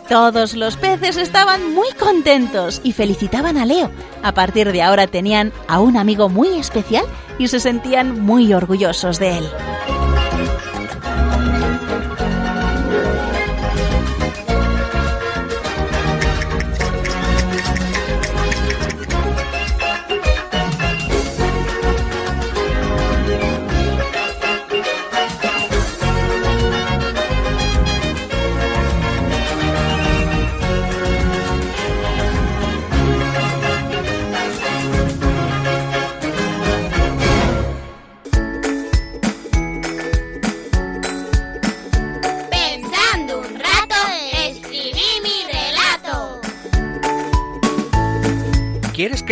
Todos 0.09 0.55
los 0.55 0.77
peces 0.77 1.17
estaban 1.17 1.73
muy 1.75 1.91
contentos 1.93 2.81
y 2.85 2.93
felicitaban 2.93 3.57
a 3.57 3.65
Leo. 3.65 3.91
A 4.23 4.33
partir 4.33 4.71
de 4.71 4.83
ahora 4.83 5.07
tenían 5.07 5.53
a 5.69 5.81
un 5.81 5.97
amigo 5.97 6.29
muy 6.29 6.59
especial 6.59 7.05
y 7.39 7.49
se 7.49 7.61
sentían 7.61 8.21
muy 8.21 8.53
orgullosos 8.53 9.19
de 9.19 9.39
él. 9.39 9.49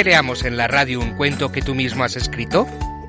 Que 0.01 0.05
leamos 0.05 0.45
en 0.45 0.57
la 0.57 0.67
radio 0.67 0.99
un 0.99 1.11
cuento 1.11 1.53
que 1.53 1.61
tú 1.61 1.75
mismo 1.75 2.05
has 2.05 2.17
escrito? 2.17 2.67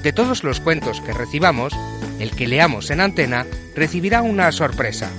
De 0.04 0.14
todos 0.14 0.46
los 0.46 0.62
cuentos 0.62 1.02
que 1.02 1.12
recibamos, 1.12 1.74
el 2.18 2.32
que 2.32 2.48
leamos 2.48 2.92
en 2.92 3.02
antena 3.02 3.46
recibirá 3.76 4.22
una 4.22 4.54
sorpresa. 4.54 5.10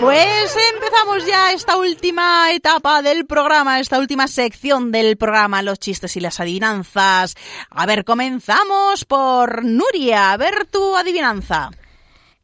Pues 0.00 0.56
empezamos 0.74 1.26
ya 1.26 1.52
esta 1.52 1.76
última 1.76 2.50
etapa 2.52 3.02
del 3.02 3.26
programa, 3.26 3.80
esta 3.80 3.98
última 3.98 4.28
sección 4.28 4.90
del 4.90 5.18
programa, 5.18 5.60
los 5.62 5.78
chistes 5.78 6.16
y 6.16 6.20
las 6.20 6.40
adivinanzas. 6.40 7.34
A 7.68 7.84
ver, 7.84 8.06
comenzamos 8.06 9.04
por 9.04 9.62
Nuria. 9.62 10.32
A 10.32 10.38
ver 10.38 10.64
tu 10.64 10.96
adivinanza. 10.96 11.70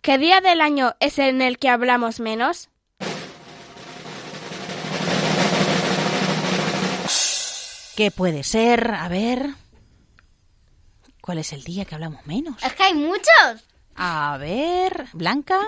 ¿Qué 0.02 0.18
día 0.18 0.42
del 0.42 0.61
año 0.61 0.96
es 1.00 1.18
en 1.18 1.40
el 1.40 1.59
que 1.59 1.70
hablamos 1.70 2.20
menos? 2.20 2.68
¿Qué 7.96 8.11
puede 8.11 8.44
ser? 8.44 8.90
A 8.90 9.09
ver. 9.09 9.54
¿Cuál 11.22 11.38
es 11.38 11.54
el 11.54 11.64
día 11.64 11.86
que 11.86 11.94
hablamos 11.94 12.26
menos? 12.26 12.62
Es 12.62 12.74
que 12.74 12.82
hay 12.82 12.94
muchos. 12.94 13.64
A 13.94 14.36
ver, 14.38 15.07
Blanca. 15.14 15.59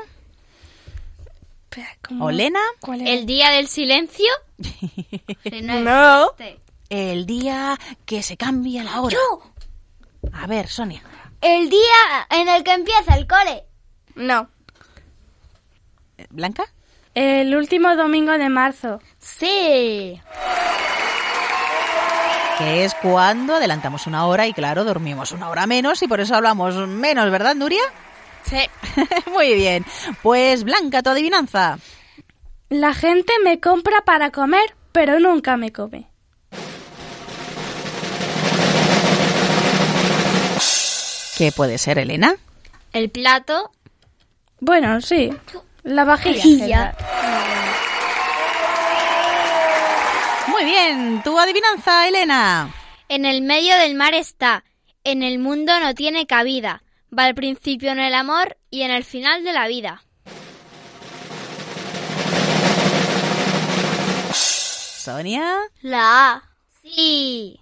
¿Cómo? 2.06 2.26
¿O 2.26 2.30
Lena? 2.30 2.60
¿Cuál 2.80 3.02
era? 3.02 3.10
¿El 3.10 3.26
día 3.26 3.50
del 3.50 3.68
silencio? 3.68 4.26
No. 5.62 6.32
El 6.88 7.26
día 7.26 7.78
que 8.06 8.22
se 8.22 8.36
cambia 8.36 8.82
la 8.82 9.00
hora. 9.00 9.14
Yo. 9.14 9.42
A 10.32 10.46
ver, 10.46 10.68
Sonia. 10.68 11.02
El 11.40 11.68
día 11.68 12.26
en 12.30 12.48
el 12.48 12.64
que 12.64 12.72
empieza 12.72 13.14
el 13.16 13.26
cole. 13.26 13.64
No. 14.14 14.48
¿Blanca? 16.30 16.64
El 17.14 17.54
último 17.56 17.94
domingo 17.96 18.32
de 18.32 18.48
marzo. 18.48 19.00
Sí. 19.18 20.20
Que 22.58 22.84
es 22.84 22.94
cuando 22.94 23.54
adelantamos 23.54 24.06
una 24.06 24.26
hora 24.26 24.46
y 24.46 24.52
claro, 24.52 24.84
dormimos 24.84 25.32
una 25.32 25.48
hora 25.48 25.66
menos 25.66 26.02
y 26.02 26.08
por 26.08 26.20
eso 26.20 26.34
hablamos 26.34 26.74
menos, 26.88 27.30
¿verdad, 27.30 27.54
Nuria? 27.54 27.82
Sí. 28.44 28.58
Muy 29.32 29.54
bien. 29.54 29.84
Pues 30.22 30.64
Blanca, 30.64 31.02
tu 31.02 31.10
adivinanza. 31.10 31.78
La 32.68 32.94
gente 32.94 33.32
me 33.42 33.60
compra 33.60 34.02
para 34.04 34.30
comer, 34.30 34.74
pero 34.92 35.18
nunca 35.20 35.56
me 35.56 35.72
come. 35.72 36.08
¿Qué 41.38 41.52
puede 41.52 41.78
ser, 41.78 41.98
Elena? 41.98 42.34
El 42.92 43.10
plato. 43.10 43.70
Bueno, 44.60 45.00
sí. 45.00 45.30
La 45.84 46.04
vajilla. 46.04 46.96
Muy 50.48 50.64
bien. 50.64 51.22
Tu 51.22 51.38
adivinanza, 51.38 52.08
Elena. 52.08 52.74
En 53.08 53.24
el 53.24 53.42
medio 53.42 53.76
del 53.78 53.94
mar 53.94 54.14
está. 54.14 54.64
En 55.04 55.22
el 55.22 55.38
mundo 55.38 55.72
no 55.80 55.94
tiene 55.94 56.26
cabida. 56.26 56.82
Va 57.16 57.24
al 57.24 57.34
principio 57.34 57.90
en 57.90 58.00
el 58.00 58.14
amor 58.14 58.56
y 58.70 58.82
en 58.82 58.90
el 58.90 59.04
final 59.04 59.44
de 59.44 59.52
la 59.52 59.66
vida. 59.66 60.02
Sonia. 64.32 65.56
La 65.80 66.32
A. 66.32 66.42
Sí. 66.82 67.58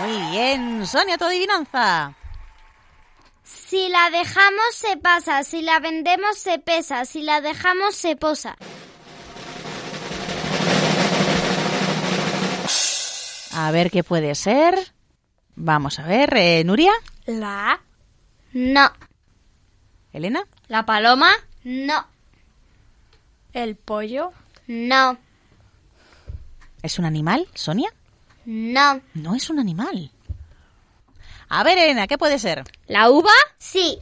Muy 0.00 0.30
bien. 0.30 0.86
Sonia, 0.86 1.18
tu 1.18 1.24
adivinanza. 1.24 2.14
Si 3.42 3.88
la 3.88 4.10
dejamos 4.10 4.74
se 4.74 4.96
pasa, 4.96 5.42
si 5.42 5.62
la 5.62 5.80
vendemos 5.80 6.38
se 6.38 6.58
pesa, 6.58 7.04
si 7.04 7.22
la 7.22 7.40
dejamos 7.40 7.96
se 7.96 8.14
posa. 8.14 8.56
A 13.52 13.70
ver 13.72 13.90
qué 13.90 14.04
puede 14.04 14.34
ser. 14.36 14.97
Vamos 15.60 15.98
a 15.98 16.04
ver, 16.04 16.36
eh, 16.36 16.62
Nuria. 16.64 16.92
La. 17.26 17.80
No, 18.52 18.90
Elena. 20.12 20.44
La 20.68 20.86
paloma. 20.86 21.30
no, 21.64 22.06
El 23.52 23.74
pollo. 23.76 24.32
no, 24.68 25.18
¿Es 26.82 26.98
un 27.00 27.04
animal, 27.04 27.46
Sonia? 27.54 27.92
no. 28.46 29.00
No 29.14 29.34
es 29.34 29.50
un 29.50 29.58
animal. 29.58 30.10
A 31.48 31.64
ver, 31.64 31.76
Elena, 31.76 32.06
¿qué 32.06 32.16
puede 32.18 32.38
ser? 32.38 32.62
La 32.86 33.10
uva. 33.10 33.32
Sí, 33.58 33.98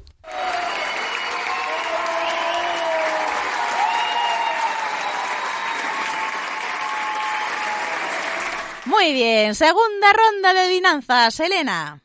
Muy 8.96 9.12
bien, 9.12 9.54
segunda 9.54 10.12
ronda 10.12 10.54
de 10.54 10.60
adivinanzas, 10.60 11.38
Elena. 11.40 12.00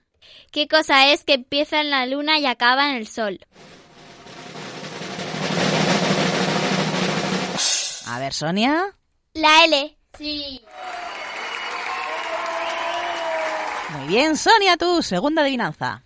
¿Qué 0.52 0.68
cosa 0.68 1.08
es 1.12 1.24
que 1.24 1.36
empieza 1.36 1.80
en 1.80 1.90
la 1.90 2.06
luna 2.06 2.38
y 2.38 2.46
acaba 2.46 2.90
en 2.90 2.98
el 2.98 3.08
sol? 3.08 3.40
A 8.08 8.20
ver, 8.20 8.34
Sonia. 8.34 8.94
la 9.34 9.64
L. 9.64 9.98
Sí. 10.18 10.62
Muy 13.90 14.08
bien, 14.08 14.36
Sonia, 14.36 14.76
tu 14.76 15.02
segunda 15.02 15.44
adivinanza. 15.44 16.04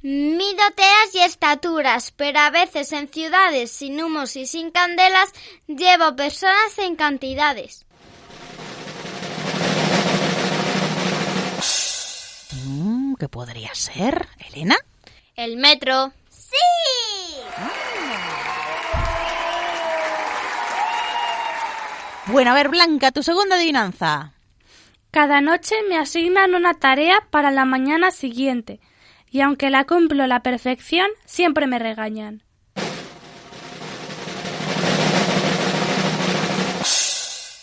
Mido 0.00 0.64
teas 0.74 1.14
y 1.14 1.18
estaturas, 1.20 2.10
pero 2.12 2.38
a 2.38 2.50
veces 2.50 2.90
en 2.92 3.12
ciudades 3.12 3.70
sin 3.70 4.02
humos 4.02 4.34
y 4.36 4.46
sin 4.46 4.70
candelas 4.70 5.30
llevo 5.66 6.16
personas 6.16 6.78
en 6.78 6.96
cantidades. 6.96 7.84
¿Qué 13.22 13.28
podría 13.28 13.72
ser? 13.72 14.26
¿Elena? 14.50 14.74
El 15.36 15.56
metro. 15.56 16.12
¡Sí! 16.28 16.56
Bueno, 22.26 22.50
a 22.50 22.54
ver, 22.54 22.68
Blanca, 22.68 23.12
tu 23.12 23.22
segunda 23.22 23.54
adivinanza. 23.54 24.32
Cada 25.12 25.40
noche 25.40 25.76
me 25.88 25.98
asignan 25.98 26.56
una 26.56 26.74
tarea 26.74 27.20
para 27.30 27.52
la 27.52 27.64
mañana 27.64 28.10
siguiente, 28.10 28.80
y 29.30 29.40
aunque 29.40 29.70
la 29.70 29.84
cumplo 29.84 30.24
a 30.24 30.26
la 30.26 30.42
perfección, 30.42 31.06
siempre 31.24 31.68
me 31.68 31.78
regañan. 31.78 32.42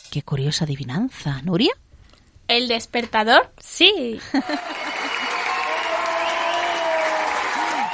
Qué 0.09 0.21
curiosa 0.21 0.63
adivinanza. 0.63 1.41
¿Nuria? 1.41 1.73
¿El 2.47 2.69
despertador? 2.69 3.53
Sí, 3.59 4.19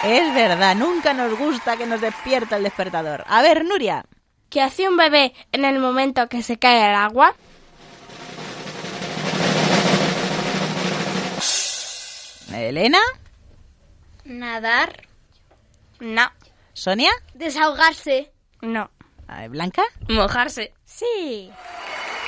Es 0.05 0.33
verdad, 0.35 0.75
nunca 0.75 1.13
nos 1.13 1.35
gusta 1.35 1.77
que 1.77 1.87
nos 1.87 1.99
despierta 1.99 2.57
el 2.57 2.63
despertador. 2.63 3.23
A 3.27 3.41
ver, 3.41 3.65
Nuria. 3.65 4.05
¿Qué 4.49 4.61
hace 4.61 4.87
un 4.87 4.97
bebé 4.97 5.33
en 5.51 5.65
el 5.65 5.79
momento 5.79 6.29
que 6.29 6.43
se 6.43 6.57
cae 6.57 6.83
al 6.83 6.95
agua? 6.95 7.35
¿Elena? 12.53 12.99
Nadar. 14.25 15.07
No, 15.99 16.29
¿Sonia? 16.73 17.11
Desahogarse. 17.33 18.31
no. 18.61 18.91
¿Blanca? 19.49 19.81
Mojarse. 20.07 20.71
sí. 20.85 21.51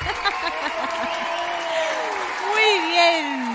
Muy 2.50 2.90
bien. 2.90 3.47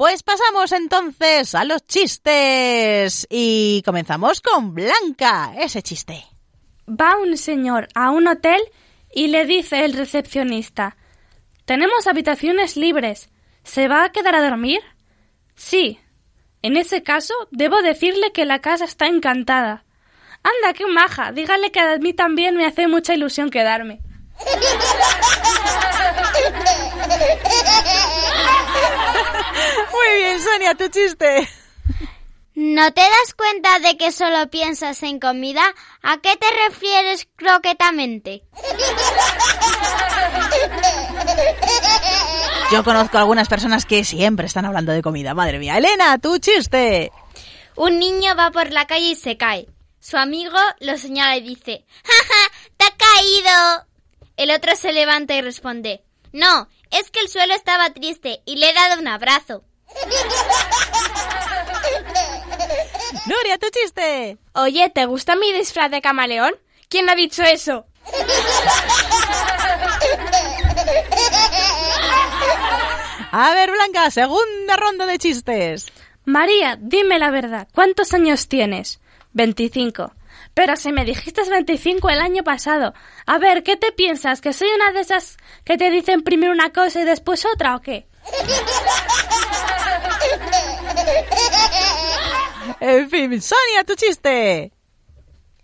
Pues 0.00 0.22
pasamos 0.22 0.72
entonces 0.72 1.54
a 1.54 1.62
los 1.66 1.86
chistes. 1.86 3.26
Y 3.28 3.82
comenzamos 3.84 4.40
con 4.40 4.74
Blanca, 4.74 5.52
ese 5.58 5.82
chiste. 5.82 6.24
Va 6.88 7.18
un 7.18 7.36
señor 7.36 7.86
a 7.94 8.10
un 8.10 8.26
hotel 8.26 8.62
y 9.14 9.26
le 9.26 9.44
dice 9.44 9.84
el 9.84 9.92
recepcionista, 9.92 10.96
tenemos 11.66 12.06
habitaciones 12.06 12.78
libres. 12.78 13.28
¿Se 13.62 13.88
va 13.88 14.04
a 14.04 14.10
quedar 14.10 14.34
a 14.36 14.42
dormir? 14.42 14.80
Sí. 15.54 16.00
En 16.62 16.78
ese 16.78 17.02
caso, 17.02 17.34
debo 17.50 17.82
decirle 17.82 18.32
que 18.32 18.46
la 18.46 18.60
casa 18.60 18.86
está 18.86 19.06
encantada. 19.06 19.84
Anda, 20.42 20.72
qué 20.72 20.86
maja. 20.86 21.30
Dígale 21.32 21.70
que 21.72 21.80
a 21.80 21.98
mí 21.98 22.14
también 22.14 22.56
me 22.56 22.64
hace 22.64 22.88
mucha 22.88 23.12
ilusión 23.12 23.50
quedarme. 23.50 24.00
Muy 29.92 30.16
bien, 30.18 30.40
Sonia, 30.40 30.74
tu 30.74 30.88
chiste. 30.88 31.48
¿No 32.54 32.92
te 32.92 33.00
das 33.00 33.34
cuenta 33.36 33.78
de 33.78 33.96
que 33.96 34.12
solo 34.12 34.50
piensas 34.50 35.02
en 35.02 35.18
comida? 35.18 35.62
¿A 36.02 36.18
qué 36.18 36.36
te 36.36 36.46
refieres 36.68 37.26
croquetamente? 37.36 38.42
Yo 42.70 42.84
conozco 42.84 43.16
a 43.16 43.20
algunas 43.20 43.48
personas 43.48 43.86
que 43.86 44.04
siempre 44.04 44.46
están 44.46 44.64
hablando 44.64 44.92
de 44.92 45.02
comida. 45.02 45.34
Madre 45.34 45.58
mía. 45.58 45.78
Elena, 45.78 46.18
tu 46.18 46.38
chiste. 46.38 47.10
Un 47.76 47.98
niño 47.98 48.36
va 48.36 48.50
por 48.50 48.70
la 48.70 48.86
calle 48.86 49.12
y 49.12 49.16
se 49.16 49.36
cae. 49.36 49.66
Su 49.98 50.16
amigo 50.16 50.58
lo 50.80 50.96
señala 50.98 51.36
y 51.36 51.42
dice, 51.42 51.84
¡Jaja! 52.04 52.52
¡Te 52.76 52.84
ha 52.84 52.96
caído! 52.96 53.89
El 54.40 54.50
otro 54.52 54.74
se 54.74 54.94
levanta 54.94 55.34
y 55.34 55.42
responde, 55.42 56.02
No, 56.32 56.66
es 56.90 57.10
que 57.10 57.20
el 57.20 57.28
suelo 57.28 57.52
estaba 57.52 57.90
triste 57.90 58.40
y 58.46 58.56
le 58.56 58.70
he 58.70 58.72
dado 58.72 58.98
un 58.98 59.06
abrazo. 59.06 59.64
Nuria, 63.26 63.58
tu 63.58 63.66
chiste. 63.68 64.38
Oye, 64.54 64.90
¿te 64.94 65.04
gusta 65.04 65.36
mi 65.36 65.52
disfraz 65.52 65.90
de 65.90 66.00
camaleón? 66.00 66.54
¿Quién 66.88 67.10
ha 67.10 67.16
dicho 67.16 67.42
eso? 67.42 67.84
A 73.32 73.52
ver, 73.52 73.70
Blanca, 73.70 74.10
segunda 74.10 74.78
ronda 74.78 75.04
de 75.04 75.18
chistes. 75.18 75.92
María, 76.24 76.78
dime 76.80 77.18
la 77.18 77.30
verdad. 77.30 77.68
¿Cuántos 77.74 78.14
años 78.14 78.48
tienes? 78.48 79.00
25. 79.34 80.14
Pero 80.54 80.76
si 80.76 80.92
me 80.92 81.04
dijiste 81.04 81.42
25 81.48 82.10
el 82.10 82.20
año 82.20 82.42
pasado. 82.42 82.92
A 83.26 83.38
ver, 83.38 83.62
¿qué 83.62 83.76
te 83.76 83.92
piensas? 83.92 84.40
¿Que 84.40 84.52
soy 84.52 84.68
una 84.74 84.92
de 84.92 85.00
esas 85.00 85.36
que 85.64 85.76
te 85.76 85.90
dicen 85.90 86.22
primero 86.22 86.52
una 86.52 86.72
cosa 86.72 87.00
y 87.00 87.04
después 87.04 87.44
otra 87.46 87.76
o 87.76 87.80
qué? 87.80 88.06
En 92.80 93.10
fin, 93.10 93.42
Sonia, 93.42 93.84
tu 93.86 93.94
chiste. 93.94 94.72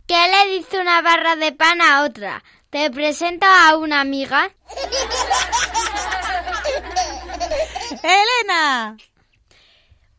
¿Qué 0.07 0.29
le 0.29 0.57
dice 0.57 0.79
una 0.79 1.01
barra 1.01 1.35
de 1.37 1.53
pan 1.53 1.81
a 1.81 2.05
otra? 2.05 2.45
¿Te 2.69 2.91
presento 2.91 3.47
a 3.47 3.79
una 3.79 4.01
amiga? 4.01 4.51
Elena. 8.03 8.97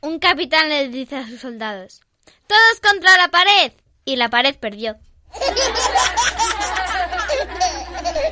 Un 0.01 0.19
capitán 0.19 0.69
le 0.69 0.87
dice 0.89 1.17
a 1.17 1.27
sus 1.27 1.41
soldados, 1.41 2.01
Todos 2.47 2.79
contra 2.81 3.15
la 3.17 3.27
pared. 3.27 3.73
Y 4.07 4.15
la 4.15 4.29
pared 4.29 4.55
perdió. 4.55 4.95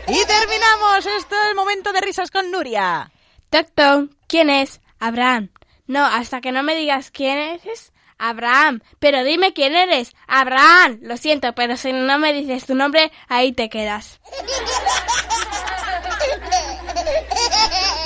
Y 0.08 0.26
terminamos. 0.26 1.06
Esto 1.06 1.36
es 1.36 1.50
el 1.50 1.56
momento 1.56 1.92
de 1.92 2.00
risas 2.00 2.32
con 2.32 2.50
Nuria. 2.50 3.12
Toc, 3.50 3.68
toc. 3.76 4.10
¿Quién 4.26 4.50
es? 4.50 4.80
Abraham. 5.00 5.50
No, 5.86 6.06
hasta 6.06 6.40
que 6.40 6.54
no 6.54 6.64
me 6.64 6.76
digas 6.76 7.12
quién 7.12 7.38
eres, 7.38 7.92
Abraham. 8.18 8.80
Pero 9.00 9.26
dime 9.26 9.52
quién 9.52 9.76
eres. 9.76 10.16
Abraham. 10.28 11.00
Lo 11.02 11.18
siento, 11.18 11.54
pero 11.56 11.76
si 11.76 11.92
no 11.92 12.20
me 12.20 12.32
dices 12.32 12.66
tu 12.66 12.74
nombre, 12.74 13.12
ahí 13.28 13.52
te 13.52 13.68
quedas. 13.68 14.22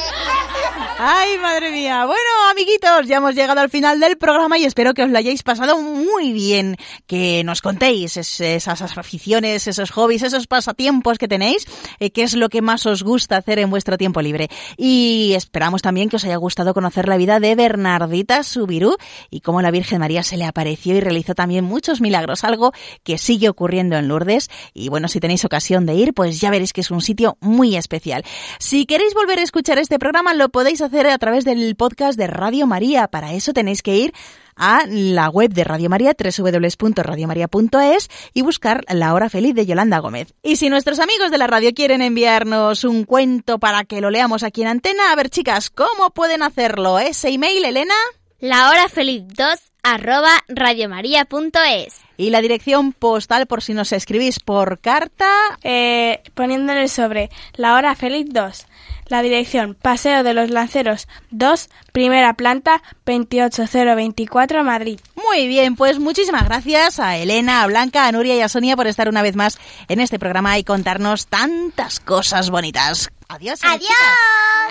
Ay, 1.02 1.38
madre 1.38 1.72
mía. 1.72 2.06
Bueno, 2.06 2.20
amiguitos, 2.52 3.08
ya 3.08 3.18
hemos 3.18 3.34
llegado 3.34 3.62
al 3.62 3.70
final 3.70 4.02
del 4.02 4.18
programa 4.18 4.58
y 4.58 4.66
espero 4.66 4.94
que 4.94 5.04
os 5.04 5.10
lo 5.10 5.18
hayáis 5.18 5.44
pasado 5.44 5.82
muy 5.82 6.34
bien. 6.34 6.76
Que 7.08 7.42
nos 7.46 7.62
contéis 7.62 8.18
es- 8.18 8.42
esas 8.42 8.82
aficiones, 8.82 9.66
esos 9.68 9.92
hobbies, 9.92 10.24
esos 10.24 10.46
pasatiempos 10.48 11.18
que 11.18 11.30
tenéis, 11.30 11.66
eh, 12.02 12.10
qué 12.12 12.24
es 12.24 12.34
lo 12.34 12.50
que 12.50 12.62
más 12.62 12.86
os 12.86 13.04
gusta 13.04 13.38
hacer 13.38 13.60
en 13.60 13.70
vuestro 13.70 13.98
tiempo 13.98 14.22
libre. 14.22 14.50
Y 14.76 15.32
esperamos 15.38 15.82
también 15.82 16.10
que 16.10 16.18
os 16.18 16.26
haya 16.26 16.36
gustado 16.36 16.74
conocer 16.74 17.08
la 17.08 17.16
vida 17.16 17.40
de 17.40 17.56
Bernardita 17.56 18.44
Subirú 18.44 18.98
y 19.30 19.40
cómo 19.40 19.62
la 19.62 19.72
Virgen 19.72 20.00
María 20.00 20.22
se 20.22 20.36
le 20.36 20.44
apareció 20.44 20.98
y 20.98 21.00
realizó 21.00 21.34
también 21.34 21.64
muchos 21.64 22.02
milagros, 22.02 22.44
algo 22.44 22.74
que 23.06 23.18
sigue 23.18 23.48
ocurriendo 23.48 23.96
en 23.96 24.10
Lourdes. 24.10 24.50
Y 24.74 24.90
bueno, 24.90 25.08
si 25.08 25.22
tenéis 25.22 25.46
ocasión 25.46 25.86
de 25.86 25.94
ir, 25.94 26.14
pues 26.14 26.42
ya 26.42 26.50
veréis 26.50 26.74
que 26.74 26.82
es 26.82 26.92
un 26.92 27.00
sitio 27.00 27.38
muy 27.40 27.78
especial. 27.78 28.26
Si 28.60 28.86
queréis 28.86 29.14
volver 29.14 29.40
a 29.40 29.44
escuchar 29.44 29.80
este 29.80 29.98
programa, 29.98 30.34
lo 30.34 30.50
podéis 30.50 30.82
hacer 30.82 30.89
a 30.92 31.18
través 31.20 31.46
del 31.46 31.76
podcast 31.76 32.18
de 32.18 32.26
Radio 32.26 32.66
María. 32.66 33.08
Para 33.08 33.34
eso 33.34 33.54
tenéis 33.54 33.84
que 33.84 33.96
ir 33.96 34.14
a 34.56 34.86
la 34.88 35.30
web 35.30 35.54
de 35.54 35.64
Radio 35.64 35.88
María, 35.88 36.16
www.radiomaria.es 36.18 38.10
y 38.34 38.42
buscar 38.42 38.84
La 38.90 39.14
Hora 39.14 39.30
Feliz 39.30 39.54
de 39.54 39.68
Yolanda 39.68 40.00
Gómez. 40.00 40.34
Y 40.42 40.56
si 40.56 40.70
nuestros 40.70 41.00
amigos 41.00 41.30
de 41.30 41.38
la 41.38 41.46
radio 41.46 41.74
quieren 41.76 42.02
enviarnos 42.02 42.84
un 42.84 43.04
cuento 43.04 43.60
para 43.60 43.84
que 43.86 44.02
lo 44.02 44.10
leamos 44.10 44.42
aquí 44.42 44.64
en 44.64 44.70
antena, 44.70 45.12
a 45.12 45.16
ver 45.16 45.30
chicas, 45.30 45.70
¿cómo 45.70 46.10
pueden 46.10 46.42
hacerlo? 46.42 46.98
Ese 46.98 47.30
email, 47.30 47.64
Elena. 47.64 47.94
La 48.40 48.70
hora 48.70 48.90
feliz 48.90 49.24
2 49.28 49.60
arroba 49.84 50.32
radiomaria.es. 50.48 52.02
Y 52.18 52.32
la 52.32 52.42
dirección 52.42 52.94
postal 52.94 53.48
por 53.48 53.62
si 53.62 53.74
nos 53.74 53.92
escribís 53.94 54.40
por 54.40 54.80
carta. 54.80 55.30
Eh, 55.64 56.22
poniéndole 56.34 56.88
sobre 56.88 57.30
la 57.54 57.76
hora 57.76 57.96
feliz 57.96 58.26
2. 58.30 58.66
La 59.10 59.22
dirección 59.24 59.76
Paseo 59.76 60.24
de 60.24 60.34
los 60.34 60.52
Lanceros 60.52 61.08
2, 61.32 61.70
primera 61.92 62.34
planta, 62.36 62.82
28024 63.06 64.64
Madrid. 64.64 65.00
Muy 65.16 65.48
bien, 65.48 65.76
pues 65.76 66.00
muchísimas 66.00 66.46
gracias 66.46 67.00
a 67.00 67.18
Elena, 67.18 67.64
a 67.64 67.68
Blanca, 67.68 68.08
a 68.08 68.12
Nuria 68.12 68.36
y 68.36 68.42
a 68.42 68.50
Sonia 68.50 68.76
por 68.76 68.88
estar 68.88 69.10
una 69.10 69.24
vez 69.24 69.36
más 69.36 69.58
en 69.88 70.00
este 70.00 70.20
programa 70.20 70.58
y 70.60 70.64
contarnos 70.64 71.28
tantas 71.28 72.00
cosas 72.00 72.52
bonitas. 72.52 73.10
Adiós. 73.30 73.60
Adiós. 73.64 73.92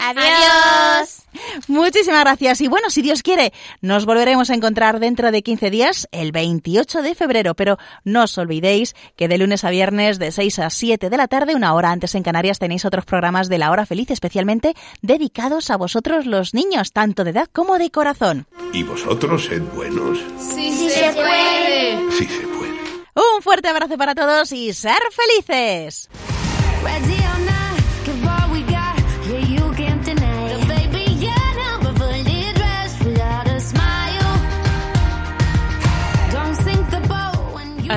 Adiós. 0.01 1.23
Muchísimas 1.69 2.23
gracias. 2.23 2.61
Y 2.61 2.67
bueno, 2.67 2.91
si 2.91 3.03
Dios 3.03 3.23
quiere, 3.23 3.53
nos 3.83 4.05
volveremos 4.05 4.51
a 4.51 4.55
encontrar 4.55 4.99
dentro 4.99 5.31
de 5.31 5.43
15 5.43 5.71
días, 5.71 6.09
el 6.11 6.33
28 6.33 7.03
de 7.03 7.15
febrero. 7.15 7.55
Pero 7.55 7.79
no 8.03 8.25
os 8.25 8.37
olvidéis 8.37 8.97
que 9.17 9.29
de 9.29 9.39
lunes 9.39 9.63
a 9.63 9.71
viernes, 9.71 10.19
de 10.19 10.33
6 10.33 10.59
a 10.59 10.71
7 10.71 11.09
de 11.09 11.17
la 11.17 11.29
tarde, 11.29 11.55
una 11.55 11.73
hora 11.73 11.93
antes 11.93 12.17
en 12.17 12.25
Canarias, 12.25 12.59
tenéis 12.59 12.85
otros 12.85 13.05
programas 13.05 13.49
de 13.49 13.59
la 13.59 13.71
hora 13.71 13.87
feliz, 13.87 14.11
especialmente 14.11 14.75
dedicados 15.03 15.71
a 15.71 15.77
vosotros 15.77 16.27
los 16.27 16.53
niños, 16.53 16.91
tanto 16.93 17.23
de 17.23 17.31
edad 17.31 17.49
como 17.53 17.79
de 17.79 17.91
corazón. 17.93 18.49
¿Y 18.73 18.83
vosotros 18.83 19.45
sed 19.45 19.63
buenos? 19.73 20.19
Sí, 20.37 20.91
se 20.91 21.13
puede. 21.13 22.11
Sí 22.11 22.27
se 22.27 22.47
puede. 22.49 22.59
Un 23.15 23.41
fuerte 23.41 23.69
abrazo 23.69 23.97
para 23.97 24.17
todos 24.17 24.51
y 24.51 24.73
ser 24.73 24.99
felices. 25.13 26.09